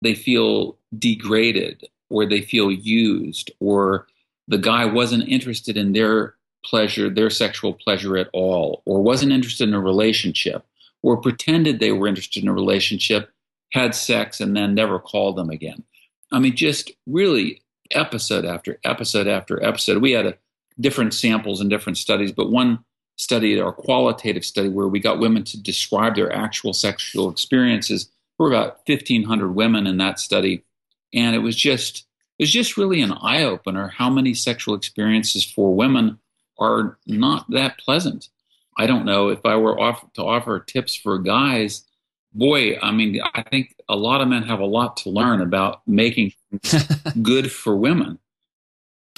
they 0.00 0.14
feel 0.14 0.78
degraded 0.98 1.86
or 2.10 2.26
they 2.26 2.42
feel 2.42 2.70
used 2.70 3.50
or 3.60 4.06
the 4.48 4.58
guy 4.58 4.84
wasn't 4.84 5.28
interested 5.28 5.76
in 5.76 5.92
their 5.92 6.34
pleasure, 6.64 7.08
their 7.08 7.30
sexual 7.30 7.72
pleasure 7.72 8.16
at 8.16 8.28
all, 8.32 8.82
or 8.84 9.02
wasn't 9.02 9.32
interested 9.32 9.68
in 9.68 9.74
a 9.74 9.80
relationship, 9.80 10.64
or 11.04 11.18
pretended 11.18 11.78
they 11.78 11.92
were 11.92 12.08
interested 12.08 12.42
in 12.42 12.48
a 12.48 12.52
relationship, 12.54 13.30
had 13.72 13.94
sex, 13.94 14.40
and 14.40 14.56
then 14.56 14.74
never 14.74 14.98
called 14.98 15.36
them 15.36 15.50
again. 15.50 15.84
I 16.32 16.38
mean, 16.38 16.56
just 16.56 16.90
really 17.06 17.60
episode 17.90 18.46
after 18.46 18.80
episode 18.84 19.28
after 19.28 19.62
episode. 19.62 20.00
We 20.00 20.12
had 20.12 20.26
a, 20.26 20.34
different 20.80 21.12
samples 21.12 21.60
and 21.60 21.68
different 21.68 21.98
studies, 21.98 22.32
but 22.32 22.50
one 22.50 22.82
study, 23.16 23.60
our 23.60 23.70
qualitative 23.70 24.46
study, 24.46 24.70
where 24.70 24.88
we 24.88 24.98
got 24.98 25.20
women 25.20 25.44
to 25.44 25.62
describe 25.62 26.14
their 26.14 26.32
actual 26.32 26.72
sexual 26.72 27.30
experiences. 27.30 28.06
There 28.38 28.46
were 28.46 28.52
about 28.52 28.80
1,500 28.86 29.54
women 29.54 29.86
in 29.86 29.98
that 29.98 30.18
study, 30.18 30.64
and 31.12 31.36
it 31.36 31.40
was 31.40 31.54
just 31.54 32.06
it 32.38 32.44
was 32.44 32.50
just 32.50 32.78
really 32.78 33.02
an 33.02 33.12
eye 33.12 33.42
opener 33.42 33.88
how 33.88 34.08
many 34.08 34.32
sexual 34.32 34.74
experiences 34.74 35.44
for 35.44 35.74
women 35.74 36.18
are 36.58 36.96
not 37.06 37.44
that 37.50 37.76
pleasant. 37.78 38.30
I 38.76 38.86
don't 38.86 39.04
know 39.04 39.28
if 39.28 39.44
I 39.44 39.56
were 39.56 39.78
off 39.78 40.04
to 40.14 40.22
offer 40.22 40.60
tips 40.60 40.94
for 40.94 41.18
guys. 41.18 41.84
Boy, 42.32 42.78
I 42.80 42.90
mean, 42.90 43.20
I 43.34 43.42
think 43.42 43.76
a 43.88 43.96
lot 43.96 44.20
of 44.20 44.28
men 44.28 44.42
have 44.42 44.58
a 44.58 44.66
lot 44.66 44.96
to 44.98 45.10
learn 45.10 45.40
about 45.40 45.86
making 45.86 46.32
good 47.22 47.52
for 47.52 47.76
women, 47.76 48.18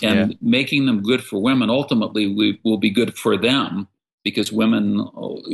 and 0.03 0.33
yeah. 0.33 0.37
making 0.43 0.87
them 0.87 1.03
good 1.03 1.25
for 1.25 1.41
women. 1.41 1.71
Ultimately, 1.71 2.33
we 2.35 2.61
will 2.65 2.77
be 2.77 2.91
good 2.91 3.17
for 3.17 3.37
them 3.39 3.89
because 4.23 4.53
women 4.53 5.09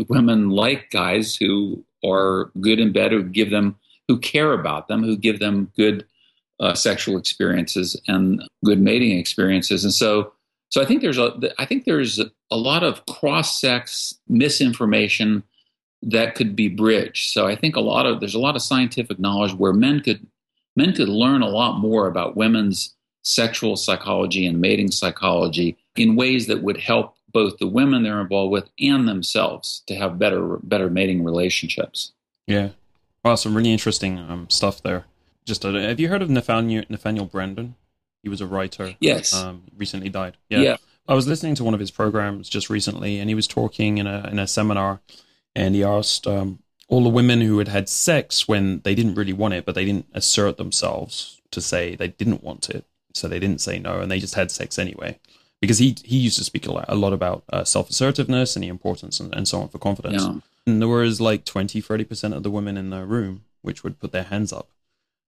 women 0.08 0.50
like 0.50 0.90
guys 0.90 1.36
who 1.36 1.84
are 2.04 2.50
good 2.60 2.80
in 2.80 2.90
bed, 2.90 3.12
who 3.12 3.22
give 3.22 3.50
them, 3.50 3.76
who 4.08 4.18
care 4.18 4.52
about 4.52 4.88
them, 4.88 5.04
who 5.04 5.16
give 5.16 5.38
them 5.38 5.70
good 5.76 6.04
uh, 6.58 6.74
sexual 6.74 7.16
experiences 7.16 8.00
and 8.08 8.42
good 8.64 8.80
mating 8.80 9.16
experiences, 9.18 9.84
and 9.84 9.94
so 9.94 10.32
so 10.72 10.80
I 10.80 10.86
think 10.86 11.02
there's 11.02 11.18
a 11.18 11.38
I 11.58 11.66
think 11.66 11.84
there's 11.84 12.18
a 12.18 12.56
lot 12.56 12.82
of 12.82 13.04
cross 13.04 13.60
sex 13.60 14.18
misinformation 14.26 15.42
that 16.00 16.34
could 16.34 16.56
be 16.56 16.68
bridged. 16.68 17.30
So 17.30 17.46
I 17.46 17.54
think 17.54 17.76
a 17.76 17.80
lot 17.80 18.06
of 18.06 18.20
there's 18.20 18.34
a 18.34 18.40
lot 18.40 18.56
of 18.56 18.62
scientific 18.62 19.18
knowledge 19.18 19.52
where 19.52 19.74
men 19.74 20.00
could 20.00 20.26
men 20.74 20.94
could 20.94 21.10
learn 21.10 21.42
a 21.42 21.48
lot 21.48 21.78
more 21.78 22.06
about 22.06 22.38
women's 22.38 22.96
sexual 23.20 23.76
psychology 23.76 24.46
and 24.46 24.62
mating 24.62 24.90
psychology 24.90 25.76
in 25.94 26.16
ways 26.16 26.46
that 26.46 26.62
would 26.62 26.78
help 26.78 27.16
both 27.32 27.58
the 27.58 27.66
women 27.66 28.02
they're 28.02 28.22
involved 28.22 28.50
with 28.50 28.70
and 28.80 29.06
themselves 29.06 29.82
to 29.88 29.94
have 29.94 30.18
better 30.18 30.56
better 30.62 30.88
mating 30.88 31.22
relationships. 31.22 32.12
Yeah, 32.46 32.70
wow, 33.22 33.34
some 33.34 33.54
really 33.54 33.72
interesting 33.72 34.18
um, 34.18 34.48
stuff 34.48 34.82
there. 34.82 35.04
Just 35.44 35.66
uh, 35.66 35.72
have 35.72 36.00
you 36.00 36.08
heard 36.08 36.22
of 36.22 36.30
Nathaniel 36.30 36.84
Nathaniel 36.88 37.26
Branden? 37.26 37.74
He 38.22 38.28
was 38.28 38.40
a 38.40 38.46
writer. 38.46 38.94
Yes. 39.00 39.34
Um, 39.34 39.64
recently 39.76 40.08
died. 40.08 40.36
Yeah. 40.48 40.60
yeah. 40.60 40.76
I 41.08 41.14
was 41.14 41.26
listening 41.26 41.54
to 41.56 41.64
one 41.64 41.74
of 41.74 41.80
his 41.80 41.90
programs 41.90 42.48
just 42.48 42.70
recently, 42.70 43.18
and 43.18 43.28
he 43.28 43.34
was 43.34 43.48
talking 43.48 43.98
in 43.98 44.06
a 44.06 44.28
in 44.30 44.38
a 44.38 44.46
seminar, 44.46 45.00
and 45.54 45.74
he 45.74 45.82
asked 45.82 46.26
um, 46.26 46.60
all 46.88 47.02
the 47.02 47.08
women 47.08 47.40
who 47.40 47.58
had 47.58 47.68
had 47.68 47.88
sex 47.88 48.46
when 48.46 48.80
they 48.80 48.94
didn't 48.94 49.16
really 49.16 49.32
want 49.32 49.54
it, 49.54 49.64
but 49.64 49.74
they 49.74 49.84
didn't 49.84 50.06
assert 50.12 50.56
themselves 50.58 51.40
to 51.50 51.60
say 51.60 51.96
they 51.96 52.08
didn't 52.08 52.44
want 52.44 52.70
it, 52.70 52.84
so 53.14 53.26
they 53.26 53.40
didn't 53.40 53.60
say 53.60 53.78
no, 53.78 54.00
and 54.00 54.10
they 54.10 54.20
just 54.20 54.34
had 54.34 54.50
sex 54.50 54.78
anyway. 54.78 55.18
Because 55.60 55.78
he 55.78 55.96
he 56.04 56.18
used 56.18 56.38
to 56.38 56.44
speak 56.44 56.66
a 56.66 56.72
lot, 56.72 56.84
a 56.88 56.94
lot 56.94 57.12
about 57.12 57.42
uh, 57.52 57.64
self 57.64 57.90
assertiveness 57.90 58.54
and 58.54 58.62
the 58.62 58.68
importance 58.68 59.18
and, 59.18 59.34
and, 59.34 59.46
so 59.46 59.60
on 59.60 59.68
for 59.68 59.78
confidence. 59.78 60.22
Yeah. 60.22 60.38
And 60.66 60.80
there 60.80 60.88
was 60.88 61.20
like 61.20 61.44
20, 61.44 61.80
30 61.80 62.04
percent 62.04 62.34
of 62.34 62.42
the 62.42 62.50
women 62.50 62.76
in 62.76 62.90
the 62.90 63.04
room 63.04 63.44
which 63.62 63.84
would 63.84 64.00
put 64.00 64.10
their 64.12 64.24
hands 64.24 64.52
up 64.52 64.68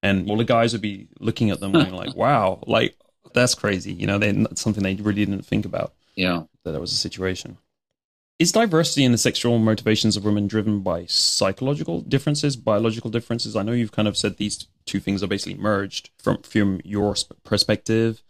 and 0.04 0.30
all 0.30 0.36
the 0.36 0.44
guys 0.44 0.72
would 0.72 0.82
be 0.82 1.08
looking 1.18 1.50
at 1.50 1.60
them 1.60 1.72
going 1.72 1.94
like, 1.94 2.14
"Wow, 2.14 2.62
like 2.66 2.94
that's 3.32 3.54
crazy." 3.54 3.92
You 3.92 4.06
know, 4.06 4.18
they 4.18 4.46
something 4.54 4.82
they 4.82 4.94
really 4.96 5.24
didn't 5.24 5.46
think 5.46 5.64
about. 5.64 5.94
Yeah, 6.14 6.42
that 6.62 6.72
that 6.72 6.80
was 6.80 6.92
a 6.92 6.96
situation. 6.96 7.56
Is 8.38 8.52
diversity 8.52 9.04
in 9.04 9.12
the 9.12 9.18
sexual 9.18 9.58
motivations 9.58 10.16
of 10.16 10.24
women 10.24 10.46
driven 10.46 10.80
by 10.80 11.06
psychological 11.06 12.00
differences, 12.02 12.56
biological 12.56 13.10
differences? 13.10 13.56
I 13.56 13.62
know 13.62 13.72
you've 13.72 13.92
kind 13.92 14.08
of 14.08 14.16
said 14.16 14.36
these 14.36 14.66
two 14.84 15.00
things 15.00 15.22
are 15.22 15.28
basically 15.28 15.54
merged 15.54 16.10
from 16.18 16.42
from 16.42 16.80
your 16.84 17.14
perspective. 17.42 18.22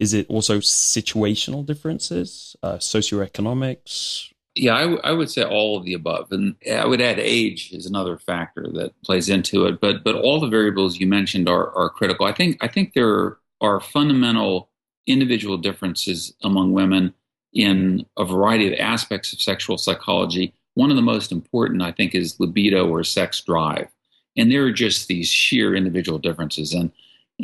Is 0.00 0.14
it 0.14 0.26
also 0.28 0.58
situational 0.58 1.64
differences, 1.64 2.56
uh, 2.62 2.78
socioeconomics, 2.78 4.32
yeah, 4.54 4.74
I, 4.74 4.80
w- 4.82 5.00
I 5.04 5.12
would 5.12 5.30
say 5.30 5.44
all 5.44 5.76
of 5.76 5.84
the 5.84 5.94
above, 5.94 6.32
and 6.32 6.56
I 6.70 6.84
would 6.84 7.00
add 7.00 7.18
age 7.18 7.72
is 7.72 7.86
another 7.86 8.18
factor 8.18 8.66
that 8.74 9.00
plays 9.02 9.28
into 9.28 9.66
it. 9.66 9.80
But 9.80 10.02
but 10.02 10.16
all 10.16 10.40
the 10.40 10.48
variables 10.48 10.98
you 10.98 11.06
mentioned 11.06 11.48
are 11.48 11.72
are 11.76 11.88
critical. 11.88 12.26
I 12.26 12.32
think 12.32 12.58
I 12.60 12.68
think 12.68 12.94
there 12.94 13.38
are 13.60 13.80
fundamental 13.80 14.68
individual 15.06 15.56
differences 15.56 16.34
among 16.42 16.72
women 16.72 17.14
in 17.52 18.04
a 18.18 18.24
variety 18.24 18.72
of 18.72 18.78
aspects 18.78 19.32
of 19.32 19.40
sexual 19.40 19.78
psychology. 19.78 20.52
One 20.74 20.90
of 20.90 20.96
the 20.96 21.02
most 21.02 21.32
important, 21.32 21.82
I 21.82 21.92
think, 21.92 22.14
is 22.14 22.38
libido 22.40 22.88
or 22.88 23.04
sex 23.04 23.40
drive, 23.40 23.88
and 24.36 24.50
there 24.50 24.64
are 24.64 24.72
just 24.72 25.06
these 25.06 25.28
sheer 25.28 25.76
individual 25.76 26.18
differences. 26.18 26.74
And 26.74 26.90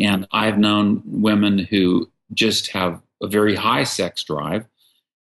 and 0.00 0.26
I've 0.32 0.58
known 0.58 1.02
women 1.06 1.58
who 1.58 2.10
just 2.34 2.68
have 2.68 3.00
a 3.22 3.28
very 3.28 3.54
high 3.54 3.84
sex 3.84 4.24
drive 4.24 4.66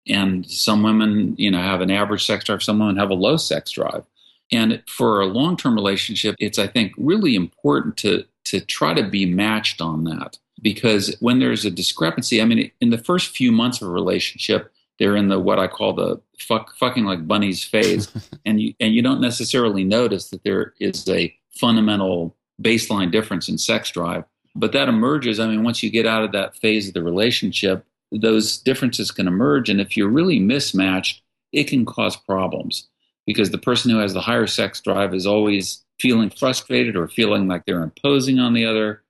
and 0.08 0.50
some 0.50 0.84
women, 0.84 1.36
you 1.38 1.50
know, 1.50 1.62
have 1.62 1.82
an 1.82 1.92
average 1.92 2.26
sex 2.26 2.46
drive, 2.46 2.64
some 2.64 2.80
women 2.80 2.98
have 2.98 3.10
a 3.10 3.16
low 3.16 3.38
sex 3.38 3.72
drive. 3.72 4.06
And 4.52 4.84
for 4.88 5.22
a 5.22 5.26
long 5.26 5.58
term 5.58 5.76
relationship, 5.76 6.36
it's, 6.40 6.60
I 6.60 6.68
think, 6.68 6.94
really 6.98 7.36
important 7.36 7.98
to, 7.98 8.26
to 8.46 8.60
try 8.60 8.94
to 8.94 9.04
be 9.04 9.26
matched 9.26 9.82
on 9.82 10.04
that. 10.06 10.38
Because 10.62 11.16
when 11.20 11.40
there's 11.40 11.66
a 11.66 11.72
discrepancy, 11.72 12.42
I 12.42 12.46
mean, 12.46 12.72
in 12.80 12.90
the 12.90 12.98
first 12.98 13.36
few 13.36 13.52
months 13.52 13.82
of 13.82 13.88
a 13.88 13.92
relationship, 13.92 14.72
they're 15.00 15.16
in 15.16 15.28
the 15.28 15.40
what 15.40 15.60
I 15.60 15.68
call 15.68 15.94
the 15.94 16.22
fuck, 16.40 16.76
fucking 16.78 17.06
like 17.06 17.28
bunnies 17.28 17.64
phase, 17.64 18.10
and 18.46 18.62
you 18.62 18.74
and 18.80 18.94
you 18.94 19.02
don't 19.02 19.22
necessarily 19.22 19.84
notice 19.84 20.30
that 20.30 20.44
there 20.44 20.74
is 20.80 21.08
a 21.10 21.36
fundamental 21.50 22.36
baseline 22.62 23.12
difference 23.12 23.50
in 23.50 23.58
sex 23.58 23.92
drive. 23.92 24.24
But 24.56 24.72
that 24.74 24.88
emerges. 24.88 25.40
I 25.40 25.48
mean, 25.48 25.64
once 25.64 25.82
you 25.82 25.90
get 25.90 26.06
out 26.06 26.24
of 26.24 26.32
that 26.34 26.56
phase 26.58 26.88
of 26.88 26.94
the 26.94 27.04
relationship, 27.04 27.86
those 28.22 28.58
differences 28.58 29.12
can 29.12 29.28
emerge. 29.28 29.70
And 29.70 29.82
if 29.82 29.98
you're 29.98 30.10
really 30.10 30.40
mismatched, 30.40 31.22
it 31.52 31.66
can 31.66 31.86
cause 31.86 32.16
problems 32.16 32.88
because 33.26 33.52
the 33.52 33.58
person 33.58 33.92
who 33.92 34.00
has 34.00 34.14
the 34.14 34.22
higher 34.22 34.48
sex 34.48 34.82
drive 34.82 35.14
is 35.14 35.26
always 35.26 35.84
feeling 36.00 36.30
frustrated 36.30 36.96
or 36.96 37.08
feeling 37.08 37.48
like 37.48 37.66
they're 37.66 37.84
imposing 37.84 38.40
on 38.40 38.54
the 38.54 38.66
other. 38.66 39.04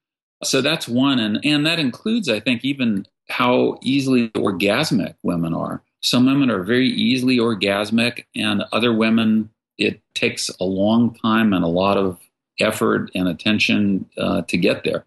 So 0.44 0.62
that's 0.62 0.88
one. 0.88 1.20
And, 1.20 1.40
and 1.44 1.66
that 1.66 1.80
includes, 1.80 2.30
I 2.30 2.40
think, 2.40 2.64
even 2.64 3.08
how 3.30 3.80
easily 3.82 4.30
orgasmic 4.30 5.16
women 5.24 5.54
are. 5.54 5.82
Some 6.02 6.26
women 6.26 6.52
are 6.52 6.64
very 6.64 6.90
easily 6.90 7.38
orgasmic, 7.38 8.26
and 8.36 8.64
other 8.74 8.94
women, 8.94 9.50
it 9.78 10.02
takes 10.14 10.50
a 10.60 10.66
long 10.66 11.16
time 11.16 11.54
and 11.54 11.64
a 11.64 11.70
lot 11.70 11.98
of 11.98 12.20
effort 12.60 13.10
and 13.16 13.30
attention 13.30 14.10
uh, 14.18 14.42
to 14.44 14.58
get 14.58 14.84
there. 14.84 15.06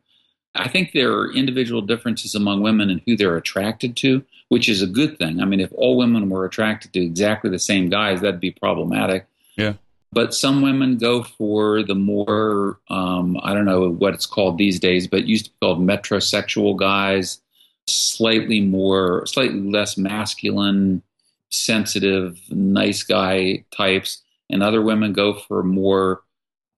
I 0.56 0.68
think 0.68 0.92
there 0.92 1.12
are 1.12 1.32
individual 1.32 1.82
differences 1.82 2.34
among 2.34 2.62
women 2.62 2.90
and 2.90 3.00
who 3.06 3.16
they're 3.16 3.36
attracted 3.36 3.96
to, 3.98 4.24
which 4.48 4.68
is 4.68 4.82
a 4.82 4.86
good 4.86 5.18
thing. 5.18 5.40
I 5.40 5.44
mean, 5.44 5.60
if 5.60 5.72
all 5.72 5.96
women 5.96 6.28
were 6.28 6.44
attracted 6.44 6.92
to 6.92 7.00
exactly 7.02 7.50
the 7.50 7.58
same 7.58 7.88
guys, 7.88 8.20
that'd 8.20 8.40
be 8.40 8.50
problematic. 8.50 9.26
Yeah. 9.56 9.74
But 10.12 10.34
some 10.34 10.62
women 10.62 10.98
go 10.98 11.22
for 11.22 11.82
the 11.82 11.94
more, 11.94 12.78
um, 12.88 13.38
I 13.42 13.52
don't 13.52 13.64
know 13.64 13.90
what 13.90 14.14
it's 14.14 14.26
called 14.26 14.56
these 14.56 14.80
days, 14.80 15.06
but 15.06 15.26
used 15.26 15.46
to 15.46 15.50
be 15.50 15.56
called 15.60 15.80
metrosexual 15.80 16.76
guys, 16.76 17.40
slightly 17.86 18.60
more, 18.60 19.26
slightly 19.26 19.60
less 19.60 19.98
masculine, 19.98 21.02
sensitive, 21.50 22.38
nice 22.50 23.02
guy 23.02 23.64
types. 23.76 24.22
And 24.48 24.62
other 24.62 24.80
women 24.80 25.12
go 25.12 25.34
for 25.34 25.62
more 25.62 26.22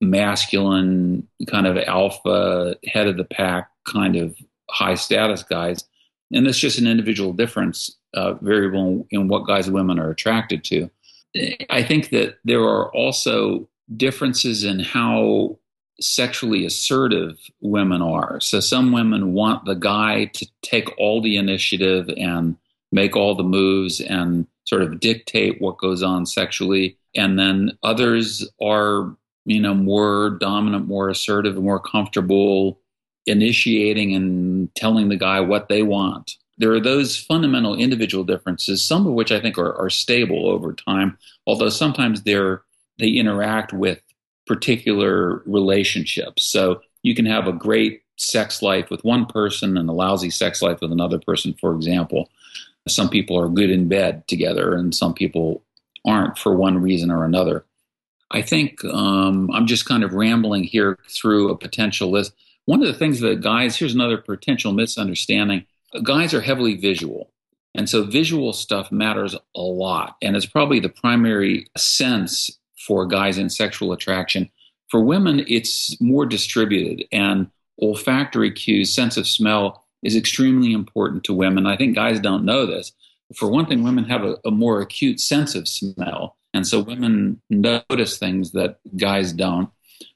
masculine, 0.00 1.26
kind 1.46 1.66
of 1.66 1.76
alpha, 1.76 2.76
head 2.86 3.06
of 3.06 3.16
the 3.16 3.24
pack, 3.24 3.70
kind 3.84 4.16
of 4.16 4.36
high 4.70 4.94
status 4.94 5.42
guys. 5.42 5.84
And 6.32 6.46
that's 6.46 6.58
just 6.58 6.78
an 6.78 6.86
individual 6.86 7.32
difference, 7.32 7.96
uh, 8.14 8.34
variable 8.34 9.06
in 9.10 9.28
what 9.28 9.46
guys 9.46 9.66
and 9.66 9.74
women 9.74 9.98
are 9.98 10.10
attracted 10.10 10.62
to. 10.64 10.90
I 11.70 11.82
think 11.82 12.10
that 12.10 12.38
there 12.44 12.62
are 12.62 12.92
also 12.94 13.68
differences 13.96 14.64
in 14.64 14.80
how 14.80 15.58
sexually 16.00 16.64
assertive 16.64 17.38
women 17.60 18.02
are. 18.02 18.40
So 18.40 18.60
some 18.60 18.92
women 18.92 19.32
want 19.32 19.64
the 19.64 19.74
guy 19.74 20.26
to 20.26 20.46
take 20.62 20.96
all 20.98 21.20
the 21.20 21.36
initiative 21.36 22.08
and 22.16 22.56
make 22.92 23.16
all 23.16 23.34
the 23.34 23.42
moves 23.42 24.00
and 24.00 24.46
sort 24.64 24.82
of 24.82 25.00
dictate 25.00 25.60
what 25.60 25.78
goes 25.78 26.02
on 26.02 26.24
sexually. 26.26 26.96
And 27.16 27.38
then 27.38 27.76
others 27.82 28.48
are 28.62 29.16
you 29.48 29.60
know, 29.60 29.72
more 29.72 30.36
dominant, 30.40 30.86
more 30.86 31.08
assertive, 31.08 31.56
more 31.56 31.80
comfortable 31.80 32.78
initiating 33.26 34.14
and 34.14 34.74
telling 34.74 35.08
the 35.08 35.16
guy 35.16 35.40
what 35.40 35.68
they 35.68 35.82
want. 35.82 36.34
There 36.58 36.72
are 36.72 36.80
those 36.80 37.16
fundamental 37.16 37.74
individual 37.74 38.24
differences, 38.24 38.82
some 38.82 39.06
of 39.06 39.14
which 39.14 39.32
I 39.32 39.40
think 39.40 39.56
are, 39.56 39.74
are 39.74 39.88
stable 39.88 40.50
over 40.50 40.74
time, 40.74 41.16
although 41.46 41.70
sometimes 41.70 42.22
they're 42.22 42.62
they 42.98 43.08
interact 43.08 43.72
with 43.72 44.02
particular 44.46 45.42
relationships. 45.46 46.44
So 46.44 46.82
you 47.02 47.14
can 47.14 47.26
have 47.26 47.46
a 47.46 47.52
great 47.52 48.02
sex 48.16 48.60
life 48.60 48.90
with 48.90 49.04
one 49.04 49.24
person 49.24 49.78
and 49.78 49.88
a 49.88 49.92
lousy 49.92 50.30
sex 50.30 50.60
life 50.60 50.80
with 50.82 50.92
another 50.92 51.20
person, 51.20 51.54
for 51.58 51.74
example. 51.74 52.28
Some 52.86 53.08
people 53.08 53.38
are 53.40 53.48
good 53.48 53.70
in 53.70 53.88
bed 53.88 54.26
together, 54.28 54.74
and 54.74 54.94
some 54.94 55.14
people 55.14 55.62
aren't 56.04 56.36
for 56.36 56.54
one 56.54 56.82
reason 56.82 57.10
or 57.10 57.24
another. 57.24 57.64
I 58.30 58.42
think 58.42 58.84
um, 58.84 59.50
I'm 59.52 59.66
just 59.66 59.86
kind 59.86 60.04
of 60.04 60.12
rambling 60.12 60.64
here 60.64 60.98
through 61.08 61.50
a 61.50 61.56
potential 61.56 62.10
list. 62.10 62.32
One 62.66 62.82
of 62.82 62.88
the 62.88 62.98
things 62.98 63.20
that 63.20 63.40
guys, 63.40 63.76
here's 63.76 63.94
another 63.94 64.18
potential 64.18 64.72
misunderstanding 64.72 65.64
guys 66.02 66.34
are 66.34 66.40
heavily 66.40 66.76
visual. 66.76 67.30
And 67.74 67.88
so 67.88 68.04
visual 68.04 68.52
stuff 68.52 68.90
matters 68.90 69.34
a 69.54 69.60
lot. 69.60 70.16
And 70.22 70.36
it's 70.36 70.46
probably 70.46 70.80
the 70.80 70.88
primary 70.88 71.66
sense 71.76 72.50
for 72.86 73.06
guys 73.06 73.38
in 73.38 73.50
sexual 73.50 73.92
attraction. 73.92 74.50
For 74.90 75.00
women, 75.00 75.44
it's 75.46 76.00
more 76.00 76.26
distributed. 76.26 77.06
And 77.12 77.50
olfactory 77.80 78.50
cues, 78.50 78.92
sense 78.92 79.16
of 79.16 79.26
smell, 79.26 79.84
is 80.02 80.16
extremely 80.16 80.72
important 80.72 81.24
to 81.24 81.34
women. 81.34 81.66
I 81.66 81.76
think 81.76 81.94
guys 81.94 82.20
don't 82.20 82.44
know 82.44 82.66
this. 82.66 82.92
For 83.34 83.48
one 83.48 83.66
thing, 83.66 83.82
women 83.82 84.04
have 84.04 84.24
a, 84.24 84.36
a 84.44 84.50
more 84.50 84.80
acute 84.80 85.20
sense 85.20 85.54
of 85.54 85.68
smell. 85.68 86.36
And 86.54 86.66
so 86.66 86.80
women 86.80 87.40
notice 87.50 88.18
things 88.18 88.52
that 88.52 88.78
guys 88.96 89.32
don't. 89.32 89.70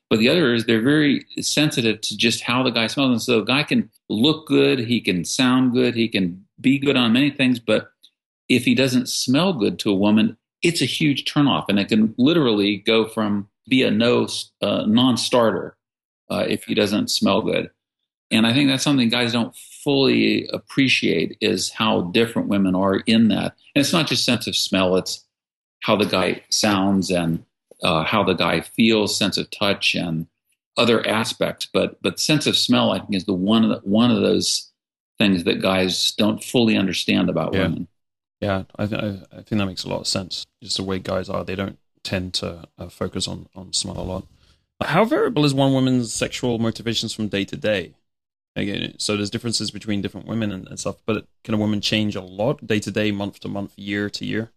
But 0.09 0.19
the 0.19 0.29
other 0.29 0.53
is 0.53 0.67
they're 0.67 0.83
very 0.83 1.25
sensitive 1.41 2.01
to 2.03 2.17
just 2.17 2.43
how 2.43 2.63
the 2.63 2.71
guy 2.71 2.87
smells. 2.87 3.11
And 3.13 3.23
so 3.23 3.41
a 3.41 3.45
guy 3.45 3.63
can 3.63 3.91
look 4.09 4.47
good, 4.47 4.79
he 4.79 5.01
can 5.01 5.25
sound 5.25 5.73
good, 5.73 5.95
he 5.95 6.09
can 6.09 6.45
be 6.61 6.79
good 6.79 6.97
on 6.97 7.13
many 7.13 7.31
things, 7.31 7.59
but 7.59 7.93
if 8.49 8.65
he 8.65 8.75
doesn't 8.75 9.09
smell 9.09 9.53
good 9.53 9.79
to 9.81 9.91
a 9.91 9.95
woman, 9.95 10.37
it's 10.63 10.83
a 10.83 10.87
huge 10.87 11.25
turnoff, 11.25 11.67
and 11.69 11.79
it 11.79 11.89
can 11.89 12.15
literally 12.19 12.77
go 12.77 13.07
from 13.07 13.49
be 13.69 13.83
a 13.83 13.91
no 13.91 14.29
uh, 14.61 14.85
non-starter 14.87 15.77
uh, 16.31 16.45
if 16.49 16.65
he 16.65 16.75
doesn't 16.75 17.11
smell 17.11 17.43
good. 17.43 17.71
And 18.31 18.47
I 18.47 18.55
think 18.55 18.69
that's 18.69 18.83
something 18.83 19.09
guys 19.09 19.33
don't 19.33 19.55
fully 19.57 20.49
appreciate 20.49 21.37
is 21.41 21.71
how 21.71 22.03
different 22.13 22.49
women 22.49 22.75
are 22.75 22.97
in 23.07 23.29
that. 23.29 23.57
And 23.75 23.83
it's 23.83 23.93
not 23.93 24.07
just 24.07 24.25
sense 24.25 24.47
of 24.47 24.57
smell; 24.57 24.97
it's 24.97 25.25
how 25.83 25.97
the 25.97 26.07
guy 26.07 26.43
sounds 26.49 27.11
and 27.11 27.45
uh, 27.83 28.05
how 28.05 28.23
the 28.25 28.35
guy 28.35 28.61
feels, 28.61 29.17
sense 29.17 29.37
of 29.37 29.51
touch, 29.51 29.95
and 29.95 30.27
other 30.77 31.07
aspects. 31.07 31.69
But 31.73 32.01
but 32.03 32.19
sense 32.19 32.47
of 32.47 32.57
smell, 32.57 32.93
I 32.93 33.01
think, 33.01 33.15
is 33.15 33.27
the 33.27 33.35
one 33.35 33.65
of 33.65 33.71
the, 33.71 33.89
one 33.89 34.11
of 34.11 34.23
those 34.23 34.71
things 35.19 35.45
that 35.45 35.61
guys 35.61 36.13
don't 36.13 36.43
fully 36.43 36.77
understand 36.77 37.29
about 37.29 37.53
yeah. 37.53 37.63
women. 37.63 37.89
Yeah, 38.41 38.65
I, 38.77 38.87
th- 38.87 39.01
I 39.01 39.43
think 39.43 39.59
that 39.61 39.67
makes 39.67 39.85
a 39.85 39.89
lot 39.89 40.01
of 40.01 40.09
sense. 40.09 40.45
Just 40.63 40.77
the 40.77 40.83
way 40.83 40.99
guys 40.99 41.29
are, 41.29 41.45
they 41.45 41.55
don't 41.55 41.79
tend 42.03 42.35
to 42.35 42.65
uh, 42.79 42.89
focus 42.89 43.29
on 43.29 43.49
on 43.55 43.73
smell 43.73 43.99
a 43.99 44.03
lot. 44.03 44.27
How 44.83 45.05
variable 45.05 45.45
is 45.45 45.55
one 45.55 45.73
woman's 45.73 46.13
sexual 46.13 46.59
motivations 46.59 47.13
from 47.13 47.29
day 47.29 47.45
to 47.45 47.57
day? 47.57 47.95
Again, 48.55 48.95
so 48.99 49.17
there's 49.17 49.31
differences 49.31 49.71
between 49.71 50.03
different 50.03 50.27
women 50.27 50.53
and, 50.53 50.69
and 50.69 50.79
stuff, 50.79 50.97
but 51.07 51.27
can 51.43 51.55
a 51.55 51.57
woman 51.57 51.81
change 51.81 52.15
a 52.15 52.21
lot 52.21 52.67
day 52.67 52.79
to 52.81 52.91
day, 52.91 53.11
month 53.11 53.41
to 53.41 53.49
month, 53.49 53.73
year 53.77 54.11
to 54.11 54.25
year? 54.25 54.51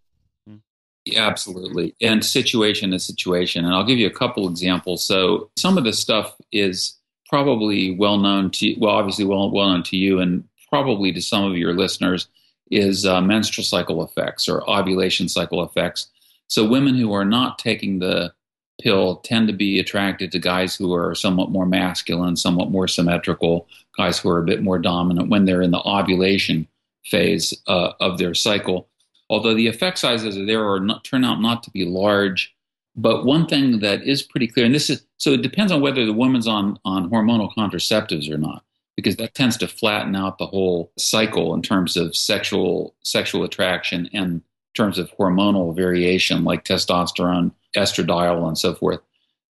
Absolutely. 1.13 1.95
And 2.01 2.25
situation 2.25 2.93
is 2.93 3.05
situation. 3.05 3.63
And 3.63 3.73
I'll 3.73 3.85
give 3.85 3.99
you 3.99 4.07
a 4.07 4.11
couple 4.11 4.49
examples. 4.49 5.03
So 5.03 5.49
some 5.55 5.77
of 5.77 5.83
this 5.83 5.99
stuff 5.99 6.35
is 6.51 6.97
probably 7.27 7.95
well 7.95 8.17
known 8.17 8.49
to 8.51 8.75
well, 8.79 8.95
obviously 8.95 9.25
well 9.25 9.51
well 9.51 9.69
known 9.69 9.83
to 9.83 9.97
you 9.97 10.19
and 10.19 10.43
probably 10.69 11.11
to 11.11 11.21
some 11.21 11.43
of 11.43 11.57
your 11.57 11.73
listeners 11.73 12.27
is 12.71 13.05
uh, 13.05 13.21
menstrual 13.21 13.63
cycle 13.63 14.03
effects 14.03 14.47
or 14.47 14.67
ovulation 14.69 15.29
cycle 15.29 15.63
effects. 15.63 16.07
So 16.47 16.67
women 16.67 16.95
who 16.95 17.13
are 17.13 17.25
not 17.25 17.59
taking 17.59 17.99
the 17.99 18.33
pill 18.81 19.17
tend 19.17 19.47
to 19.47 19.53
be 19.53 19.79
attracted 19.79 20.31
to 20.31 20.39
guys 20.39 20.75
who 20.75 20.93
are 20.93 21.15
somewhat 21.15 21.51
more 21.51 21.65
masculine, 21.65 22.35
somewhat 22.35 22.71
more 22.71 22.87
symmetrical, 22.87 23.67
guys 23.97 24.19
who 24.19 24.29
are 24.29 24.39
a 24.39 24.45
bit 24.45 24.63
more 24.63 24.79
dominant 24.79 25.29
when 25.29 25.45
they're 25.45 25.61
in 25.61 25.71
the 25.71 25.81
ovulation 25.85 26.67
phase 27.05 27.53
uh, 27.67 27.91
of 27.99 28.17
their 28.17 28.33
cycle 28.33 28.87
although 29.29 29.53
the 29.53 29.67
effect 29.67 29.99
sizes 29.99 30.37
are 30.37 30.45
there 30.45 30.63
or 30.63 30.79
not, 30.79 31.03
turn 31.03 31.23
out 31.23 31.41
not 31.41 31.63
to 31.63 31.71
be 31.71 31.85
large. 31.85 32.53
But 32.95 33.25
one 33.25 33.45
thing 33.45 33.79
that 33.79 34.03
is 34.03 34.23
pretty 34.23 34.47
clear, 34.47 34.65
and 34.65 34.73
this 34.73 34.89
is 34.89 35.05
so 35.17 35.31
it 35.31 35.41
depends 35.41 35.71
on 35.71 35.81
whether 35.81 36.05
the 36.05 36.13
woman's 36.13 36.47
on, 36.47 36.79
on 36.85 37.09
hormonal 37.09 37.53
contraceptives 37.53 38.29
or 38.29 38.37
not, 38.37 38.63
because 38.95 39.17
that 39.17 39.33
tends 39.33 39.57
to 39.57 39.67
flatten 39.67 40.15
out 40.15 40.37
the 40.37 40.47
whole 40.47 40.91
cycle 40.97 41.53
in 41.53 41.61
terms 41.61 41.97
of 41.97 42.15
sexual 42.15 42.95
sexual 43.03 43.43
attraction 43.43 44.09
and 44.13 44.41
terms 44.75 44.97
of 44.97 45.11
hormonal 45.17 45.75
variation 45.75 46.43
like 46.43 46.63
testosterone, 46.63 47.51
estradiol, 47.75 48.47
and 48.47 48.57
so 48.57 48.73
forth. 48.75 48.99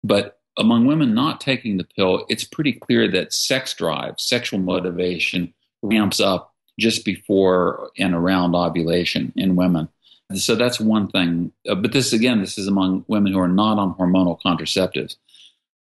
But 0.02 0.38
among 0.56 0.86
women 0.86 1.14
not 1.14 1.40
taking 1.40 1.76
the 1.76 1.84
pill, 1.84 2.26
it's 2.28 2.44
pretty 2.44 2.72
clear 2.72 3.10
that 3.10 3.32
sex 3.32 3.74
drive, 3.74 4.20
sexual 4.20 4.60
motivation 4.60 5.52
ramps 5.82 6.20
up 6.20 6.53
just 6.78 7.04
before 7.04 7.90
and 7.98 8.14
around 8.14 8.54
ovulation 8.54 9.32
in 9.36 9.56
women. 9.56 9.88
So 10.34 10.54
that's 10.54 10.80
one 10.80 11.08
thing. 11.08 11.52
Uh, 11.68 11.74
but 11.74 11.92
this, 11.92 12.12
again, 12.12 12.40
this 12.40 12.58
is 12.58 12.66
among 12.66 13.04
women 13.08 13.32
who 13.32 13.38
are 13.38 13.48
not 13.48 13.78
on 13.78 13.94
hormonal 13.94 14.40
contraceptives. 14.40 15.16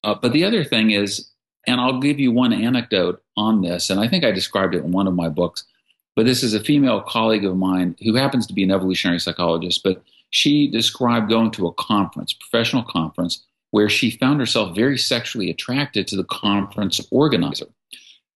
Uh, 0.03 0.15
but 0.15 0.33
the 0.33 0.43
other 0.43 0.63
thing 0.63 0.91
is, 0.91 1.29
and 1.67 1.79
I'll 1.79 1.99
give 1.99 2.19
you 2.19 2.31
one 2.31 2.53
anecdote 2.53 3.21
on 3.37 3.61
this, 3.61 3.89
and 3.89 3.99
I 3.99 4.07
think 4.07 4.25
I 4.25 4.31
described 4.31 4.73
it 4.73 4.83
in 4.83 4.91
one 4.91 5.07
of 5.07 5.13
my 5.13 5.29
books, 5.29 5.63
but 6.15 6.25
this 6.25 6.43
is 6.43 6.53
a 6.53 6.63
female 6.63 7.01
colleague 7.01 7.45
of 7.45 7.55
mine 7.55 7.95
who 8.03 8.15
happens 8.15 8.47
to 8.47 8.53
be 8.53 8.63
an 8.63 8.71
evolutionary 8.71 9.19
psychologist, 9.19 9.81
but 9.83 10.03
she 10.31 10.67
described 10.67 11.29
going 11.29 11.51
to 11.51 11.67
a 11.67 11.73
conference, 11.73 12.33
professional 12.33 12.83
conference, 12.83 13.45
where 13.69 13.89
she 13.89 14.11
found 14.11 14.39
herself 14.39 14.75
very 14.75 14.97
sexually 14.97 15.49
attracted 15.49 16.07
to 16.07 16.15
the 16.15 16.23
conference 16.25 16.99
organizer. 17.11 17.67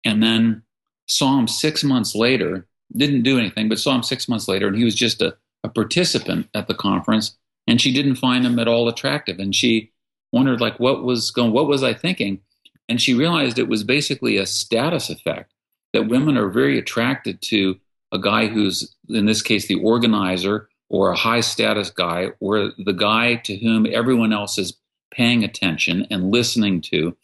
And 0.05 0.23
then 0.23 0.63
saw 1.07 1.39
him 1.39 1.49
six 1.49 1.85
months 1.85 2.15
later, 2.15 2.67
didn't 2.97 3.23
do 3.23 3.39
anything, 3.39 3.69
but 3.69 3.79
saw 3.79 3.95
him 3.95 4.03
six 4.03 4.29
months 4.29 4.49
later, 4.49 4.69
and 4.69 4.77
he 4.77 4.85
was 4.85 4.95
just 4.95 5.23
a, 5.23 5.37
a 5.63 5.69
participant 5.69 6.49
at 6.55 6.69
the 6.69 6.75
conference, 6.75 7.37
and 7.67 7.81
she 7.81 7.93
didn't 7.93 8.17
find 8.17 8.45
him 8.45 8.59
at 8.59 8.69
all 8.69 8.89
attractive. 8.89 9.39
And 9.39 9.55
she 9.55 9.93
wondered, 10.33 10.61
like, 10.61 10.79
what 10.81 11.05
was 11.05 11.31
going, 11.31 11.53
what 11.53 11.69
was 11.69 11.83
I 11.83 11.95
thinking? 11.95 12.41
And 12.89 13.01
she 13.01 13.15
realized 13.15 13.59
it 13.59 13.69
was 13.69 13.85
basically 13.85 14.37
a 14.37 14.47
status 14.47 15.09
effect 15.09 15.53
that 15.93 16.09
women 16.09 16.37
are 16.37 16.51
very 16.51 16.79
attracted 16.79 17.41
to 17.41 17.79
a 18.13 18.19
guy 18.19 18.47
who's, 18.47 18.95
in 19.09 19.27
this 19.27 19.43
case, 19.43 19.67
the 19.67 19.81
organizer 19.81 20.69
or 20.91 21.11
a 21.11 21.17
high 21.17 21.41
status 21.41 21.91
guy 21.91 22.29
or 22.41 22.73
the 22.79 22.93
guy 22.93 23.37
to 23.37 23.57
whom 23.57 23.87
everyone 23.87 24.33
else 24.33 24.59
is 24.59 24.77
paying 25.13 25.45
attention 25.45 26.07
and 26.11 26.31
listening 26.31 26.81
to. 26.81 27.17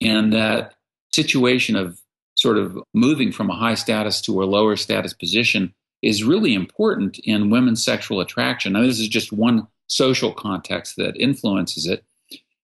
And 0.00 0.32
that 0.32 0.74
situation 1.12 1.76
of 1.76 2.00
sort 2.44 2.58
of 2.58 2.78
moving 2.92 3.32
from 3.32 3.48
a 3.48 3.56
high 3.56 3.74
status 3.74 4.20
to 4.20 4.42
a 4.42 4.44
lower 4.44 4.76
status 4.76 5.14
position 5.14 5.72
is 6.02 6.22
really 6.22 6.52
important 6.52 7.18
in 7.20 7.48
women's 7.48 7.82
sexual 7.82 8.20
attraction. 8.20 8.74
Now, 8.74 8.82
this 8.82 9.00
is 9.00 9.08
just 9.08 9.32
one 9.32 9.66
social 9.86 10.30
context 10.30 10.96
that 10.96 11.16
influences 11.16 11.86
it. 11.86 12.04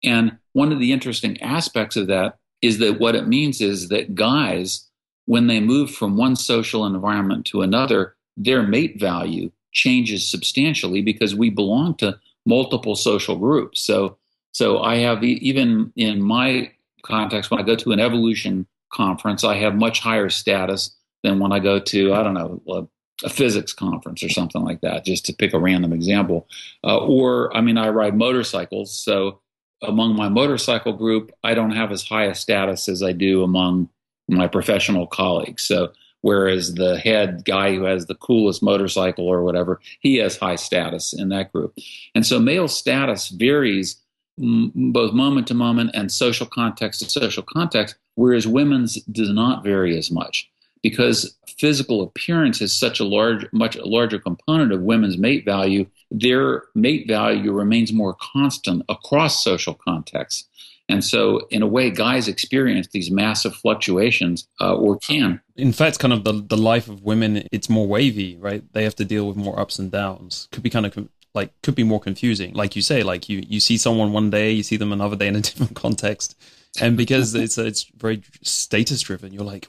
And 0.04 0.38
one 0.52 0.70
of 0.70 0.78
the 0.78 0.92
interesting 0.92 1.42
aspects 1.42 1.96
of 1.96 2.06
that 2.06 2.38
is 2.62 2.78
that 2.78 3.00
what 3.00 3.16
it 3.16 3.26
means 3.26 3.60
is 3.60 3.88
that 3.88 4.14
guys, 4.14 4.88
when 5.24 5.48
they 5.48 5.58
move 5.58 5.90
from 5.90 6.16
one 6.16 6.36
social 6.36 6.86
environment 6.86 7.44
to 7.46 7.62
another, 7.62 8.14
their 8.36 8.62
mate 8.62 9.00
value 9.00 9.50
changes 9.72 10.30
substantially 10.30 11.02
because 11.02 11.34
we 11.34 11.50
belong 11.50 11.96
to 11.96 12.16
multiple 12.46 12.94
social 12.94 13.36
groups. 13.36 13.80
So, 13.80 14.18
so 14.52 14.84
I 14.84 14.98
have 14.98 15.24
even 15.24 15.92
in 15.96 16.22
my 16.22 16.70
context 17.02 17.50
when 17.50 17.58
I 17.58 17.64
go 17.64 17.74
to 17.74 17.90
an 17.90 17.98
evolution 17.98 18.68
conference, 18.94 19.44
I 19.44 19.56
have 19.56 19.74
much 19.74 20.00
higher 20.00 20.30
status 20.30 20.96
than 21.22 21.38
when 21.38 21.52
I 21.52 21.58
go 21.58 21.78
to, 21.78 22.14
I 22.14 22.22
don't 22.22 22.34
know, 22.34 22.62
a, 22.68 23.26
a 23.26 23.28
physics 23.28 23.72
conference 23.72 24.22
or 24.22 24.28
something 24.28 24.62
like 24.62 24.80
that, 24.80 25.04
just 25.04 25.26
to 25.26 25.32
pick 25.32 25.52
a 25.52 25.58
random 25.58 25.92
example. 25.92 26.48
Uh, 26.82 26.98
or, 26.98 27.54
I 27.56 27.60
mean, 27.60 27.76
I 27.76 27.88
ride 27.88 28.16
motorcycles. 28.16 28.98
So 28.98 29.40
among 29.82 30.16
my 30.16 30.28
motorcycle 30.28 30.92
group, 30.92 31.32
I 31.42 31.54
don't 31.54 31.72
have 31.72 31.92
as 31.92 32.02
high 32.02 32.24
a 32.24 32.34
status 32.34 32.88
as 32.88 33.02
I 33.02 33.12
do 33.12 33.42
among 33.42 33.88
my 34.28 34.46
professional 34.48 35.06
colleagues. 35.06 35.62
So, 35.62 35.92
whereas 36.22 36.74
the 36.74 36.98
head 36.98 37.44
guy 37.44 37.74
who 37.74 37.84
has 37.84 38.06
the 38.06 38.14
coolest 38.14 38.62
motorcycle 38.62 39.26
or 39.26 39.42
whatever, 39.42 39.80
he 40.00 40.16
has 40.16 40.38
high 40.38 40.56
status 40.56 41.12
in 41.12 41.28
that 41.28 41.52
group. 41.52 41.76
And 42.14 42.26
so, 42.26 42.38
male 42.38 42.68
status 42.68 43.28
varies 43.28 44.00
both 44.36 45.12
moment 45.12 45.46
to 45.48 45.54
moment 45.54 45.90
and 45.94 46.10
social 46.10 46.46
context 46.46 47.00
to 47.00 47.10
social 47.10 47.42
context, 47.42 47.96
whereas 48.14 48.46
women's 48.46 48.96
does 49.04 49.30
not 49.30 49.64
vary 49.64 49.96
as 49.96 50.10
much 50.10 50.50
because 50.84 51.34
physical 51.58 52.02
appearance 52.02 52.60
is 52.60 52.76
such 52.76 53.00
a 53.00 53.04
large, 53.04 53.46
much 53.52 53.76
larger 53.78 54.18
component 54.18 54.70
of 54.70 54.82
women's 54.82 55.16
mate 55.16 55.44
value. 55.44 55.86
Their 56.10 56.64
mate 56.74 57.08
value 57.08 57.52
remains 57.52 57.92
more 57.92 58.14
constant 58.20 58.82
across 58.88 59.42
social 59.42 59.74
contexts. 59.74 60.46
And 60.90 61.02
so, 61.02 61.46
in 61.50 61.62
a 61.62 61.66
way, 61.66 61.90
guys 61.90 62.28
experience 62.28 62.88
these 62.88 63.10
massive 63.10 63.56
fluctuations, 63.56 64.46
uh, 64.60 64.74
or 64.74 64.98
can. 64.98 65.40
In 65.56 65.72
fact, 65.72 65.98
kind 65.98 66.12
of 66.12 66.24
the 66.24 66.32
the 66.32 66.58
life 66.58 66.88
of 66.88 67.02
women, 67.02 67.48
it's 67.50 67.70
more 67.70 67.86
wavy, 67.86 68.36
right? 68.36 68.62
They 68.74 68.84
have 68.84 68.94
to 68.96 69.04
deal 69.06 69.26
with 69.26 69.36
more 69.36 69.58
ups 69.58 69.78
and 69.78 69.90
downs. 69.90 70.48
Could 70.52 70.62
be 70.62 70.68
kind 70.68 70.84
of 70.84 71.08
like 71.34 71.50
could 71.62 71.74
be 71.74 71.82
more 71.82 72.00
confusing. 72.00 72.54
Like 72.54 72.76
you 72.76 72.82
say, 72.82 73.02
like 73.02 73.28
you 73.28 73.44
you 73.46 73.60
see 73.60 73.76
someone 73.76 74.12
one 74.12 74.30
day, 74.30 74.52
you 74.52 74.62
see 74.62 74.76
them 74.76 74.92
another 74.92 75.16
day 75.16 75.28
in 75.28 75.36
a 75.36 75.40
different 75.42 75.76
context, 75.76 76.36
and 76.80 76.96
because 76.96 77.34
it's 77.34 77.58
it's 77.58 77.84
very 77.96 78.22
status 78.42 79.02
driven, 79.02 79.32
you're 79.32 79.44
like, 79.44 79.68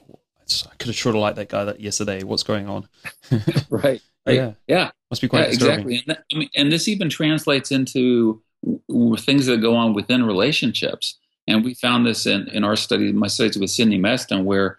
I 0.70 0.74
could 0.76 0.88
have 0.88 0.96
sure 0.96 1.12
liked 1.12 1.36
that 1.36 1.48
guy 1.48 1.64
that 1.64 1.80
yesterday. 1.80 2.22
What's 2.22 2.42
going 2.42 2.68
on? 2.68 2.88
right. 3.70 4.00
Right. 4.26 4.36
Yeah. 4.36 4.52
Yeah. 4.66 4.90
Must 5.10 5.22
be 5.22 5.28
quite 5.28 5.46
yeah, 5.48 5.54
exactly. 5.54 5.96
And, 5.96 6.04
that, 6.08 6.24
I 6.32 6.38
mean, 6.38 6.48
and 6.56 6.72
this 6.72 6.88
even 6.88 7.08
translates 7.08 7.70
into 7.70 8.42
w- 8.88 9.16
things 9.16 9.46
that 9.46 9.58
go 9.58 9.74
on 9.76 9.94
within 9.94 10.24
relationships. 10.24 11.18
And 11.46 11.64
we 11.64 11.74
found 11.74 12.06
this 12.06 12.26
in, 12.26 12.48
in 12.48 12.64
our 12.64 12.74
study, 12.74 13.12
my 13.12 13.28
studies 13.28 13.56
with 13.56 13.70
Cindy 13.70 13.98
Meston, 14.00 14.42
where 14.44 14.78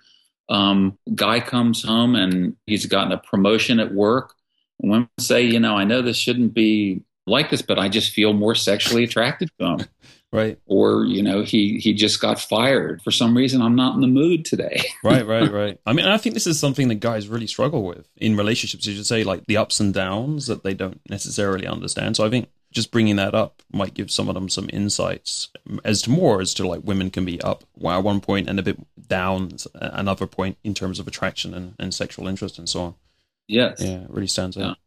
um, 0.50 0.98
guy 1.16 1.40
comes 1.40 1.84
home 1.84 2.16
and 2.16 2.58
he's 2.66 2.86
gotten 2.86 3.14
a 3.14 3.18
promotion 3.18 3.80
at 3.80 3.94
work. 3.94 4.34
Women 4.80 5.10
say, 5.20 5.44
you 5.44 5.60
know, 5.60 5.76
I 5.76 5.84
know 5.84 6.02
this 6.02 6.18
shouldn't 6.18 6.54
be 6.54 7.04
like 7.26 7.50
this, 7.50 7.62
but 7.62 7.78
I 7.80 7.90
just 7.90 8.14
feel 8.14 8.34
more 8.34 8.56
sexually 8.56 9.04
attracted 9.04 9.50
to 9.60 9.66
him. 9.66 9.80
right. 10.32 10.60
Or, 10.66 11.06
you 11.06 11.22
know, 11.22 11.44
he 11.44 11.78
he 11.80 11.94
just 11.94 12.22
got 12.22 12.40
fired. 12.40 13.02
For 13.02 13.12
some 13.12 13.36
reason 13.36 13.62
I'm 13.62 13.76
not 13.76 13.96
in 13.96 14.02
the 14.02 14.08
mood 14.08 14.46
today. 14.46 14.84
right, 15.04 15.26
right, 15.26 15.52
right. 15.52 15.80
I 15.86 15.94
mean, 15.94 16.06
I 16.06 16.18
think 16.18 16.34
this 16.34 16.48
is 16.48 16.60
something 16.60 16.88
that 16.88 16.96
guys 16.96 17.28
really 17.28 17.48
struggle 17.48 17.84
with 17.84 18.08
in 18.18 18.38
relationships. 18.38 18.86
You 18.86 18.96
should 18.96 19.06
say 19.06 19.24
like 19.24 19.46
the 19.46 19.58
ups 19.58 19.80
and 19.80 19.94
downs 19.94 20.48
that 20.48 20.64
they 20.64 20.74
don't 20.74 21.02
necessarily 21.10 21.68
understand. 21.68 22.16
So 22.16 22.26
I 22.26 22.30
think 22.30 22.50
just 22.72 22.92
bringing 22.92 23.16
that 23.16 23.34
up 23.34 23.62
might 23.72 23.94
give 23.94 24.12
some 24.12 24.30
of 24.30 24.36
them 24.36 24.50
some 24.50 24.70
insights 24.72 25.50
as 25.84 26.02
to 26.04 26.10
more 26.10 26.42
as 26.42 26.54
to 26.54 26.68
like 26.68 26.82
women 26.84 27.10
can 27.10 27.26
be 27.26 27.42
up 27.42 27.64
at 27.84 28.04
one 28.04 28.22
point 28.22 28.50
and 28.50 28.60
a 28.60 28.64
bit 28.64 28.78
down 29.08 29.52
another 29.74 30.28
point 30.28 30.58
in 30.64 30.74
terms 30.74 31.00
of 31.00 31.08
attraction 31.08 31.54
and, 31.54 31.76
and 31.80 31.94
sexual 31.94 32.28
interest 32.28 32.60
and 32.60 32.68
so 32.68 32.82
on. 32.82 32.96
Yes. 33.48 33.82
Yeah, 33.82 34.02
it 34.02 34.10
really 34.10 34.28
stands 34.28 34.58
out. 34.58 34.78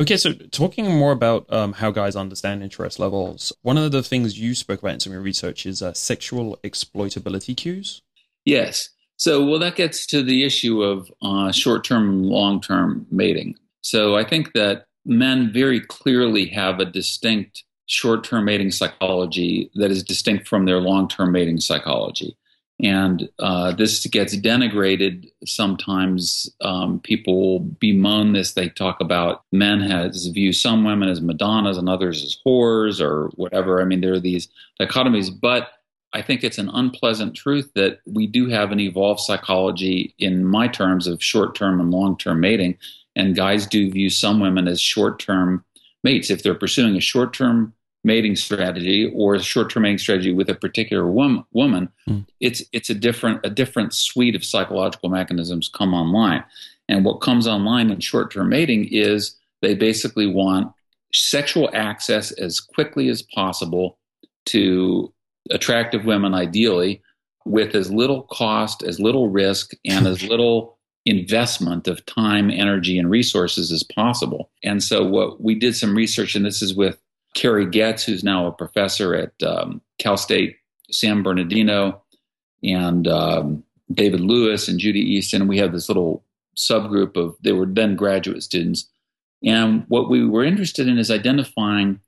Okay, 0.00 0.16
so 0.16 0.32
talking 0.32 0.90
more 0.90 1.12
about 1.12 1.52
um, 1.52 1.74
how 1.74 1.90
guys 1.90 2.16
understand 2.16 2.62
interest 2.62 2.98
levels, 2.98 3.52
one 3.62 3.78
of 3.78 3.92
the 3.92 4.02
things 4.02 4.38
you 4.38 4.54
spoke 4.54 4.80
about 4.80 4.94
in 4.94 5.00
some 5.00 5.12
of 5.12 5.14
your 5.14 5.22
research 5.22 5.66
is 5.66 5.82
uh, 5.82 5.92
sexual 5.92 6.58
exploitability 6.64 7.56
cues. 7.56 8.02
Yes. 8.44 8.88
So, 9.16 9.44
well, 9.44 9.60
that 9.60 9.76
gets 9.76 10.06
to 10.06 10.22
the 10.22 10.44
issue 10.44 10.82
of 10.82 11.08
uh, 11.22 11.52
short 11.52 11.84
term 11.84 12.08
and 12.08 12.26
long 12.26 12.60
term 12.60 13.06
mating. 13.10 13.54
So, 13.82 14.16
I 14.16 14.24
think 14.24 14.52
that 14.54 14.86
men 15.04 15.52
very 15.52 15.80
clearly 15.80 16.46
have 16.48 16.80
a 16.80 16.84
distinct 16.84 17.62
short 17.86 18.24
term 18.24 18.46
mating 18.46 18.72
psychology 18.72 19.70
that 19.74 19.90
is 19.90 20.02
distinct 20.02 20.48
from 20.48 20.64
their 20.64 20.80
long 20.80 21.06
term 21.06 21.30
mating 21.30 21.60
psychology. 21.60 22.36
And 22.82 23.28
uh, 23.38 23.72
this 23.72 24.04
gets 24.06 24.36
denigrated 24.36 25.30
sometimes. 25.46 26.50
Um, 26.60 26.98
people 27.00 27.60
bemoan 27.60 28.32
this. 28.32 28.54
They 28.54 28.70
talk 28.70 29.00
about 29.00 29.44
men 29.52 29.82
as 29.82 30.26
view 30.26 30.52
some 30.52 30.84
women 30.84 31.08
as 31.08 31.20
Madonnas 31.20 31.78
and 31.78 31.88
others 31.88 32.24
as 32.24 32.36
whores 32.44 33.00
or 33.00 33.28
whatever. 33.36 33.80
I 33.80 33.84
mean, 33.84 34.00
there 34.00 34.14
are 34.14 34.20
these 34.20 34.48
dichotomies. 34.80 35.30
But 35.40 35.68
I 36.12 36.22
think 36.22 36.42
it's 36.42 36.58
an 36.58 36.70
unpleasant 36.70 37.34
truth 37.34 37.70
that 37.74 38.00
we 38.04 38.26
do 38.26 38.48
have 38.48 38.72
an 38.72 38.80
evolved 38.80 39.20
psychology 39.20 40.14
in 40.18 40.44
my 40.44 40.66
terms 40.66 41.06
of 41.06 41.22
short 41.22 41.54
term 41.54 41.80
and 41.80 41.90
long 41.92 42.18
term 42.18 42.40
mating 42.40 42.78
and 43.14 43.36
guys 43.36 43.66
do 43.66 43.90
view 43.90 44.10
some 44.10 44.40
women 44.40 44.68
as 44.68 44.80
short 44.80 45.18
term 45.18 45.64
mates. 46.02 46.30
If 46.30 46.42
they're 46.42 46.54
pursuing 46.54 46.96
a 46.96 47.00
short 47.00 47.32
term 47.32 47.74
mating 48.04 48.36
strategy 48.36 49.12
or 49.14 49.34
a 49.34 49.42
short 49.42 49.70
term 49.70 49.84
mating 49.84 49.98
strategy 49.98 50.32
with 50.32 50.48
a 50.48 50.54
particular 50.54 51.06
wom- 51.06 51.46
woman, 51.52 51.88
mm. 52.08 52.26
it's 52.40 52.62
it's 52.72 52.90
a 52.90 52.94
different 52.94 53.40
a 53.44 53.50
different 53.50 53.94
suite 53.94 54.34
of 54.34 54.44
psychological 54.44 55.08
mechanisms 55.08 55.68
come 55.68 55.94
online. 55.94 56.44
And 56.88 57.04
what 57.04 57.20
comes 57.20 57.46
online 57.46 57.90
in 57.90 58.00
short 58.00 58.32
term 58.32 58.50
mating 58.50 58.88
is 58.90 59.36
they 59.60 59.74
basically 59.74 60.26
want 60.26 60.72
sexual 61.14 61.70
access 61.72 62.32
as 62.32 62.60
quickly 62.60 63.08
as 63.08 63.22
possible 63.22 63.98
to 64.46 65.12
attractive 65.50 66.04
women, 66.04 66.34
ideally, 66.34 67.02
with 67.44 67.74
as 67.74 67.90
little 67.92 68.22
cost, 68.22 68.82
as 68.82 69.00
little 69.00 69.28
risk, 69.28 69.72
and 69.84 70.06
as 70.06 70.22
little 70.28 70.78
investment 71.04 71.88
of 71.88 72.04
time, 72.06 72.50
energy, 72.50 72.98
and 72.98 73.10
resources 73.10 73.72
as 73.72 73.82
possible. 73.82 74.50
And 74.62 74.82
so, 74.82 75.04
what 75.04 75.40
we 75.40 75.54
did 75.54 75.76
some 75.76 75.96
research, 75.96 76.34
and 76.34 76.44
this 76.44 76.62
is 76.62 76.74
with 76.74 76.98
Cari 77.34 77.66
Goetz, 77.66 78.04
who's 78.04 78.24
now 78.24 78.46
a 78.46 78.52
professor 78.52 79.14
at 79.14 79.42
um, 79.42 79.80
Cal 79.98 80.16
State 80.16 80.56
San 80.90 81.22
Bernardino, 81.22 82.02
and 82.62 83.08
um, 83.08 83.64
David 83.92 84.20
Lewis 84.20 84.68
and 84.68 84.78
Judy 84.78 85.00
Easton. 85.00 85.42
And 85.42 85.48
we 85.48 85.58
have 85.58 85.72
this 85.72 85.88
little 85.88 86.24
subgroup 86.56 87.16
of, 87.16 87.36
they 87.42 87.52
were 87.52 87.66
then 87.66 87.96
graduate 87.96 88.42
students. 88.42 88.88
And 89.44 89.84
what 89.88 90.08
we 90.08 90.26
were 90.26 90.44
interested 90.44 90.86
in 90.86 90.98
is 90.98 91.10
identifying 91.10 92.00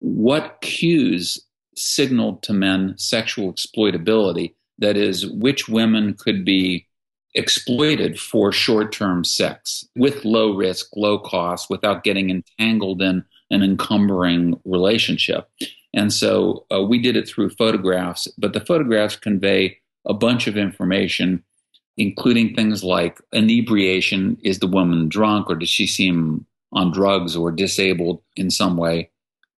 what 0.00 0.58
cues 0.60 1.44
signaled 1.76 2.42
to 2.44 2.52
men 2.52 2.94
sexual 2.98 3.52
exploitability. 3.52 4.54
That 4.78 4.96
is, 4.96 5.26
which 5.26 5.68
women 5.68 6.14
could 6.14 6.44
be 6.44 6.86
exploited 7.34 8.18
for 8.18 8.52
short 8.52 8.92
term 8.92 9.24
sex 9.24 9.84
with 9.96 10.24
low 10.24 10.54
risk, 10.54 10.90
low 10.94 11.18
cost, 11.18 11.68
without 11.68 12.04
getting 12.04 12.30
entangled 12.30 13.02
in 13.02 13.24
an 13.50 13.62
encumbering 13.62 14.60
relationship. 14.64 15.48
And 15.94 16.12
so 16.12 16.66
uh, 16.72 16.82
we 16.82 16.98
did 17.00 17.16
it 17.16 17.28
through 17.28 17.50
photographs, 17.50 18.28
but 18.38 18.52
the 18.52 18.60
photographs 18.60 19.16
convey 19.16 19.78
a 20.06 20.14
bunch 20.14 20.46
of 20.46 20.56
information, 20.56 21.42
including 21.96 22.54
things 22.54 22.84
like 22.84 23.20
inebriation 23.32 24.38
is 24.42 24.58
the 24.58 24.66
woman 24.66 25.08
drunk 25.08 25.50
or 25.50 25.54
does 25.54 25.70
she 25.70 25.86
seem 25.86 26.46
on 26.72 26.92
drugs 26.92 27.34
or 27.34 27.50
disabled 27.50 28.22
in 28.36 28.50
some 28.50 28.76
way? 28.76 29.10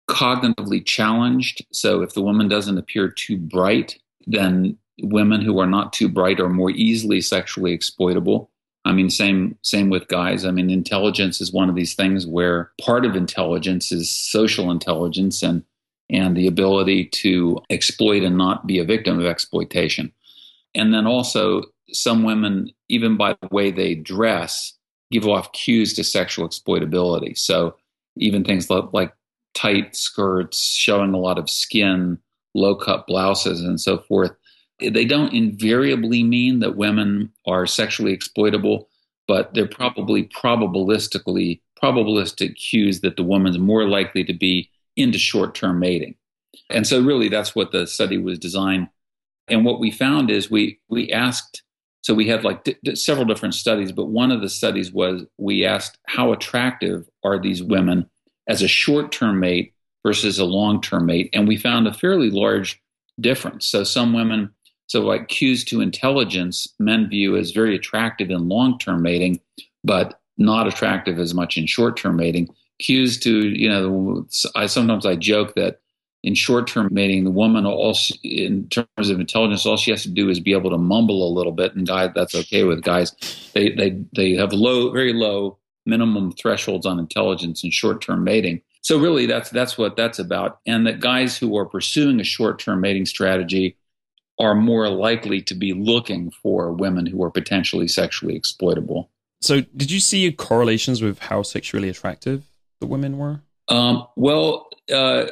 Cognitively 0.08 0.84
challenged. 0.84 1.64
So 1.72 2.02
if 2.02 2.14
the 2.14 2.22
woman 2.22 2.48
doesn't 2.48 2.78
appear 2.78 3.08
too 3.08 3.36
bright, 3.36 3.98
then 4.26 4.76
women 5.02 5.40
who 5.40 5.58
are 5.58 5.66
not 5.66 5.92
too 5.92 6.08
bright 6.08 6.40
are 6.40 6.48
more 6.48 6.70
easily 6.70 7.20
sexually 7.20 7.72
exploitable. 7.72 8.50
I 8.88 8.92
mean, 8.92 9.10
same 9.10 9.56
same 9.62 9.90
with 9.90 10.08
guys. 10.08 10.46
I 10.46 10.50
mean, 10.50 10.70
intelligence 10.70 11.42
is 11.42 11.52
one 11.52 11.68
of 11.68 11.74
these 11.74 11.94
things 11.94 12.26
where 12.26 12.72
part 12.80 13.04
of 13.04 13.14
intelligence 13.14 13.92
is 13.92 14.10
social 14.10 14.70
intelligence 14.70 15.42
and 15.42 15.62
and 16.10 16.34
the 16.34 16.46
ability 16.46 17.04
to 17.04 17.60
exploit 17.68 18.22
and 18.22 18.38
not 18.38 18.66
be 18.66 18.78
a 18.78 18.84
victim 18.84 19.20
of 19.20 19.26
exploitation. 19.26 20.10
And 20.74 20.94
then 20.94 21.06
also, 21.06 21.64
some 21.92 22.22
women, 22.22 22.70
even 22.88 23.18
by 23.18 23.36
the 23.42 23.48
way 23.50 23.70
they 23.70 23.94
dress, 23.94 24.72
give 25.10 25.26
off 25.26 25.52
cues 25.52 25.92
to 25.94 26.04
sexual 26.04 26.48
exploitability. 26.48 27.36
So 27.36 27.76
even 28.16 28.42
things 28.42 28.70
like, 28.70 28.84
like 28.92 29.12
tight 29.54 29.96
skirts, 29.96 30.62
showing 30.62 31.12
a 31.12 31.18
lot 31.18 31.38
of 31.38 31.50
skin, 31.50 32.18
low 32.54 32.74
cut 32.74 33.06
blouses, 33.06 33.60
and 33.60 33.78
so 33.78 33.98
forth 33.98 34.32
they 34.80 35.04
don't 35.04 35.32
invariably 35.32 36.22
mean 36.22 36.60
that 36.60 36.76
women 36.76 37.32
are 37.46 37.66
sexually 37.66 38.12
exploitable, 38.12 38.88
but 39.26 39.52
they're 39.54 39.66
probably 39.66 40.24
probabilistically 40.24 41.60
probabilistic 41.82 42.56
cues 42.56 43.00
that 43.00 43.16
the 43.16 43.22
woman's 43.22 43.58
more 43.58 43.88
likely 43.88 44.24
to 44.24 44.32
be 44.32 44.70
into 44.96 45.18
short-term 45.18 45.78
mating. 45.78 46.14
And 46.70 46.86
so 46.86 47.00
really 47.00 47.28
that's 47.28 47.54
what 47.54 47.72
the 47.72 47.86
study 47.86 48.18
was 48.18 48.38
designed. 48.38 48.88
And 49.48 49.64
what 49.64 49.80
we 49.80 49.90
found 49.90 50.30
is 50.30 50.50
we 50.50 50.80
we 50.88 51.12
asked 51.12 51.62
so 52.02 52.14
we 52.14 52.28
had 52.28 52.44
like 52.44 52.64
d- 52.64 52.76
d- 52.82 52.94
several 52.94 53.26
different 53.26 53.54
studies, 53.54 53.92
but 53.92 54.06
one 54.06 54.30
of 54.30 54.40
the 54.40 54.48
studies 54.48 54.92
was 54.92 55.24
we 55.36 55.64
asked 55.64 55.98
how 56.06 56.32
attractive 56.32 57.08
are 57.24 57.38
these 57.38 57.62
women 57.62 58.08
as 58.48 58.62
a 58.62 58.68
short-term 58.68 59.40
mate 59.40 59.74
versus 60.06 60.38
a 60.38 60.44
long-term 60.44 61.06
mate, 61.06 61.28
and 61.32 61.46
we 61.46 61.56
found 61.56 61.86
a 61.86 61.92
fairly 61.92 62.30
large 62.30 62.80
difference. 63.20 63.66
So 63.66 63.84
some 63.84 64.12
women 64.12 64.54
so, 64.88 65.02
like 65.02 65.28
cues 65.28 65.64
to 65.66 65.82
intelligence, 65.82 66.66
men 66.78 67.08
view 67.08 67.36
as 67.36 67.50
very 67.50 67.76
attractive 67.76 68.30
in 68.30 68.48
long 68.48 68.78
term 68.78 69.02
mating, 69.02 69.40
but 69.84 70.20
not 70.38 70.66
attractive 70.66 71.18
as 71.18 71.34
much 71.34 71.58
in 71.58 71.66
short 71.66 71.96
term 71.96 72.16
mating. 72.16 72.48
Cues 72.80 73.18
to, 73.20 73.48
you 73.48 73.68
know, 73.68 74.26
I 74.56 74.66
sometimes 74.66 75.04
I 75.04 75.14
joke 75.14 75.54
that 75.56 75.80
in 76.22 76.34
short 76.34 76.66
term 76.66 76.88
mating, 76.90 77.24
the 77.24 77.30
woman, 77.30 77.66
all 77.66 77.92
she, 77.92 78.14
in 78.24 78.66
terms 78.68 79.10
of 79.10 79.20
intelligence, 79.20 79.66
all 79.66 79.76
she 79.76 79.90
has 79.90 80.02
to 80.04 80.10
do 80.10 80.30
is 80.30 80.40
be 80.40 80.52
able 80.52 80.70
to 80.70 80.78
mumble 80.78 81.28
a 81.28 81.36
little 81.36 81.52
bit, 81.52 81.74
and 81.74 81.86
guys, 81.86 82.10
that's 82.14 82.34
okay 82.34 82.64
with 82.64 82.82
guys. 82.82 83.12
They 83.52 83.70
they 83.70 84.00
they 84.16 84.32
have 84.36 84.54
low, 84.54 84.90
very 84.90 85.12
low 85.12 85.58
minimum 85.84 86.32
thresholds 86.32 86.86
on 86.86 86.98
intelligence 86.98 87.62
in 87.62 87.70
short 87.70 88.00
term 88.00 88.24
mating. 88.24 88.62
So 88.80 88.98
really, 88.98 89.26
that's 89.26 89.50
that's 89.50 89.76
what 89.76 89.96
that's 89.96 90.18
about. 90.18 90.60
And 90.66 90.86
that 90.86 91.00
guys 91.00 91.36
who 91.36 91.58
are 91.58 91.66
pursuing 91.66 92.20
a 92.20 92.24
short 92.24 92.58
term 92.58 92.80
mating 92.80 93.04
strategy 93.04 93.76
are 94.38 94.54
more 94.54 94.88
likely 94.88 95.42
to 95.42 95.54
be 95.54 95.72
looking 95.72 96.30
for 96.30 96.72
women 96.72 97.06
who 97.06 97.22
are 97.22 97.30
potentially 97.30 97.88
sexually 97.88 98.36
exploitable. 98.36 99.10
So, 99.40 99.62
did 99.76 99.90
you 99.90 100.00
see 100.00 100.30
correlations 100.32 101.02
with 101.02 101.18
how 101.18 101.42
sexually 101.42 101.88
attractive 101.88 102.44
the 102.80 102.86
women 102.86 103.18
were? 103.18 103.40
Um, 103.68 104.06
well, 104.16 104.68
uh, 104.92 105.26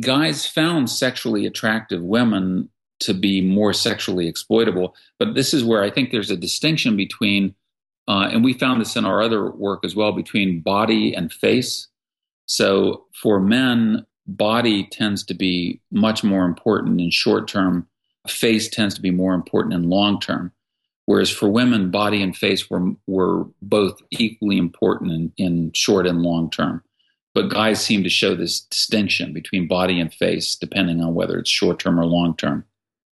guys 0.00 0.46
found 0.46 0.90
sexually 0.90 1.46
attractive 1.46 2.02
women 2.02 2.68
to 3.00 3.14
be 3.14 3.40
more 3.40 3.72
sexually 3.72 4.28
exploitable. 4.28 4.94
But 5.18 5.34
this 5.34 5.52
is 5.52 5.64
where 5.64 5.82
I 5.82 5.90
think 5.90 6.10
there's 6.10 6.30
a 6.30 6.36
distinction 6.36 6.96
between, 6.96 7.54
uh, 8.08 8.28
and 8.30 8.44
we 8.44 8.52
found 8.52 8.80
this 8.80 8.96
in 8.96 9.04
our 9.04 9.22
other 9.22 9.50
work 9.50 9.84
as 9.84 9.96
well, 9.96 10.12
between 10.12 10.60
body 10.60 11.14
and 11.14 11.32
face. 11.32 11.88
So 12.46 13.06
for 13.20 13.40
men, 13.40 14.06
body 14.26 14.84
tends 14.84 15.24
to 15.24 15.34
be 15.34 15.80
much 15.90 16.22
more 16.22 16.44
important 16.44 17.00
in 17.00 17.10
short 17.10 17.48
term. 17.48 17.88
Face 18.28 18.68
tends 18.68 18.94
to 18.94 19.00
be 19.00 19.10
more 19.10 19.34
important 19.34 19.74
in 19.74 19.90
long 19.90 20.20
term. 20.20 20.52
Whereas 21.06 21.30
for 21.30 21.48
women, 21.48 21.90
body 21.90 22.22
and 22.22 22.36
face 22.36 22.70
were 22.70 22.92
were 23.06 23.46
both 23.60 24.00
equally 24.10 24.58
important 24.58 25.12
in, 25.12 25.32
in 25.36 25.72
short 25.72 26.06
and 26.06 26.22
long 26.22 26.50
term. 26.50 26.82
But 27.34 27.48
guys 27.48 27.84
seem 27.84 28.02
to 28.02 28.10
show 28.10 28.34
this 28.34 28.60
distinction 28.60 29.32
between 29.32 29.66
body 29.66 30.00
and 30.00 30.12
face, 30.12 30.54
depending 30.54 31.00
on 31.00 31.14
whether 31.14 31.38
it's 31.38 31.50
short 31.50 31.78
term 31.78 31.98
or 31.98 32.04
long 32.04 32.36
term. 32.36 32.64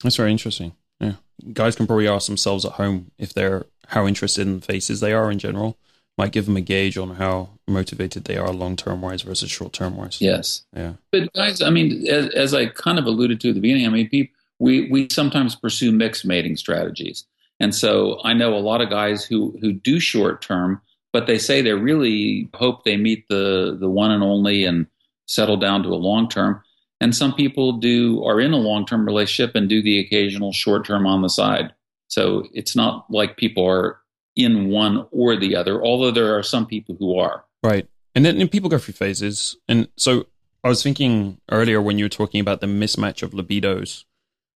That's 0.04 0.16
very 0.16 0.32
interesting. 0.32 0.74
Yeah, 1.00 1.14
guys 1.52 1.76
can 1.76 1.88
probably 1.88 2.08
ask 2.08 2.28
themselves 2.28 2.64
at 2.64 2.74
home 2.74 3.12
if 3.18 3.34
they're 3.34 3.66
how 3.88 4.08
interested 4.08 4.48
in 4.48 4.62
faces 4.62 5.00
they 5.00 5.14
are 5.14 5.30
in 5.32 5.40
general. 5.40 5.78
Might 6.18 6.32
give 6.32 6.46
them 6.46 6.58
a 6.58 6.62
gauge 6.62 6.96
on 6.96 7.16
how 7.16 7.50
motivated 7.68 8.26
they 8.26 8.38
are 8.38 8.54
long 8.54 8.76
term 8.76 9.02
wise 9.02 9.24
versus 9.24 9.50
short 9.50 9.74
term 9.74 9.98
wise. 9.98 10.22
Yes. 10.22 10.64
Yeah. 10.76 10.94
But 11.12 11.34
guys, 11.34 11.62
I 11.62 11.72
mean, 11.72 12.08
as, 12.08 12.30
as 12.30 12.54
I 12.54 12.68
kind 12.68 13.00
of 13.00 13.06
alluded 13.06 13.42
to 13.42 13.50
at 13.50 13.56
the 13.56 13.62
beginning, 13.62 13.88
I 13.88 13.90
mean, 13.90 14.10
people, 14.10 14.36
we 14.60 14.90
we 14.90 15.08
sometimes 15.12 15.56
pursue 15.56 15.92
mixed 15.92 16.26
mating 16.26 16.58
strategies, 16.58 17.26
and 17.60 17.74
so 17.74 18.20
I 18.24 18.34
know 18.34 18.56
a 18.56 18.60
lot 18.60 18.82
of 18.82 18.90
guys 18.90 19.26
who 19.26 19.58
who 19.62 19.74
do 19.74 20.00
short 20.00 20.42
term, 20.42 20.82
but 21.12 21.28
they 21.28 21.38
say 21.38 21.62
they 21.62 21.74
really 21.74 22.50
hope 22.54 22.84
they 22.84 22.98
meet 22.98 23.28
the 23.30 23.78
the 23.80 23.90
one 23.90 24.12
and 24.12 24.24
only 24.24 24.64
and 24.64 24.88
settle 25.28 25.58
down 25.58 25.84
to 25.84 25.90
a 25.90 25.96
long 25.96 26.30
term. 26.30 26.62
And 27.02 27.16
some 27.16 27.34
people 27.34 27.74
do 27.74 28.24
are 28.24 28.40
in 28.40 28.54
a 28.54 28.58
long 28.58 28.86
term 28.86 29.06
relationship 29.06 29.56
and 29.56 29.68
do 29.68 29.82
the 29.82 30.00
occasional 30.00 30.54
short 30.54 30.86
term 30.86 31.06
on 31.06 31.22
the 31.22 31.30
side. 31.30 31.74
So 32.08 32.48
it's 32.54 32.76
not 32.76 33.06
like 33.10 33.38
people 33.38 33.68
are 33.68 34.00
in 34.36 34.70
one 34.70 35.06
or 35.12 35.36
the 35.36 35.56
other, 35.56 35.84
although 35.84 36.12
there 36.12 36.38
are 36.38 36.44
some 36.44 36.66
people 36.66 36.96
who 36.98 37.18
are. 37.18 37.44
Right. 37.62 37.88
And 38.16 38.26
then 38.26 38.40
and 38.40 38.52
people 38.52 38.70
go 38.70 38.78
through 38.78 38.94
phases. 38.94 39.58
And 39.68 39.88
so 39.98 40.28
I 40.64 40.70
was 40.70 40.82
thinking 40.82 41.40
earlier 41.52 41.82
when 41.82 41.98
you 41.98 42.06
were 42.06 42.10
talking 42.10 42.40
about 42.40 42.62
the 42.62 42.68
mismatch 42.68 43.22
of 43.22 43.32
libidos. 43.32 44.06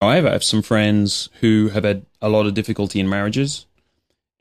I 0.02 0.16
have 0.16 0.44
some 0.44 0.62
friends 0.62 1.30
who 1.42 1.70
have 1.70 1.84
had 1.84 2.06
a 2.22 2.30
lot 2.30 2.46
of 2.46 2.54
difficulty 2.54 3.00
in 3.00 3.10
marriages. 3.10 3.66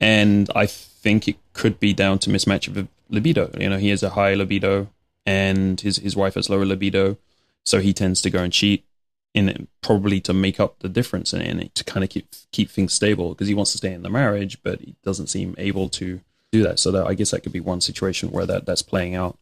And 0.00 0.50
I 0.54 0.66
think 0.66 1.28
it 1.28 1.36
could 1.52 1.78
be 1.78 1.92
down 1.92 2.18
to 2.20 2.30
mismatch 2.30 2.68
of 2.68 2.88
libido. 3.08 3.50
You 3.58 3.70
know, 3.70 3.78
he 3.78 3.88
has 3.90 4.02
a 4.02 4.10
high 4.10 4.34
libido 4.34 4.88
and 5.24 5.80
his, 5.80 5.98
his 5.98 6.16
wife 6.16 6.34
has 6.34 6.50
lower 6.50 6.64
libido. 6.64 7.16
So 7.64 7.80
he 7.80 7.92
tends 7.92 8.20
to 8.22 8.30
go 8.30 8.42
and 8.42 8.52
cheat 8.52 8.84
in 9.32 9.48
it, 9.48 9.66
probably 9.80 10.20
to 10.20 10.32
make 10.32 10.60
up 10.60 10.78
the 10.78 10.88
difference 10.88 11.32
in 11.32 11.60
it, 11.60 11.74
to 11.74 11.84
kind 11.84 12.04
of 12.04 12.10
keep 12.10 12.28
keep 12.52 12.70
things 12.70 12.92
stable 12.92 13.30
because 13.30 13.48
he 13.48 13.54
wants 13.54 13.72
to 13.72 13.78
stay 13.78 13.92
in 13.92 14.02
the 14.02 14.10
marriage, 14.10 14.62
but 14.62 14.80
he 14.80 14.94
doesn't 15.02 15.26
seem 15.26 15.54
able 15.58 15.88
to 15.88 16.20
do 16.52 16.62
that. 16.62 16.78
So 16.78 16.92
that 16.92 17.06
I 17.06 17.14
guess 17.14 17.32
that 17.32 17.42
could 17.42 17.52
be 17.52 17.60
one 17.60 17.80
situation 17.80 18.30
where 18.30 18.46
that 18.46 18.64
that's 18.64 18.82
playing 18.82 19.14
out. 19.14 19.38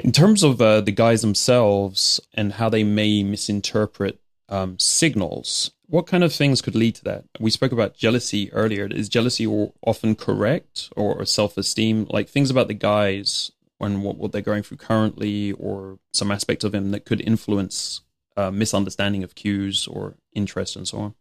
In 0.00 0.10
terms 0.10 0.42
of 0.42 0.60
uh, 0.60 0.80
the 0.80 0.90
guys 0.90 1.22
themselves 1.22 2.20
and 2.34 2.54
how 2.54 2.68
they 2.68 2.82
may 2.82 3.22
misinterpret 3.22 4.18
um, 4.48 4.78
signals, 4.78 5.72
what 5.86 6.06
kind 6.06 6.24
of 6.24 6.32
things 6.32 6.62
could 6.62 6.74
lead 6.74 6.94
to 6.96 7.04
that? 7.04 7.24
We 7.38 7.50
spoke 7.50 7.72
about 7.72 7.96
jealousy 7.96 8.52
earlier. 8.52 8.86
Is 8.86 9.08
jealousy 9.08 9.46
often 9.46 10.14
correct 10.14 10.90
or 10.96 11.24
self 11.24 11.56
esteem? 11.56 12.06
Like 12.10 12.28
things 12.28 12.50
about 12.50 12.68
the 12.68 12.74
guys 12.74 13.52
and 13.80 14.02
what, 14.02 14.16
what 14.16 14.32
they're 14.32 14.42
going 14.42 14.62
through 14.62 14.78
currently 14.78 15.52
or 15.52 15.98
some 16.12 16.30
aspect 16.30 16.64
of 16.64 16.74
him 16.74 16.92
that 16.92 17.04
could 17.04 17.20
influence 17.20 18.00
uh, 18.36 18.50
misunderstanding 18.50 19.22
of 19.22 19.34
cues 19.34 19.86
or 19.86 20.14
interest 20.34 20.76
and 20.76 20.86
so 20.88 20.98
on? 20.98 21.14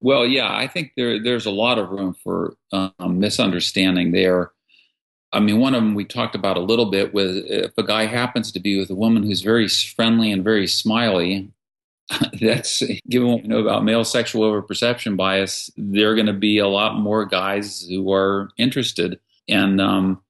Well, 0.00 0.26
yeah, 0.26 0.52
I 0.52 0.68
think 0.68 0.92
there 0.96 1.22
there's 1.22 1.46
a 1.46 1.50
lot 1.50 1.78
of 1.78 1.90
room 1.90 2.14
for 2.14 2.54
um, 2.72 2.92
misunderstanding 3.18 4.12
there. 4.12 4.52
I 5.32 5.40
mean, 5.40 5.58
one 5.58 5.74
of 5.74 5.82
them 5.82 5.94
we 5.94 6.04
talked 6.04 6.34
about 6.34 6.56
a 6.56 6.60
little 6.60 6.90
bit 6.90 7.12
with 7.12 7.36
if 7.46 7.72
a 7.76 7.82
guy 7.82 8.06
happens 8.06 8.52
to 8.52 8.60
be 8.60 8.78
with 8.78 8.90
a 8.90 8.94
woman 8.94 9.24
who's 9.24 9.42
very 9.42 9.68
friendly 9.68 10.30
and 10.30 10.44
very 10.44 10.66
smiley, 10.66 11.50
that's 12.40 12.82
given 13.08 13.28
what 13.28 13.42
we 13.42 13.48
know 13.48 13.58
about 13.58 13.84
male 13.84 14.04
sexual 14.04 14.50
overperception 14.50 15.16
bias, 15.16 15.70
there 15.76 16.10
are 16.10 16.14
going 16.14 16.26
to 16.26 16.32
be 16.32 16.58
a 16.58 16.68
lot 16.68 16.98
more 16.98 17.26
guys 17.26 17.86
who 17.88 18.12
are 18.12 18.48
interested. 18.56 19.20
And 19.48 19.80
um, 19.80 20.22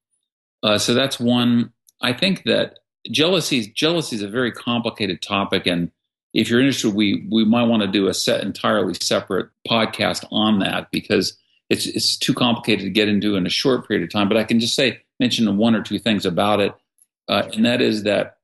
uh, 0.62 0.78
so 0.78 0.94
that's 0.94 1.20
one. 1.20 1.72
I 2.00 2.12
think 2.12 2.44
that 2.44 2.80
jealousy 3.10 3.72
jealousy 3.74 4.16
is 4.16 4.22
a 4.22 4.28
very 4.28 4.52
complicated 4.52 5.22
topic, 5.22 5.66
and 5.66 5.90
if 6.34 6.50
you're 6.50 6.60
interested, 6.60 6.94
we 6.94 7.26
we 7.30 7.44
might 7.44 7.64
want 7.64 7.82
to 7.82 7.88
do 7.88 8.08
a 8.08 8.14
set 8.14 8.42
entirely 8.42 8.94
separate 8.94 9.48
podcast 9.68 10.26
on 10.30 10.58
that 10.60 10.90
because 10.90 11.36
it's 11.70 11.86
it's 11.86 12.16
too 12.16 12.34
complicated 12.34 12.84
to 12.84 12.90
get 12.90 13.08
into 13.08 13.36
in 13.36 13.46
a 13.46 13.50
short 13.50 13.86
period 13.86 14.04
of 14.04 14.12
time. 14.12 14.28
But 14.28 14.36
I 14.36 14.44
can 14.44 14.60
just 14.60 14.74
say 14.74 15.00
mention 15.20 15.56
one 15.56 15.74
or 15.74 15.82
two 15.82 15.98
things 15.98 16.26
about 16.26 16.60
it, 16.60 16.74
uh, 17.28 17.48
and 17.54 17.64
that 17.64 17.80
is 17.80 18.04
that 18.04 18.38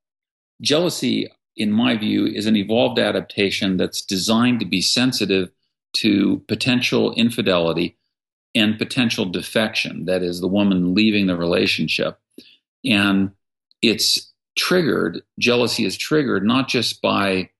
jealousy, 0.60 1.30
in 1.56 1.70
my 1.70 1.96
view, 1.96 2.26
is 2.26 2.46
an 2.46 2.56
evolved 2.56 2.98
adaptation 2.98 3.76
that's 3.76 4.00
designed 4.00 4.60
to 4.60 4.66
be 4.66 4.80
sensitive 4.80 5.50
to 5.94 6.42
potential 6.48 7.12
infidelity 7.14 7.96
and 8.54 8.78
potential 8.78 9.24
defection. 9.24 10.04
That 10.06 10.22
is, 10.22 10.40
the 10.40 10.48
woman 10.48 10.94
leaving 10.94 11.26
the 11.26 11.36
relationship, 11.36 12.18
and 12.84 13.30
it's 13.82 14.32
triggered. 14.56 15.22
Jealousy 15.38 15.84
is 15.84 15.96
triggered 15.96 16.44
not 16.44 16.68
just 16.68 17.02
by 17.02 17.50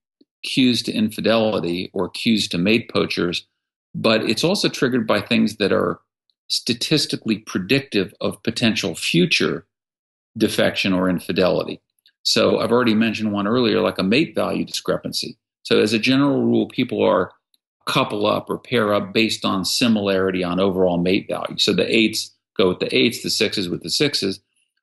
cues 0.43 0.83
to 0.83 0.93
infidelity 0.93 1.89
or 1.93 2.09
cues 2.09 2.47
to 2.49 2.57
mate 2.57 2.89
poachers, 2.89 3.45
but 3.93 4.29
it's 4.29 4.43
also 4.43 4.69
triggered 4.69 5.07
by 5.07 5.21
things 5.21 5.57
that 5.57 5.71
are 5.71 5.99
statistically 6.47 7.39
predictive 7.39 8.13
of 8.21 8.41
potential 8.43 8.95
future 8.95 9.65
defection 10.37 10.93
or 10.93 11.09
infidelity. 11.09 11.81
So 12.25 12.59
I've 12.59 12.71
already 12.71 12.95
mentioned 12.95 13.31
one 13.31 13.47
earlier, 13.47 13.81
like 13.81 13.99
a 13.99 14.03
mate 14.03 14.35
value 14.35 14.65
discrepancy. 14.65 15.37
So 15.63 15.79
as 15.79 15.93
a 15.93 15.99
general 15.99 16.43
rule, 16.43 16.67
people 16.67 17.01
are 17.01 17.31
couple 17.85 18.25
up 18.25 18.49
or 18.49 18.57
pair 18.57 18.93
up 18.93 19.13
based 19.13 19.45
on 19.45 19.63
similarity 19.63 20.43
on 20.43 20.59
overall 20.59 20.97
mate 20.97 21.27
value. 21.29 21.57
So 21.57 21.71
the 21.71 21.95
eights 21.95 22.31
go 22.57 22.69
with 22.69 22.79
the 22.79 22.93
eights, 22.95 23.21
the 23.21 23.29
sixes 23.29 23.69
with 23.69 23.83
the 23.83 23.89
sixes. 23.89 24.39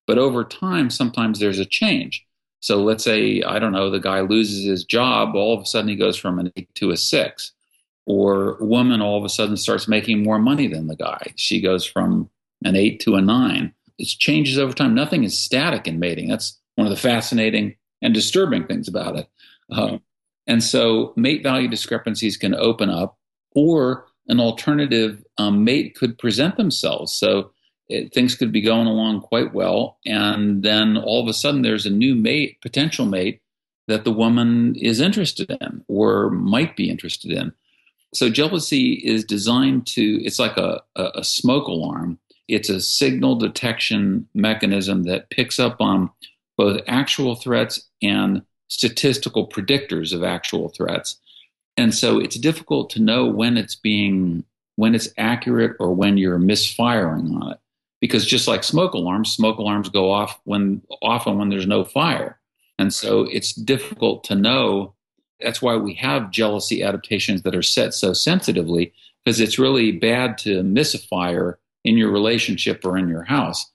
But 0.06 0.18
over 0.18 0.44
time, 0.44 0.88
sometimes 0.88 1.38
there's 1.38 1.58
a 1.58 1.64
change. 1.64 2.24
So 2.60 2.82
let's 2.82 3.02
say, 3.02 3.42
I 3.42 3.58
don't 3.58 3.72
know, 3.72 3.90
the 3.90 3.98
guy 3.98 4.20
loses 4.20 4.64
his 4.64 4.84
job, 4.84 5.34
all 5.34 5.54
of 5.54 5.62
a 5.62 5.66
sudden 5.66 5.88
he 5.88 5.96
goes 5.96 6.16
from 6.16 6.38
an 6.38 6.52
eight 6.54 6.72
to 6.76 6.90
a 6.90 6.96
six. 6.96 7.52
Or 8.06 8.56
a 8.58 8.64
woman 8.64 9.00
all 9.00 9.18
of 9.18 9.24
a 9.24 9.28
sudden 9.28 9.56
starts 9.56 9.86
making 9.88 10.22
more 10.22 10.38
money 10.38 10.66
than 10.66 10.86
the 10.86 10.96
guy. 10.96 11.32
She 11.36 11.60
goes 11.60 11.84
from 11.84 12.30
an 12.64 12.76
eight 12.76 13.00
to 13.00 13.14
a 13.16 13.20
nine. 13.20 13.72
It 13.98 14.06
changes 14.06 14.58
over 14.58 14.72
time. 14.72 14.94
Nothing 14.94 15.24
is 15.24 15.38
static 15.38 15.86
in 15.86 15.98
mating. 15.98 16.28
That's 16.28 16.58
one 16.76 16.86
of 16.86 16.90
the 16.90 16.96
fascinating 16.96 17.76
and 18.00 18.14
disturbing 18.14 18.66
things 18.66 18.88
about 18.88 19.16
it. 19.16 19.28
Uh, 19.70 19.98
and 20.46 20.62
so 20.62 21.12
mate 21.16 21.42
value 21.42 21.68
discrepancies 21.68 22.36
can 22.36 22.54
open 22.54 22.90
up, 22.90 23.18
or 23.54 24.06
an 24.28 24.40
alternative 24.40 25.24
um, 25.38 25.64
mate 25.64 25.94
could 25.94 26.18
present 26.18 26.56
themselves. 26.56 27.12
So 27.12 27.52
it, 27.88 28.12
things 28.14 28.34
could 28.34 28.52
be 28.52 28.60
going 28.60 28.86
along 28.86 29.20
quite 29.20 29.52
well. 29.52 29.98
And 30.06 30.62
then 30.62 30.96
all 30.96 31.22
of 31.22 31.28
a 31.28 31.34
sudden, 31.34 31.62
there's 31.62 31.86
a 31.86 31.90
new 31.90 32.14
mate, 32.14 32.60
potential 32.60 33.06
mate, 33.06 33.40
that 33.88 34.04
the 34.04 34.12
woman 34.12 34.76
is 34.76 35.00
interested 35.00 35.50
in 35.60 35.84
or 35.88 36.30
might 36.30 36.76
be 36.76 36.88
interested 36.88 37.32
in. 37.32 37.52
So 38.14 38.28
jealousy 38.28 38.94
is 39.04 39.24
designed 39.24 39.86
to, 39.88 40.22
it's 40.24 40.38
like 40.38 40.56
a, 40.56 40.80
a, 40.96 41.10
a 41.16 41.24
smoke 41.24 41.66
alarm. 41.66 42.18
It's 42.48 42.68
a 42.68 42.80
signal 42.80 43.36
detection 43.36 44.28
mechanism 44.34 45.04
that 45.04 45.30
picks 45.30 45.58
up 45.58 45.80
on 45.80 46.10
both 46.56 46.80
actual 46.86 47.34
threats 47.34 47.88
and 48.02 48.42
statistical 48.68 49.48
predictors 49.48 50.12
of 50.12 50.22
actual 50.24 50.68
threats. 50.68 51.18
And 51.76 51.94
so 51.94 52.18
it's 52.18 52.36
difficult 52.36 52.90
to 52.90 53.02
know 53.02 53.26
when 53.26 53.56
it's 53.56 53.74
being 53.74 54.44
when 54.76 54.94
it's 54.94 55.08
accurate 55.18 55.76
or 55.78 55.94
when 55.94 56.16
you're 56.16 56.38
misfiring 56.38 57.36
on 57.36 57.52
it 57.52 57.58
because 58.02 58.26
just 58.26 58.48
like 58.48 58.64
smoke 58.64 58.94
alarms, 58.94 59.30
smoke 59.30 59.58
alarms 59.58 59.88
go 59.88 60.10
off 60.10 60.40
when 60.42 60.82
often 61.02 61.38
when 61.38 61.50
there's 61.50 61.68
no 61.68 61.84
fire. 61.84 62.38
And 62.78 62.92
so 62.92 63.22
it's 63.30 63.52
difficult 63.52 64.24
to 64.24 64.34
know. 64.34 64.94
That's 65.40 65.62
why 65.62 65.76
we 65.76 65.94
have 65.94 66.32
jealousy 66.32 66.82
adaptations 66.82 67.42
that 67.42 67.54
are 67.54 67.62
set 67.62 67.94
so 67.94 68.12
sensitively, 68.12 68.92
because 69.24 69.38
it's 69.38 69.58
really 69.58 69.92
bad 69.92 70.36
to 70.38 70.64
miss 70.64 70.94
a 70.94 70.98
fire 70.98 71.60
in 71.84 71.96
your 71.96 72.10
relationship 72.10 72.84
or 72.84 72.98
in 72.98 73.08
your 73.08 73.22
house. 73.22 73.70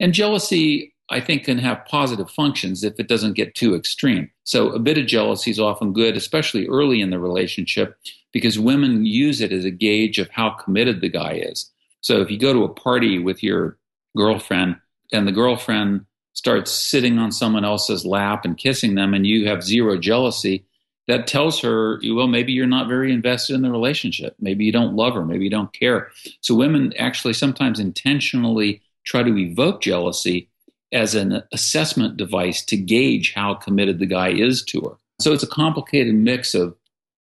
And 0.00 0.12
jealousy, 0.12 0.92
I 1.10 1.20
think, 1.20 1.44
can 1.44 1.58
have 1.58 1.84
positive 1.86 2.30
functions 2.30 2.84
if 2.84 2.98
it 2.98 3.08
doesn't 3.08 3.34
get 3.34 3.54
too 3.54 3.74
extreme. 3.74 4.30
So 4.44 4.70
a 4.70 4.78
bit 4.78 4.98
of 4.98 5.06
jealousy 5.06 5.50
is 5.50 5.58
often 5.58 5.92
good, 5.92 6.16
especially 6.16 6.68
early 6.68 7.00
in 7.00 7.10
the 7.10 7.18
relationship, 7.18 7.98
because 8.32 8.58
women 8.58 9.04
use 9.04 9.40
it 9.40 9.52
as 9.52 9.64
a 9.64 9.70
gauge 9.70 10.18
of 10.18 10.30
how 10.30 10.50
committed 10.50 11.00
the 11.00 11.08
guy 11.08 11.34
is. 11.34 11.70
So 12.00 12.20
if 12.20 12.30
you 12.30 12.38
go 12.38 12.52
to 12.52 12.64
a 12.64 12.68
party 12.74 13.18
with 13.18 13.42
your 13.42 13.76
girlfriend 14.16 14.76
and 15.12 15.26
the 15.26 15.32
girlfriend 15.32 16.06
starts 16.34 16.70
sitting 16.70 17.18
on 17.18 17.32
someone 17.32 17.64
else's 17.64 18.06
lap 18.06 18.44
and 18.44 18.56
kissing 18.56 18.94
them 18.94 19.14
and 19.14 19.26
you 19.26 19.48
have 19.48 19.64
zero 19.64 19.98
jealousy, 19.98 20.64
that 21.08 21.26
tells 21.26 21.60
her, 21.60 22.00
well, 22.14 22.28
maybe 22.28 22.52
you're 22.52 22.66
not 22.66 22.86
very 22.86 23.12
invested 23.12 23.54
in 23.54 23.62
the 23.62 23.70
relationship. 23.70 24.36
Maybe 24.38 24.64
you 24.64 24.70
don't 24.70 24.94
love 24.94 25.14
her. 25.14 25.24
Maybe 25.24 25.42
you 25.42 25.50
don't 25.50 25.72
care. 25.72 26.12
So 26.40 26.54
women 26.54 26.92
actually 26.96 27.34
sometimes 27.34 27.80
intentionally 27.80 28.80
try 29.04 29.24
to 29.24 29.36
evoke 29.36 29.80
jealousy 29.80 30.49
as 30.92 31.14
an 31.14 31.42
assessment 31.52 32.16
device 32.16 32.64
to 32.64 32.76
gauge 32.76 33.32
how 33.34 33.54
committed 33.54 33.98
the 33.98 34.06
guy 34.06 34.30
is 34.30 34.64
to 34.64 34.80
her. 34.82 34.96
So 35.20 35.32
it's 35.32 35.42
a 35.42 35.48
complicated 35.48 36.14
mix 36.14 36.54
of 36.54 36.76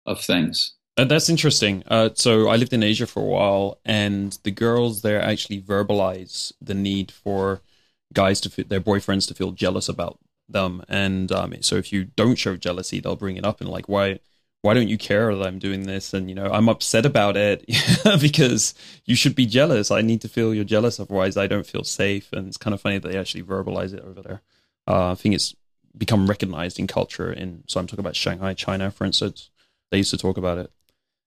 of 0.06 0.20
things. 0.20 0.74
Uh, 0.96 1.04
that's 1.04 1.28
interesting. 1.28 1.82
Uh, 1.88 2.10
so 2.14 2.48
I 2.48 2.56
lived 2.56 2.72
in 2.72 2.82
Asia 2.82 3.06
for 3.06 3.20
a 3.20 3.26
while, 3.26 3.78
and 3.84 4.38
the 4.44 4.50
girls 4.50 5.02
there 5.02 5.20
actually 5.20 5.60
verbalize 5.60 6.52
the 6.60 6.74
need 6.74 7.10
for 7.10 7.62
guys 8.12 8.40
to 8.42 8.50
feel, 8.50 8.66
their 8.66 8.80
boyfriends 8.80 9.26
to 9.28 9.34
feel 9.34 9.50
jealous 9.50 9.88
about 9.88 10.18
them. 10.48 10.84
And 10.88 11.32
um, 11.32 11.54
so 11.62 11.76
if 11.76 11.92
you 11.92 12.04
don't 12.04 12.36
show 12.36 12.56
jealousy, 12.56 13.00
they'll 13.00 13.16
bring 13.16 13.36
it 13.36 13.44
up 13.44 13.60
and 13.60 13.68
like, 13.68 13.88
why? 13.88 14.20
Why 14.64 14.72
don't 14.72 14.88
you 14.88 14.96
care 14.96 15.34
that 15.34 15.46
I'm 15.46 15.58
doing 15.58 15.82
this? 15.82 16.14
And 16.14 16.30
you 16.30 16.34
know, 16.34 16.46
I'm 16.46 16.70
upset 16.70 17.04
about 17.04 17.36
it 17.36 17.66
because 18.20 18.74
you 19.04 19.14
should 19.14 19.34
be 19.34 19.44
jealous. 19.44 19.90
I 19.90 20.00
need 20.00 20.22
to 20.22 20.28
feel 20.28 20.54
you're 20.54 20.64
jealous, 20.64 20.98
otherwise 20.98 21.36
I 21.36 21.46
don't 21.46 21.66
feel 21.66 21.84
safe. 21.84 22.32
And 22.32 22.48
it's 22.48 22.56
kind 22.56 22.72
of 22.72 22.80
funny 22.80 22.96
that 22.96 23.06
they 23.06 23.18
actually 23.18 23.42
verbalize 23.42 23.92
it 23.92 24.02
over 24.02 24.22
there. 24.22 24.40
Uh, 24.88 25.12
I 25.12 25.14
think 25.16 25.34
it's 25.34 25.54
become 25.96 26.26
recognized 26.26 26.78
in 26.78 26.86
culture. 26.86 27.30
In 27.30 27.64
so 27.66 27.78
I'm 27.78 27.86
talking 27.86 28.00
about 28.00 28.16
Shanghai, 28.16 28.54
China, 28.54 28.90
for 28.90 29.04
instance. 29.04 29.50
They 29.90 29.98
used 29.98 30.10
to 30.10 30.16
talk 30.16 30.38
about 30.38 30.56
it. 30.56 30.72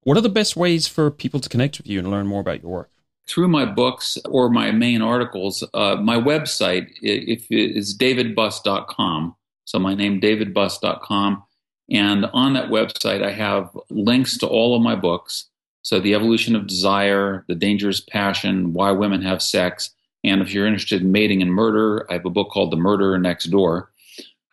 What 0.01 0.17
are 0.17 0.21
the 0.21 0.29
best 0.29 0.55
ways 0.55 0.87
for 0.87 1.11
people 1.11 1.39
to 1.39 1.49
connect 1.49 1.77
with 1.77 1.87
you 1.87 1.99
and 1.99 2.09
learn 2.09 2.25
more 2.25 2.41
about 2.41 2.63
your 2.63 2.71
work? 2.71 2.89
through 3.27 3.49
my 3.49 3.65
books 3.65 4.17
or 4.25 4.49
my 4.49 4.71
main 4.71 5.01
articles, 5.01 5.63
uh, 5.73 5.97
my 5.97 6.15
website 6.15 6.87
is 7.01 7.97
davidbuss.com. 7.97 9.35
So 9.65 9.79
my 9.79 9.93
name 9.93 10.21
davidbuss.com, 10.21 11.43
and 11.89 12.25
on 12.33 12.53
that 12.53 12.69
website 12.69 13.23
I 13.23 13.31
have 13.31 13.69
links 13.89 14.37
to 14.39 14.47
all 14.47 14.75
of 14.75 14.81
my 14.81 14.95
books. 14.95 15.45
So 15.81 15.99
the 15.99 16.15
evolution 16.15 16.55
of 16.55 16.67
desire, 16.67 17.45
the 17.47 17.55
dangerous 17.55 18.01
passion, 18.01 18.73
why 18.73 18.91
women 18.91 19.21
have 19.21 19.41
sex, 19.41 19.91
and 20.23 20.41
if 20.41 20.53
you're 20.53 20.67
interested 20.67 21.01
in 21.01 21.11
mating 21.11 21.41
and 21.41 21.53
murder, 21.53 22.05
I 22.09 22.13
have 22.13 22.25
a 22.25 22.29
book 22.29 22.49
called 22.49 22.71
The 22.71 22.77
Murderer 22.77 23.17
Next 23.17 23.45
Door. 23.45 23.91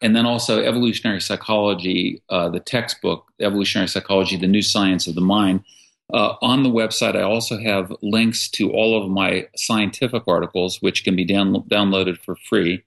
And 0.03 0.15
then 0.15 0.27
also 0.27 0.63
evolutionary 0.63 1.21
psychology, 1.21 2.23
uh, 2.29 2.51
the 2.51 2.61
textbook, 2.61 3.27
Evolutionary 3.41 3.89
Psychology, 3.89 4.37
the 4.37 4.47
New 4.47 4.63
Science 4.63 5.07
of 5.07 5.15
the 5.15 5.21
Mind 5.21 5.65
uh, 6.13 6.35
on 6.43 6.63
the 6.63 6.71
website, 6.71 7.17
I 7.17 7.23
also 7.23 7.59
have 7.59 7.93
links 8.03 8.49
to 8.51 8.71
all 8.71 9.03
of 9.03 9.11
my 9.11 9.49
scientific 9.57 10.25
articles, 10.27 10.83
which 10.83 11.05
can 11.05 11.17
be 11.17 11.25
down- 11.25 11.63
downloaded 11.69 12.19
for 12.19 12.37
free. 12.37 12.85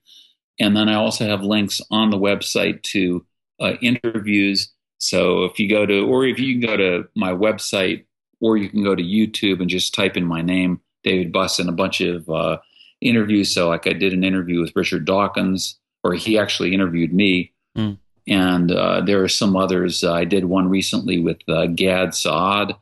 And 0.59 0.75
then 0.75 0.87
I 0.87 0.95
also 0.95 1.25
have 1.25 1.41
links 1.41 1.81
on 1.89 2.09
the 2.09 2.17
website 2.17 2.83
to 2.83 3.25
uh, 3.59 3.73
interviews. 3.81 4.71
So 4.99 5.45
if 5.45 5.59
you 5.59 5.69
go 5.69 5.85
to, 5.85 6.05
or 6.07 6.25
if 6.25 6.39
you 6.39 6.53
can 6.53 6.67
go 6.67 6.77
to 6.77 7.07
my 7.15 7.31
website, 7.31 8.05
or 8.39 8.57
you 8.57 8.69
can 8.69 8.83
go 8.83 8.95
to 8.95 9.03
YouTube 9.03 9.61
and 9.61 9.69
just 9.69 9.93
type 9.93 10.15
in 10.15 10.25
my 10.25 10.41
name, 10.41 10.79
David 11.03 11.31
Buss, 11.31 11.59
and 11.59 11.69
a 11.69 11.73
bunch 11.73 12.01
of 12.01 12.29
uh, 12.29 12.57
interviews. 13.01 13.53
So, 13.53 13.69
like 13.69 13.87
I 13.87 13.93
did 13.93 14.13
an 14.13 14.23
interview 14.23 14.61
with 14.61 14.75
Richard 14.75 15.05
Dawkins, 15.05 15.79
or 16.03 16.13
he 16.13 16.37
actually 16.37 16.73
interviewed 16.73 17.13
me. 17.13 17.51
Mm. 17.75 17.97
And 18.27 18.71
uh, 18.71 19.01
there 19.01 19.23
are 19.23 19.27
some 19.27 19.55
others. 19.55 20.03
I 20.03 20.23
did 20.25 20.45
one 20.45 20.69
recently 20.69 21.17
with 21.17 21.37
uh, 21.47 21.67
Gad 21.67 22.13
Saad 22.13 22.75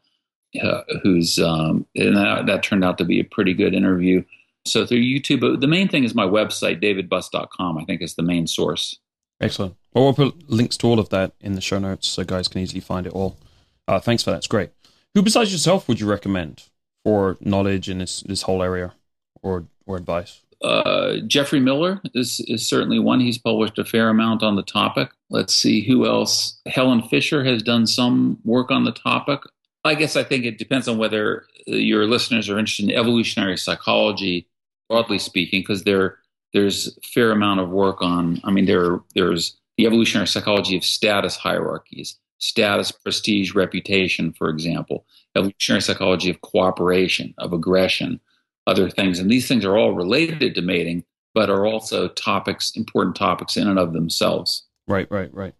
uh, 0.62 0.82
who's 1.04 1.40
um, 1.40 1.86
and 1.96 2.16
that, 2.16 2.46
that, 2.46 2.64
turned 2.64 2.84
out 2.84 2.98
to 2.98 3.06
be 3.06 3.20
a 3.20 3.24
pretty 3.24 3.54
good 3.54 3.74
interview. 3.74 4.24
So 4.66 4.86
through 4.86 5.00
YouTube, 5.00 5.60
the 5.60 5.68
main 5.68 5.88
thing 5.88 6.04
is 6.04 6.16
my 6.16 6.26
website, 6.26 6.82
davidbuss.com. 6.82 7.78
I 7.78 7.86
think 7.86 8.02
is 8.02 8.16
the 8.16 8.24
main 8.24 8.48
source. 8.48 9.00
Excellent. 9.42 9.76
Well, 9.94 10.06
we'll 10.06 10.14
put 10.14 10.50
links 10.50 10.78
to 10.78 10.88
all 10.88 11.00
of 11.00 11.10
that 11.10 11.34
in 11.42 11.54
the 11.54 11.62
show 11.62 11.80
notes 11.80 12.08
so 12.08 12.24
guys 12.24 12.48
can 12.48 12.62
easily 12.62 12.82
find 12.82 13.06
it 13.08 13.14
all. 13.14 13.38
Uh, 13.88 14.00
thanks 14.00 14.24
for 14.24 14.32
that. 14.32 14.38
It's 14.38 14.48
great. 14.48 14.72
Who 15.14 15.22
besides 15.22 15.52
yourself 15.52 15.88
would 15.88 16.00
you 16.00 16.10
recommend 16.10 16.64
for 17.04 17.38
knowledge 17.40 17.90
in 17.90 18.00
this 18.00 18.22
this 18.22 18.44
whole 18.44 18.62
area 18.62 18.94
or 19.42 19.66
or 19.86 19.98
advice? 19.98 20.42
Uh, 20.62 21.18
Geoffrey 21.28 21.60
Miller 21.60 22.02
is, 22.14 22.40
is 22.48 22.68
certainly 22.68 22.98
one. 22.98 23.20
He's 23.20 23.38
published 23.38 23.78
a 23.78 23.86
fair 23.86 24.10
amount 24.10 24.42
on 24.42 24.56
the 24.56 24.64
topic. 24.64 25.10
Let's 25.30 25.54
see 25.54 25.86
who 25.86 26.08
else. 26.08 26.60
Helen 26.66 27.04
Fisher 27.04 27.44
has 27.44 27.62
done 27.62 27.86
some 27.86 28.40
work 28.44 28.72
on 28.72 28.84
the 28.84 28.92
topic. 28.92 29.42
I 29.84 29.94
guess 29.94 30.16
I 30.16 30.24
think 30.24 30.46
it 30.46 30.58
depends 30.58 30.88
on 30.88 30.98
whether 30.98 31.46
your 31.68 32.08
listeners 32.08 32.50
are 32.50 32.58
interested 32.58 32.90
in 32.90 32.96
evolutionary 32.96 33.58
psychology, 33.58 34.48
broadly 34.90 35.20
speaking, 35.20 35.62
because 35.62 35.84
there 35.84 36.18
there's 36.56 36.88
a 36.88 37.02
fair 37.02 37.32
amount 37.32 37.60
of 37.60 37.70
work 37.70 38.02
on. 38.02 38.40
I 38.46 38.52
mean, 38.52 38.66
there 38.66 39.02
there's 39.14 39.58
the 39.78 39.86
evolutionary 39.86 40.26
psychology 40.26 40.78
of 40.78 40.86
status 40.86 41.36
hierarchies, 41.36 42.18
status, 42.38 42.94
prestige, 42.94 43.54
reputation, 43.54 44.32
for 44.32 44.50
example, 44.50 45.06
evolutionary 45.36 45.82
psychology 45.82 46.30
of 46.30 46.40
cooperation, 46.40 47.34
of 47.40 47.52
aggression, 47.52 48.22
other 48.68 48.90
things, 48.90 49.20
and 49.20 49.30
these 49.30 49.50
things 49.50 49.66
are 49.66 49.78
all 49.78 49.92
related 49.92 50.56
to 50.56 50.62
mating, 50.62 51.04
but 51.34 51.50
are 51.50 51.68
also 51.68 52.08
topics, 52.08 52.72
important 52.76 53.18
topics 53.18 53.58
in 53.58 53.68
and 53.68 53.78
of 53.78 53.92
themselves. 53.92 54.66
Right, 54.88 55.12
right, 55.12 55.34
right. 55.34 55.56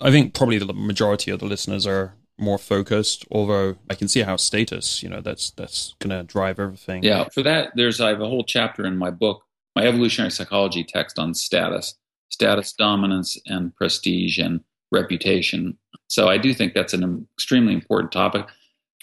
I 0.00 0.10
think 0.10 0.32
probably 0.32 0.56
the 0.56 0.72
majority 0.72 1.30
of 1.30 1.40
the 1.40 1.46
listeners 1.46 1.86
are 1.86 2.14
more 2.38 2.56
focused. 2.56 3.26
Although 3.30 3.76
I 3.90 3.94
can 3.94 4.08
see 4.08 4.22
how 4.22 4.36
status, 4.36 5.02
you 5.02 5.10
know, 5.10 5.20
that's 5.20 5.50
that's 5.50 5.94
going 5.98 6.16
to 6.16 6.22
drive 6.22 6.58
everything. 6.58 7.02
Yeah, 7.02 7.28
for 7.28 7.42
that, 7.42 7.72
there's 7.74 8.00
I 8.00 8.08
have 8.08 8.22
a 8.22 8.28
whole 8.28 8.44
chapter 8.44 8.86
in 8.86 8.96
my 8.96 9.10
book, 9.10 9.44
my 9.76 9.86
evolutionary 9.86 10.30
psychology 10.30 10.84
text 10.84 11.18
on 11.18 11.34
status, 11.34 11.94
status, 12.28 12.72
dominance, 12.72 13.38
and 13.46 13.74
prestige 13.76 14.38
and 14.38 14.60
reputation. 14.92 15.76
So 16.08 16.28
I 16.28 16.38
do 16.38 16.52
think 16.52 16.74
that's 16.74 16.94
an 16.94 17.26
extremely 17.36 17.74
important 17.74 18.12
topic 18.12 18.46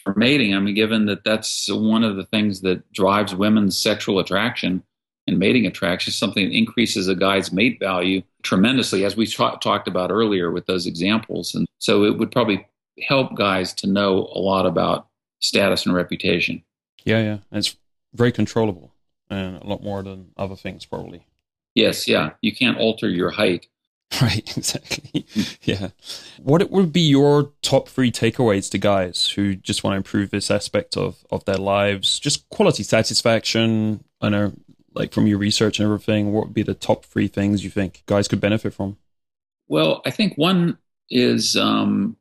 for 0.03 0.13
mating. 0.17 0.55
I 0.55 0.59
mean, 0.59 0.75
given 0.75 1.05
that 1.05 1.23
that's 1.23 1.69
one 1.71 2.03
of 2.03 2.15
the 2.15 2.25
things 2.25 2.61
that 2.61 2.91
drives 2.91 3.33
women's 3.33 3.77
sexual 3.77 4.19
attraction 4.19 4.83
and 5.27 5.39
mating 5.39 5.65
attraction, 5.65 6.13
something 6.13 6.45
that 6.45 6.55
increases 6.55 7.07
a 7.07 7.15
guy's 7.15 7.51
mate 7.51 7.79
value 7.79 8.21
tremendously, 8.43 9.03
as 9.03 9.17
we 9.17 9.25
tra- 9.25 9.57
talked 9.61 9.87
about 9.87 10.11
earlier 10.11 10.51
with 10.51 10.65
those 10.65 10.85
examples. 10.85 11.53
And 11.53 11.67
so 11.79 12.03
it 12.05 12.17
would 12.17 12.31
probably 12.31 12.65
help 13.07 13.35
guys 13.35 13.73
to 13.75 13.87
know 13.87 14.29
a 14.33 14.39
lot 14.39 14.65
about 14.65 15.07
status 15.39 15.85
and 15.85 15.93
reputation. 15.93 16.63
Yeah, 17.03 17.21
yeah. 17.21 17.37
it's 17.51 17.75
very 18.13 18.31
controllable 18.31 18.93
and 19.29 19.61
a 19.61 19.67
lot 19.67 19.83
more 19.83 20.03
than 20.03 20.31
other 20.37 20.55
things, 20.55 20.85
probably. 20.85 21.25
Yes, 21.75 22.07
yeah. 22.07 22.31
You 22.41 22.55
can't 22.55 22.77
alter 22.77 23.09
your 23.09 23.31
height. 23.31 23.67
Right, 24.21 24.57
exactly. 24.57 25.25
yeah. 25.63 25.89
What 26.41 26.71
would 26.71 26.93
be 26.93 27.01
your 27.01 27.51
top 27.61 27.89
three 27.89 28.09
takeaways 28.09 28.71
to 28.71 28.77
guys 28.77 29.29
who 29.31 29.53
just 29.53 29.83
want 29.83 29.93
to 29.93 29.97
improve 29.97 30.31
this 30.31 30.49
aspect 30.49 30.95
of, 30.95 31.25
of 31.29 31.43
their 31.43 31.57
lives? 31.57 32.17
Just 32.17 32.47
quality 32.47 32.83
satisfaction. 32.83 34.05
I 34.21 34.29
know, 34.29 34.53
like 34.93 35.13
from 35.13 35.27
your 35.27 35.37
research 35.37 35.79
and 35.79 35.85
everything, 35.85 36.31
what 36.31 36.45
would 36.45 36.53
be 36.53 36.63
the 36.63 36.73
top 36.73 37.03
three 37.03 37.27
things 37.27 37.65
you 37.65 37.69
think 37.69 38.03
guys 38.05 38.29
could 38.29 38.39
benefit 38.39 38.73
from? 38.73 38.95
Well, 39.67 40.01
I 40.05 40.11
think 40.11 40.37
one 40.37 40.77
is 41.09 41.57
um, 41.57 42.15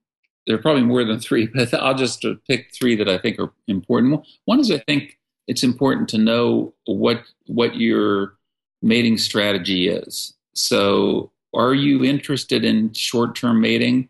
there 0.46 0.57
are 0.57 0.62
probably 0.62 0.82
more 0.82 1.04
than 1.04 1.20
three, 1.20 1.46
but 1.54 1.72
I'll 1.74 1.94
just 1.94 2.24
pick 2.48 2.72
three 2.72 2.96
that 2.96 3.09
I 3.09 3.18
think 3.18 3.38
are 3.38 3.52
important. 3.68 4.26
One 4.44 4.61
is 4.61 4.70
I 4.70 4.78
think 4.78 5.18
it's 5.47 5.62
important 5.62 6.09
to 6.11 6.18
know 6.18 6.74
what 6.86 7.22
what 7.47 7.76
your 7.76 8.34
mating 8.82 9.18
strategy 9.18 9.88
is. 9.88 10.34
So, 10.55 11.30
are 11.55 11.74
you 11.74 12.05
interested 12.05 12.64
in 12.64 12.92
short-term 12.92 13.61
mating 13.61 14.09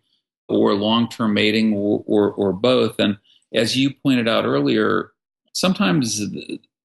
or 0.48 0.74
long-term 0.74 1.34
mating 1.34 1.74
or, 1.74 2.04
or, 2.06 2.32
or 2.32 2.52
both? 2.52 2.98
And 2.98 3.18
as 3.52 3.76
you 3.76 3.92
pointed 3.92 4.28
out 4.28 4.44
earlier, 4.44 5.12
sometimes 5.52 6.22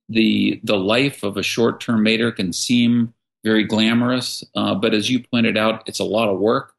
the 0.09 0.59
the 0.63 0.77
life 0.77 1.23
of 1.23 1.37
a 1.37 1.43
short-term 1.43 2.03
mater 2.03 2.31
can 2.31 2.53
seem 2.53 3.13
very 3.43 3.63
glamorous, 3.63 4.43
uh, 4.55 4.75
but 4.75 4.93
as 4.93 5.09
you 5.09 5.23
pointed 5.31 5.57
out, 5.57 5.83
it's 5.87 5.99
a 5.99 6.03
lot 6.03 6.29
of 6.29 6.39
work 6.39 6.73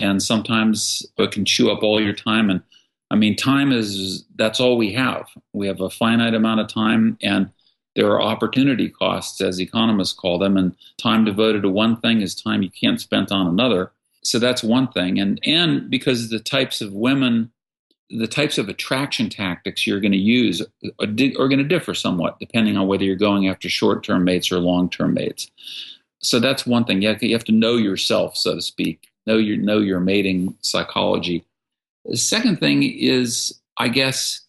and 0.00 0.22
sometimes 0.22 1.04
it 1.16 1.32
can 1.32 1.44
chew 1.44 1.70
up 1.70 1.82
all 1.82 2.00
your 2.00 2.12
time 2.12 2.50
and 2.50 2.62
i 3.10 3.16
mean 3.16 3.36
time 3.36 3.72
is 3.72 4.24
that's 4.36 4.60
all 4.60 4.78
we 4.78 4.92
have. 4.92 5.28
We 5.52 5.66
have 5.66 5.80
a 5.80 5.90
finite 5.90 6.34
amount 6.34 6.60
of 6.60 6.68
time 6.68 7.18
and 7.22 7.50
there 7.96 8.10
are 8.12 8.22
opportunity 8.22 8.88
costs 8.88 9.40
as 9.40 9.60
economists 9.60 10.12
call 10.12 10.38
them 10.38 10.56
and 10.56 10.74
time 10.98 11.24
devoted 11.24 11.62
to 11.62 11.68
one 11.68 12.00
thing 12.00 12.20
is 12.20 12.40
time 12.40 12.62
you 12.62 12.70
can't 12.70 13.00
spend 13.00 13.32
on 13.32 13.48
another. 13.48 13.90
So 14.22 14.38
that's 14.38 14.62
one 14.62 14.88
thing. 14.88 15.18
And 15.18 15.40
and 15.44 15.90
because 15.90 16.30
the 16.30 16.38
types 16.38 16.80
of 16.80 16.92
women 16.92 17.50
the 18.10 18.28
types 18.28 18.56
of 18.56 18.70
attraction 18.70 19.28
tactics 19.28 19.86
you're 19.86 20.00
going 20.00 20.12
to 20.12 20.18
use 20.18 20.62
uh, 20.62 20.88
are, 21.00 21.06
are 21.06 21.48
going 21.48 21.58
to 21.58 21.64
differ 21.64 21.92
somewhat 21.92 22.38
depending 22.38 22.76
on 22.76 22.86
whether 22.86 23.04
you're 23.04 23.16
going 23.16 23.48
after 23.48 23.68
short-term 23.68 24.24
mates 24.24 24.50
or 24.50 24.58
long-term 24.58 25.12
mates. 25.12 25.50
So 26.20 26.40
that's 26.40 26.66
one 26.66 26.84
thing. 26.84 27.02
You 27.02 27.08
have, 27.08 27.22
you 27.22 27.34
have 27.34 27.44
to 27.44 27.52
know 27.52 27.76
yourself 27.76 28.36
so 28.36 28.54
to 28.54 28.62
speak. 28.62 29.08
Know 29.26 29.36
your 29.36 29.56
know 29.56 29.78
your 29.78 30.00
mating 30.00 30.56
psychology. 30.62 31.44
The 32.08 32.16
second 32.16 32.58
thing 32.58 32.82
is, 32.82 33.60
I 33.76 33.88
guess, 33.88 34.40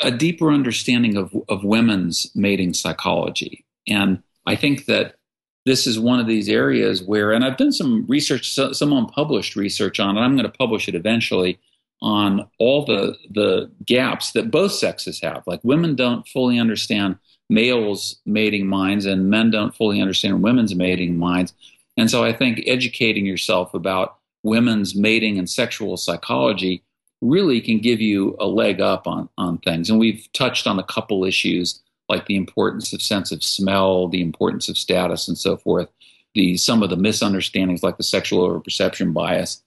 a 0.00 0.10
deeper 0.10 0.50
understanding 0.50 1.16
of 1.16 1.34
of 1.48 1.64
women's 1.64 2.30
mating 2.34 2.74
psychology, 2.74 3.64
and 3.88 4.22
I 4.46 4.54
think 4.54 4.84
that 4.86 5.16
this 5.64 5.86
is 5.86 5.98
one 5.98 6.20
of 6.20 6.28
these 6.28 6.48
areas 6.48 7.02
where, 7.02 7.32
and 7.32 7.44
I've 7.44 7.56
done 7.56 7.72
some 7.72 8.06
research, 8.06 8.52
some 8.52 8.92
unpublished 8.92 9.56
research 9.56 9.98
on 9.98 10.16
it. 10.16 10.20
I'm 10.20 10.36
going 10.36 10.50
to 10.50 10.58
publish 10.58 10.88
it 10.88 10.94
eventually 10.94 11.58
on 12.02 12.48
all 12.58 12.84
the 12.84 13.16
the 13.30 13.70
gaps 13.84 14.32
that 14.32 14.50
both 14.50 14.72
sexes 14.72 15.20
have. 15.22 15.42
Like 15.46 15.60
women 15.64 15.96
don't 15.96 16.28
fully 16.28 16.58
understand 16.58 17.16
males' 17.48 18.20
mating 18.26 18.66
minds, 18.66 19.06
and 19.06 19.30
men 19.30 19.50
don't 19.50 19.74
fully 19.74 20.00
understand 20.00 20.42
women's 20.42 20.74
mating 20.74 21.18
minds. 21.18 21.54
And 21.96 22.10
so 22.10 22.22
I 22.22 22.32
think 22.32 22.62
educating 22.66 23.24
yourself 23.24 23.72
about 23.72 24.18
women's 24.42 24.94
mating 24.94 25.38
and 25.38 25.48
sexual 25.48 25.96
psychology 25.96 26.82
really 27.28 27.60
can 27.60 27.78
give 27.78 28.00
you 28.00 28.36
a 28.38 28.46
leg 28.46 28.80
up 28.80 29.06
on, 29.06 29.28
on 29.38 29.58
things. 29.58 29.90
And 29.90 29.98
we've 29.98 30.28
touched 30.32 30.66
on 30.66 30.78
a 30.78 30.84
couple 30.84 31.24
issues 31.24 31.82
like 32.08 32.26
the 32.26 32.36
importance 32.36 32.92
of 32.92 33.02
sense 33.02 33.32
of 33.32 33.42
smell, 33.42 34.08
the 34.08 34.22
importance 34.22 34.68
of 34.68 34.78
status, 34.78 35.28
and 35.28 35.36
so 35.36 35.56
forth. 35.56 35.88
The 36.34 36.56
some 36.56 36.82
of 36.82 36.90
the 36.90 36.96
misunderstandings 36.96 37.82
like 37.82 37.96
the 37.96 38.02
sexual 38.02 38.48
overperception 38.48 39.12
bias. 39.12 39.62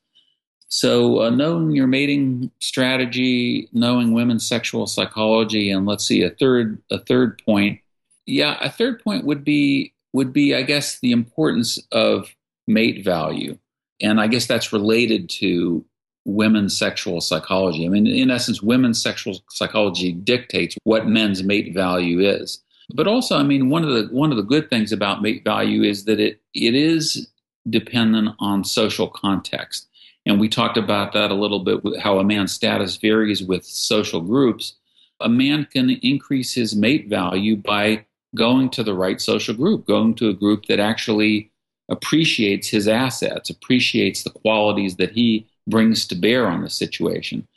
So 0.68 1.24
uh, 1.24 1.30
knowing 1.32 1.72
your 1.72 1.88
mating 1.88 2.52
strategy, 2.60 3.68
knowing 3.74 4.14
women's 4.14 4.48
sexual 4.48 4.86
psychology, 4.86 5.72
and 5.72 5.88
let's 5.88 6.06
see 6.06 6.22
a 6.22 6.30
third 6.30 6.82
a 6.92 7.00
third 7.00 7.42
point. 7.44 7.80
Yeah, 8.26 8.58
a 8.62 8.70
third 8.70 9.04
point 9.04 9.26
would 9.26 9.44
be 9.44 9.94
would 10.14 10.32
be 10.32 10.54
I 10.56 10.62
guess 10.62 11.00
the 11.00 11.12
importance 11.12 11.80
of 11.92 12.34
mate 12.68 13.04
value, 13.04 13.58
and 14.00 14.22
I 14.22 14.28
guess 14.28 14.46
that's 14.46 14.72
related 14.72 15.30
to 15.42 15.84
women's 16.30 16.78
sexual 16.78 17.22
psychology. 17.22 17.86
I 17.86 17.90
mean, 17.90 18.08
in 18.08 18.32
essence, 18.32 18.62
women's 18.62 19.02
sexual 19.02 19.40
psychology 19.50 20.12
dictates 20.12 20.76
what 20.84 21.08
men's 21.08 21.44
mate 21.44 21.74
value 21.74 22.20
is. 22.20 22.62
But 22.94 23.08
also, 23.08 23.38
I 23.38 23.44
mean, 23.44 23.70
one 23.70 23.84
of 23.84 23.90
the 23.90 24.14
one 24.14 24.32
of 24.32 24.38
the 24.38 24.44
good 24.44 24.70
things 24.70 24.92
about 24.92 25.22
mate 25.22 25.44
value 25.44 25.84
is 25.84 26.06
that 26.06 26.20
it 26.20 26.42
it 26.54 26.76
is 26.76 27.30
dependent 27.70 28.36
on 28.40 28.64
social 28.64 29.08
context. 29.08 29.88
And 30.26 30.40
we 30.40 30.50
talked 30.50 30.78
about 30.78 31.14
that 31.14 31.32
a 31.32 31.36
little 31.36 31.60
bit 31.60 31.84
with 31.84 32.00
how 32.00 32.20
a 32.20 32.24
man's 32.24 32.52
status 32.52 32.98
varies 32.98 33.44
with 33.44 33.66
social 33.66 34.22
groups. 34.22 34.76
A 35.22 35.30
man 35.30 35.68
can 35.72 35.90
increase 35.90 36.54
his 36.54 36.76
mate 36.76 37.08
value 37.10 37.56
by 37.56 38.06
going 38.36 38.70
to 38.72 38.84
the 38.84 38.94
right 38.94 39.20
social 39.20 39.54
group, 39.54 39.88
going 39.88 40.16
to 40.16 40.30
a 40.30 40.34
group 40.34 40.66
that 40.66 40.80
actually 40.80 41.52
appreciates 41.90 42.68
his 42.68 42.88
assets, 42.88 43.50
appreciates 43.50 44.24
the 44.24 44.30
qualities 44.30 44.96
that 44.98 45.12
he 45.12 45.48
brings 45.70 46.08
to 46.08 46.16
bear 46.16 46.48
on 46.48 46.62
the 46.62 46.70
situation. 46.70 47.48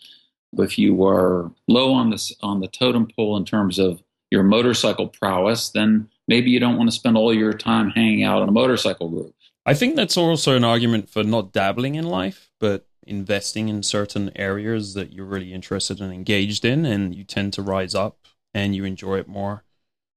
If 0.58 0.78
you 0.78 1.04
are 1.04 1.50
low 1.66 1.92
on 1.92 2.10
this 2.10 2.32
on 2.42 2.60
the 2.60 2.68
totem 2.68 3.08
pole 3.16 3.36
in 3.36 3.44
terms 3.44 3.78
of 3.78 4.02
your 4.30 4.42
motorcycle 4.42 5.08
prowess, 5.08 5.70
then 5.70 6.08
maybe 6.28 6.50
you 6.50 6.60
don't 6.60 6.76
want 6.76 6.90
to 6.90 6.96
spend 6.96 7.16
all 7.16 7.34
your 7.34 7.52
time 7.52 7.90
hanging 7.90 8.24
out 8.24 8.42
in 8.42 8.48
a 8.48 8.52
motorcycle 8.52 9.08
group. 9.08 9.34
I 9.64 9.74
think 9.74 9.96
that's 9.96 10.16
also 10.16 10.56
an 10.56 10.64
argument 10.64 11.08
for 11.08 11.22
not 11.22 11.52
dabbling 11.52 11.94
in 11.94 12.04
life, 12.04 12.50
but 12.58 12.86
investing 13.06 13.68
in 13.68 13.82
certain 13.82 14.30
areas 14.36 14.94
that 14.94 15.12
you're 15.12 15.26
really 15.26 15.52
interested 15.52 16.00
and 16.00 16.12
engaged 16.12 16.64
in, 16.64 16.84
and 16.84 17.14
you 17.14 17.24
tend 17.24 17.52
to 17.54 17.62
rise 17.62 17.94
up 17.94 18.18
and 18.54 18.74
you 18.74 18.84
enjoy 18.84 19.18
it 19.18 19.28
more. 19.28 19.64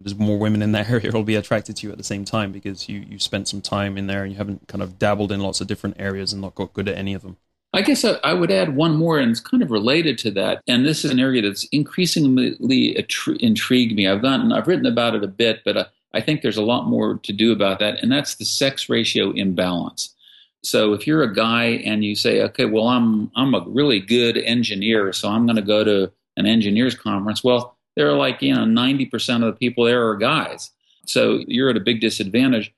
There's 0.01 0.17
more 0.17 0.37
women 0.37 0.61
in 0.61 0.71
that 0.73 0.89
area 0.95 1.11
will 1.11 1.23
be 1.23 1.35
attracted 1.35 1.77
to 1.77 1.87
you 1.87 1.91
at 1.91 1.97
the 1.97 2.03
same 2.03 2.25
time 2.25 2.51
because 2.51 2.89
you 2.89 2.99
you 2.99 3.19
spent 3.19 3.47
some 3.47 3.61
time 3.61 3.97
in 3.97 4.07
there 4.07 4.23
and 4.23 4.31
you 4.31 4.37
haven't 4.37 4.67
kind 4.67 4.81
of 4.81 4.99
dabbled 4.99 5.31
in 5.31 5.39
lots 5.39 5.61
of 5.61 5.67
different 5.67 5.97
areas 5.99 6.33
and 6.33 6.41
not 6.41 6.55
got 6.55 6.73
good 6.73 6.87
at 6.87 6.97
any 6.97 7.13
of 7.13 7.21
them. 7.21 7.37
I 7.75 7.81
guess 7.81 8.05
I, 8.05 8.13
I, 8.23 8.33
would 8.33 8.51
add 8.51 8.75
one 8.75 8.95
more, 8.95 9.19
and 9.19 9.29
it's 9.31 9.41
kind 9.41 9.61
of 9.61 9.69
related 9.69 10.17
to 10.19 10.31
that. 10.31 10.61
And 10.65 10.85
this 10.85 11.03
is 11.03 11.11
an 11.11 11.19
area 11.19 11.41
that's 11.41 11.65
increasingly 11.73 12.97
intrigued 13.41 13.95
me. 13.95 14.07
I've 14.07 14.21
gotten, 14.21 14.53
I've 14.53 14.67
written 14.67 14.85
about 14.85 15.13
it 15.13 15.25
a 15.25 15.27
bit, 15.27 15.61
but 15.65 15.75
uh, 15.75 15.85
I 16.13 16.21
think 16.21 16.41
there's 16.41 16.57
a 16.57 16.63
lot 16.63 16.87
more 16.87 17.19
to 17.21 17.33
do 17.33 17.51
about 17.51 17.79
that, 17.79 18.01
and 18.01 18.09
that's 18.09 18.35
the 18.35 18.45
sex 18.45 18.87
ratio 18.87 19.31
imbalance. 19.31 20.15
So 20.63 20.93
if 20.93 21.05
you're 21.05 21.23
a 21.23 21.33
guy 21.33 21.65
and 21.85 22.03
you 22.03 22.15
say, 22.15 22.41
okay, 22.43 22.65
well, 22.65 22.87
I'm 22.87 23.29
I'm 23.35 23.53
a 23.53 23.65
really 23.67 23.99
good 23.99 24.37
engineer, 24.37 25.11
so 25.11 25.29
I'm 25.29 25.45
going 25.45 25.57
to 25.57 25.61
go 25.61 25.83
to 25.83 26.11
an 26.37 26.45
engineers 26.45 26.95
conference. 26.95 27.43
Well, 27.43 27.77
there 27.95 28.09
are 28.09 28.17
like 28.17 28.41
you 28.41 28.55
know 28.55 28.63
90% 28.63 29.35
of 29.35 29.41
the 29.41 29.53
people 29.53 29.83
there 29.83 30.07
are 30.07 30.15
guys, 30.15 30.71
so 31.05 31.43
you're 31.47 31.69
at 31.69 31.77
a 31.77 31.81
big 31.81 31.99
disadvantage 31.99 32.73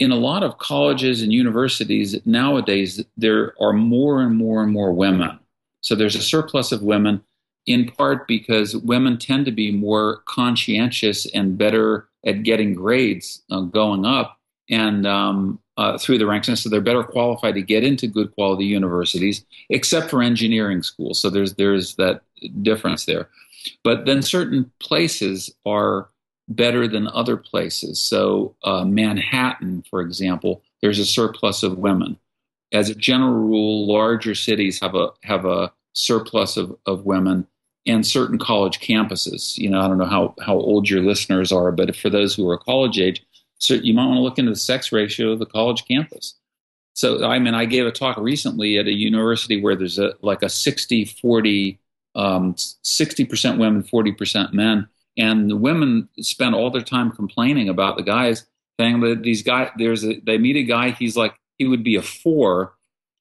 in 0.00 0.10
a 0.10 0.16
lot 0.16 0.42
of 0.42 0.58
colleges 0.58 1.20
and 1.22 1.30
universities 1.30 2.18
nowadays, 2.24 3.04
there 3.18 3.54
are 3.60 3.74
more 3.74 4.22
and 4.22 4.34
more 4.34 4.62
and 4.62 4.72
more 4.72 4.92
women. 4.92 5.38
So 5.82 5.94
there's 5.94 6.16
a 6.16 6.22
surplus 6.22 6.72
of 6.72 6.82
women, 6.82 7.22
in 7.66 7.86
part 7.86 8.26
because 8.26 8.74
women 8.74 9.18
tend 9.18 9.44
to 9.44 9.52
be 9.52 9.70
more 9.70 10.22
conscientious 10.24 11.26
and 11.26 11.56
better 11.56 12.08
at 12.26 12.42
getting 12.42 12.74
grades 12.74 13.42
uh, 13.50 13.60
going 13.60 14.06
up 14.06 14.38
and 14.70 15.06
um, 15.06 15.60
uh, 15.76 15.98
through 15.98 16.16
the 16.18 16.26
ranks, 16.26 16.48
and 16.48 16.58
so 16.58 16.68
they're 16.68 16.80
better 16.80 17.02
qualified 17.02 17.54
to 17.54 17.62
get 17.62 17.84
into 17.84 18.06
good 18.06 18.34
quality 18.34 18.64
universities, 18.64 19.44
except 19.68 20.08
for 20.08 20.22
engineering 20.22 20.82
schools. 20.82 21.20
So 21.20 21.28
there's 21.28 21.54
there's 21.54 21.96
that 21.96 22.22
difference 22.62 23.04
there. 23.04 23.28
But 23.84 24.06
then 24.06 24.22
certain 24.22 24.70
places 24.78 25.54
are 25.66 26.08
better 26.50 26.88
than 26.88 27.06
other 27.08 27.36
places. 27.36 28.00
So, 28.00 28.54
uh, 28.64 28.84
Manhattan, 28.84 29.84
for 29.88 30.00
example, 30.02 30.62
there's 30.82 30.98
a 30.98 31.06
surplus 31.06 31.62
of 31.62 31.78
women. 31.78 32.18
As 32.72 32.90
a 32.90 32.94
general 32.94 33.32
rule, 33.32 33.86
larger 33.86 34.34
cities 34.34 34.80
have 34.80 34.94
a 34.94 35.10
have 35.22 35.44
a 35.44 35.72
surplus 35.92 36.56
of, 36.56 36.76
of 36.86 37.04
women 37.04 37.46
and 37.86 38.06
certain 38.06 38.38
college 38.38 38.80
campuses. 38.80 39.56
You 39.56 39.70
know, 39.70 39.80
I 39.80 39.88
don't 39.88 39.98
know 39.98 40.04
how, 40.04 40.34
how 40.40 40.54
old 40.54 40.88
your 40.88 41.00
listeners 41.00 41.50
are, 41.50 41.72
but 41.72 41.96
for 41.96 42.10
those 42.10 42.34
who 42.34 42.48
are 42.48 42.58
college 42.58 42.98
age, 43.00 43.24
so 43.58 43.74
you 43.74 43.94
might 43.94 44.06
want 44.06 44.18
to 44.18 44.22
look 44.22 44.38
into 44.38 44.52
the 44.52 44.56
sex 44.56 44.92
ratio 44.92 45.32
of 45.32 45.38
the 45.38 45.46
college 45.46 45.86
campus. 45.86 46.34
So, 46.94 47.24
I 47.24 47.38
mean, 47.38 47.54
I 47.54 47.64
gave 47.64 47.86
a 47.86 47.92
talk 47.92 48.16
recently 48.18 48.78
at 48.78 48.86
a 48.86 48.92
university 48.92 49.60
where 49.60 49.76
there's 49.76 49.98
a 49.98 50.14
like 50.22 50.42
a 50.42 50.48
60 50.48 51.04
40, 51.06 51.78
um, 52.14 52.54
60% 52.54 53.58
women, 53.58 53.82
40% 53.82 54.52
men 54.52 54.88
and 55.20 55.50
the 55.50 55.56
women 55.56 56.08
spend 56.18 56.54
all 56.54 56.70
their 56.70 56.82
time 56.82 57.10
complaining 57.10 57.68
about 57.68 57.96
the 57.96 58.02
guys 58.02 58.46
saying 58.80 59.00
that 59.00 59.22
these 59.22 59.42
guys 59.42 59.70
there's 59.76 60.04
a 60.04 60.18
they 60.20 60.38
meet 60.38 60.56
a 60.56 60.62
guy 60.62 60.90
he's 60.90 61.16
like 61.16 61.34
he 61.58 61.66
would 61.66 61.84
be 61.84 61.94
a 61.94 62.02
four 62.02 62.74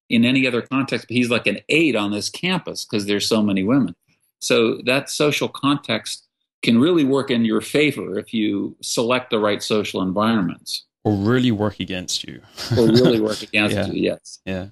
in 0.10 0.26
any 0.26 0.48
other 0.48 0.62
context 0.62 1.08
but 1.08 1.16
he's 1.16 1.30
like 1.30 1.46
an 1.46 1.60
eight 1.68 1.96
on 1.96 2.12
this 2.12 2.30
campus 2.30 2.86
because 2.86 3.06
there's 3.06 3.28
so 3.28 3.44
many 3.44 3.64
women. 3.64 3.96
So 4.42 4.78
that 4.86 5.10
social 5.10 5.50
context 5.50 6.26
can 6.64 6.80
really 6.80 7.04
work 7.04 7.30
in 7.30 7.46
your 7.46 7.62
favor 7.62 8.18
if 8.18 8.34
you 8.34 8.76
select 8.82 9.30
the 9.30 9.40
right 9.40 9.62
social 9.62 10.02
environments. 10.02 10.86
Or 11.04 11.14
really 11.14 11.52
work 11.52 11.80
against 11.80 12.24
you. 12.24 12.42
Or 12.78 12.88
really 12.88 13.20
work 13.20 13.42
against 13.44 13.76
yeah. 13.76 13.88
you 13.88 14.02
yes. 14.02 14.40
Yeah 14.46 14.68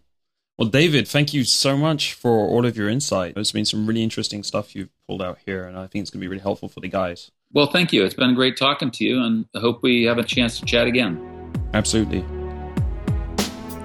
well, 0.57 0.69
David, 0.69 1.07
thank 1.07 1.35
you 1.35 1.43
so 1.43 1.77
much 1.77 2.13
for 2.13 2.31
all 2.31 2.65
of 2.65 2.75
your 2.75 2.89
insight. 2.89 3.35
There's 3.35 3.51
been 3.51 3.65
some 3.65 3.85
really 3.85 4.01
interesting 4.01 4.41
stuff 4.41 4.75
you've 4.75 4.89
pulled 5.07 5.21
out 5.21 5.37
here, 5.45 5.65
and 5.65 5.77
I 5.77 5.85
think 5.85 6.01
it's 6.01 6.09
going 6.09 6.19
to 6.19 6.23
be 6.23 6.27
really 6.27 6.41
helpful 6.41 6.67
for 6.67 6.79
the 6.79 6.87
guys. 6.87 7.29
Well, 7.53 7.67
thank 7.67 7.93
you. 7.93 8.03
It's 8.03 8.15
been 8.15 8.33
great 8.33 8.57
talking 8.57 8.89
to 8.89 9.05
you, 9.05 9.23
and 9.23 9.45
I 9.55 9.59
hope 9.59 9.83
we 9.83 10.03
have 10.05 10.17
a 10.17 10.23
chance 10.23 10.59
to 10.59 10.65
chat 10.65 10.87
again. 10.87 11.53
Absolutely. 11.75 12.25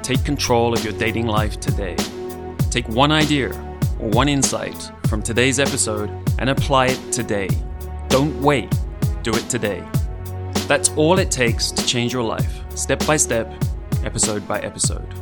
Take 0.03 0.25
control 0.25 0.73
of 0.73 0.83
your 0.83 0.95
dating 0.95 1.27
life 1.27 1.61
today. 1.61 1.95
Take 2.71 2.89
one 2.89 3.13
idea 3.13 3.51
or 4.01 4.09
one 4.09 4.31
insight 4.31 4.91
from 5.09 5.23
today's 5.23 5.61
episode 5.61 6.11
and 6.39 6.49
apply 6.49 6.87
it 6.87 7.13
today. 7.13 7.49
Don't 8.09 8.41
wait, 8.41 8.73
do 9.23 9.31
it 9.31 9.47
today. 9.51 9.85
That's 10.69 10.89
all 10.97 11.19
it 11.19 11.31
takes 11.31 11.71
to 11.71 11.87
change 11.87 12.15
your 12.15 12.23
life, 12.23 12.63
step 12.75 13.07
by 13.07 13.19
step, 13.19 13.53
episode 14.05 14.49
by 14.49 14.61
episode. 14.61 15.22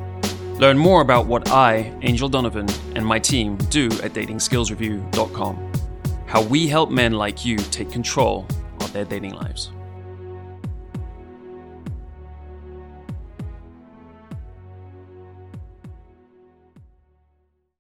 Learn 0.60 0.76
more 0.76 1.00
about 1.00 1.24
what 1.24 1.50
I, 1.50 1.90
Angel 2.02 2.28
Donovan, 2.28 2.68
and 2.94 3.06
my 3.06 3.18
team 3.18 3.56
do 3.70 3.86
at 4.02 4.12
datingskillsreview.com. 4.12 5.72
How 6.26 6.42
we 6.42 6.68
help 6.68 6.90
men 6.90 7.14
like 7.14 7.46
you 7.46 7.56
take 7.56 7.90
control 7.90 8.46
of 8.80 8.92
their 8.92 9.06
dating 9.06 9.32
lives. 9.32 9.70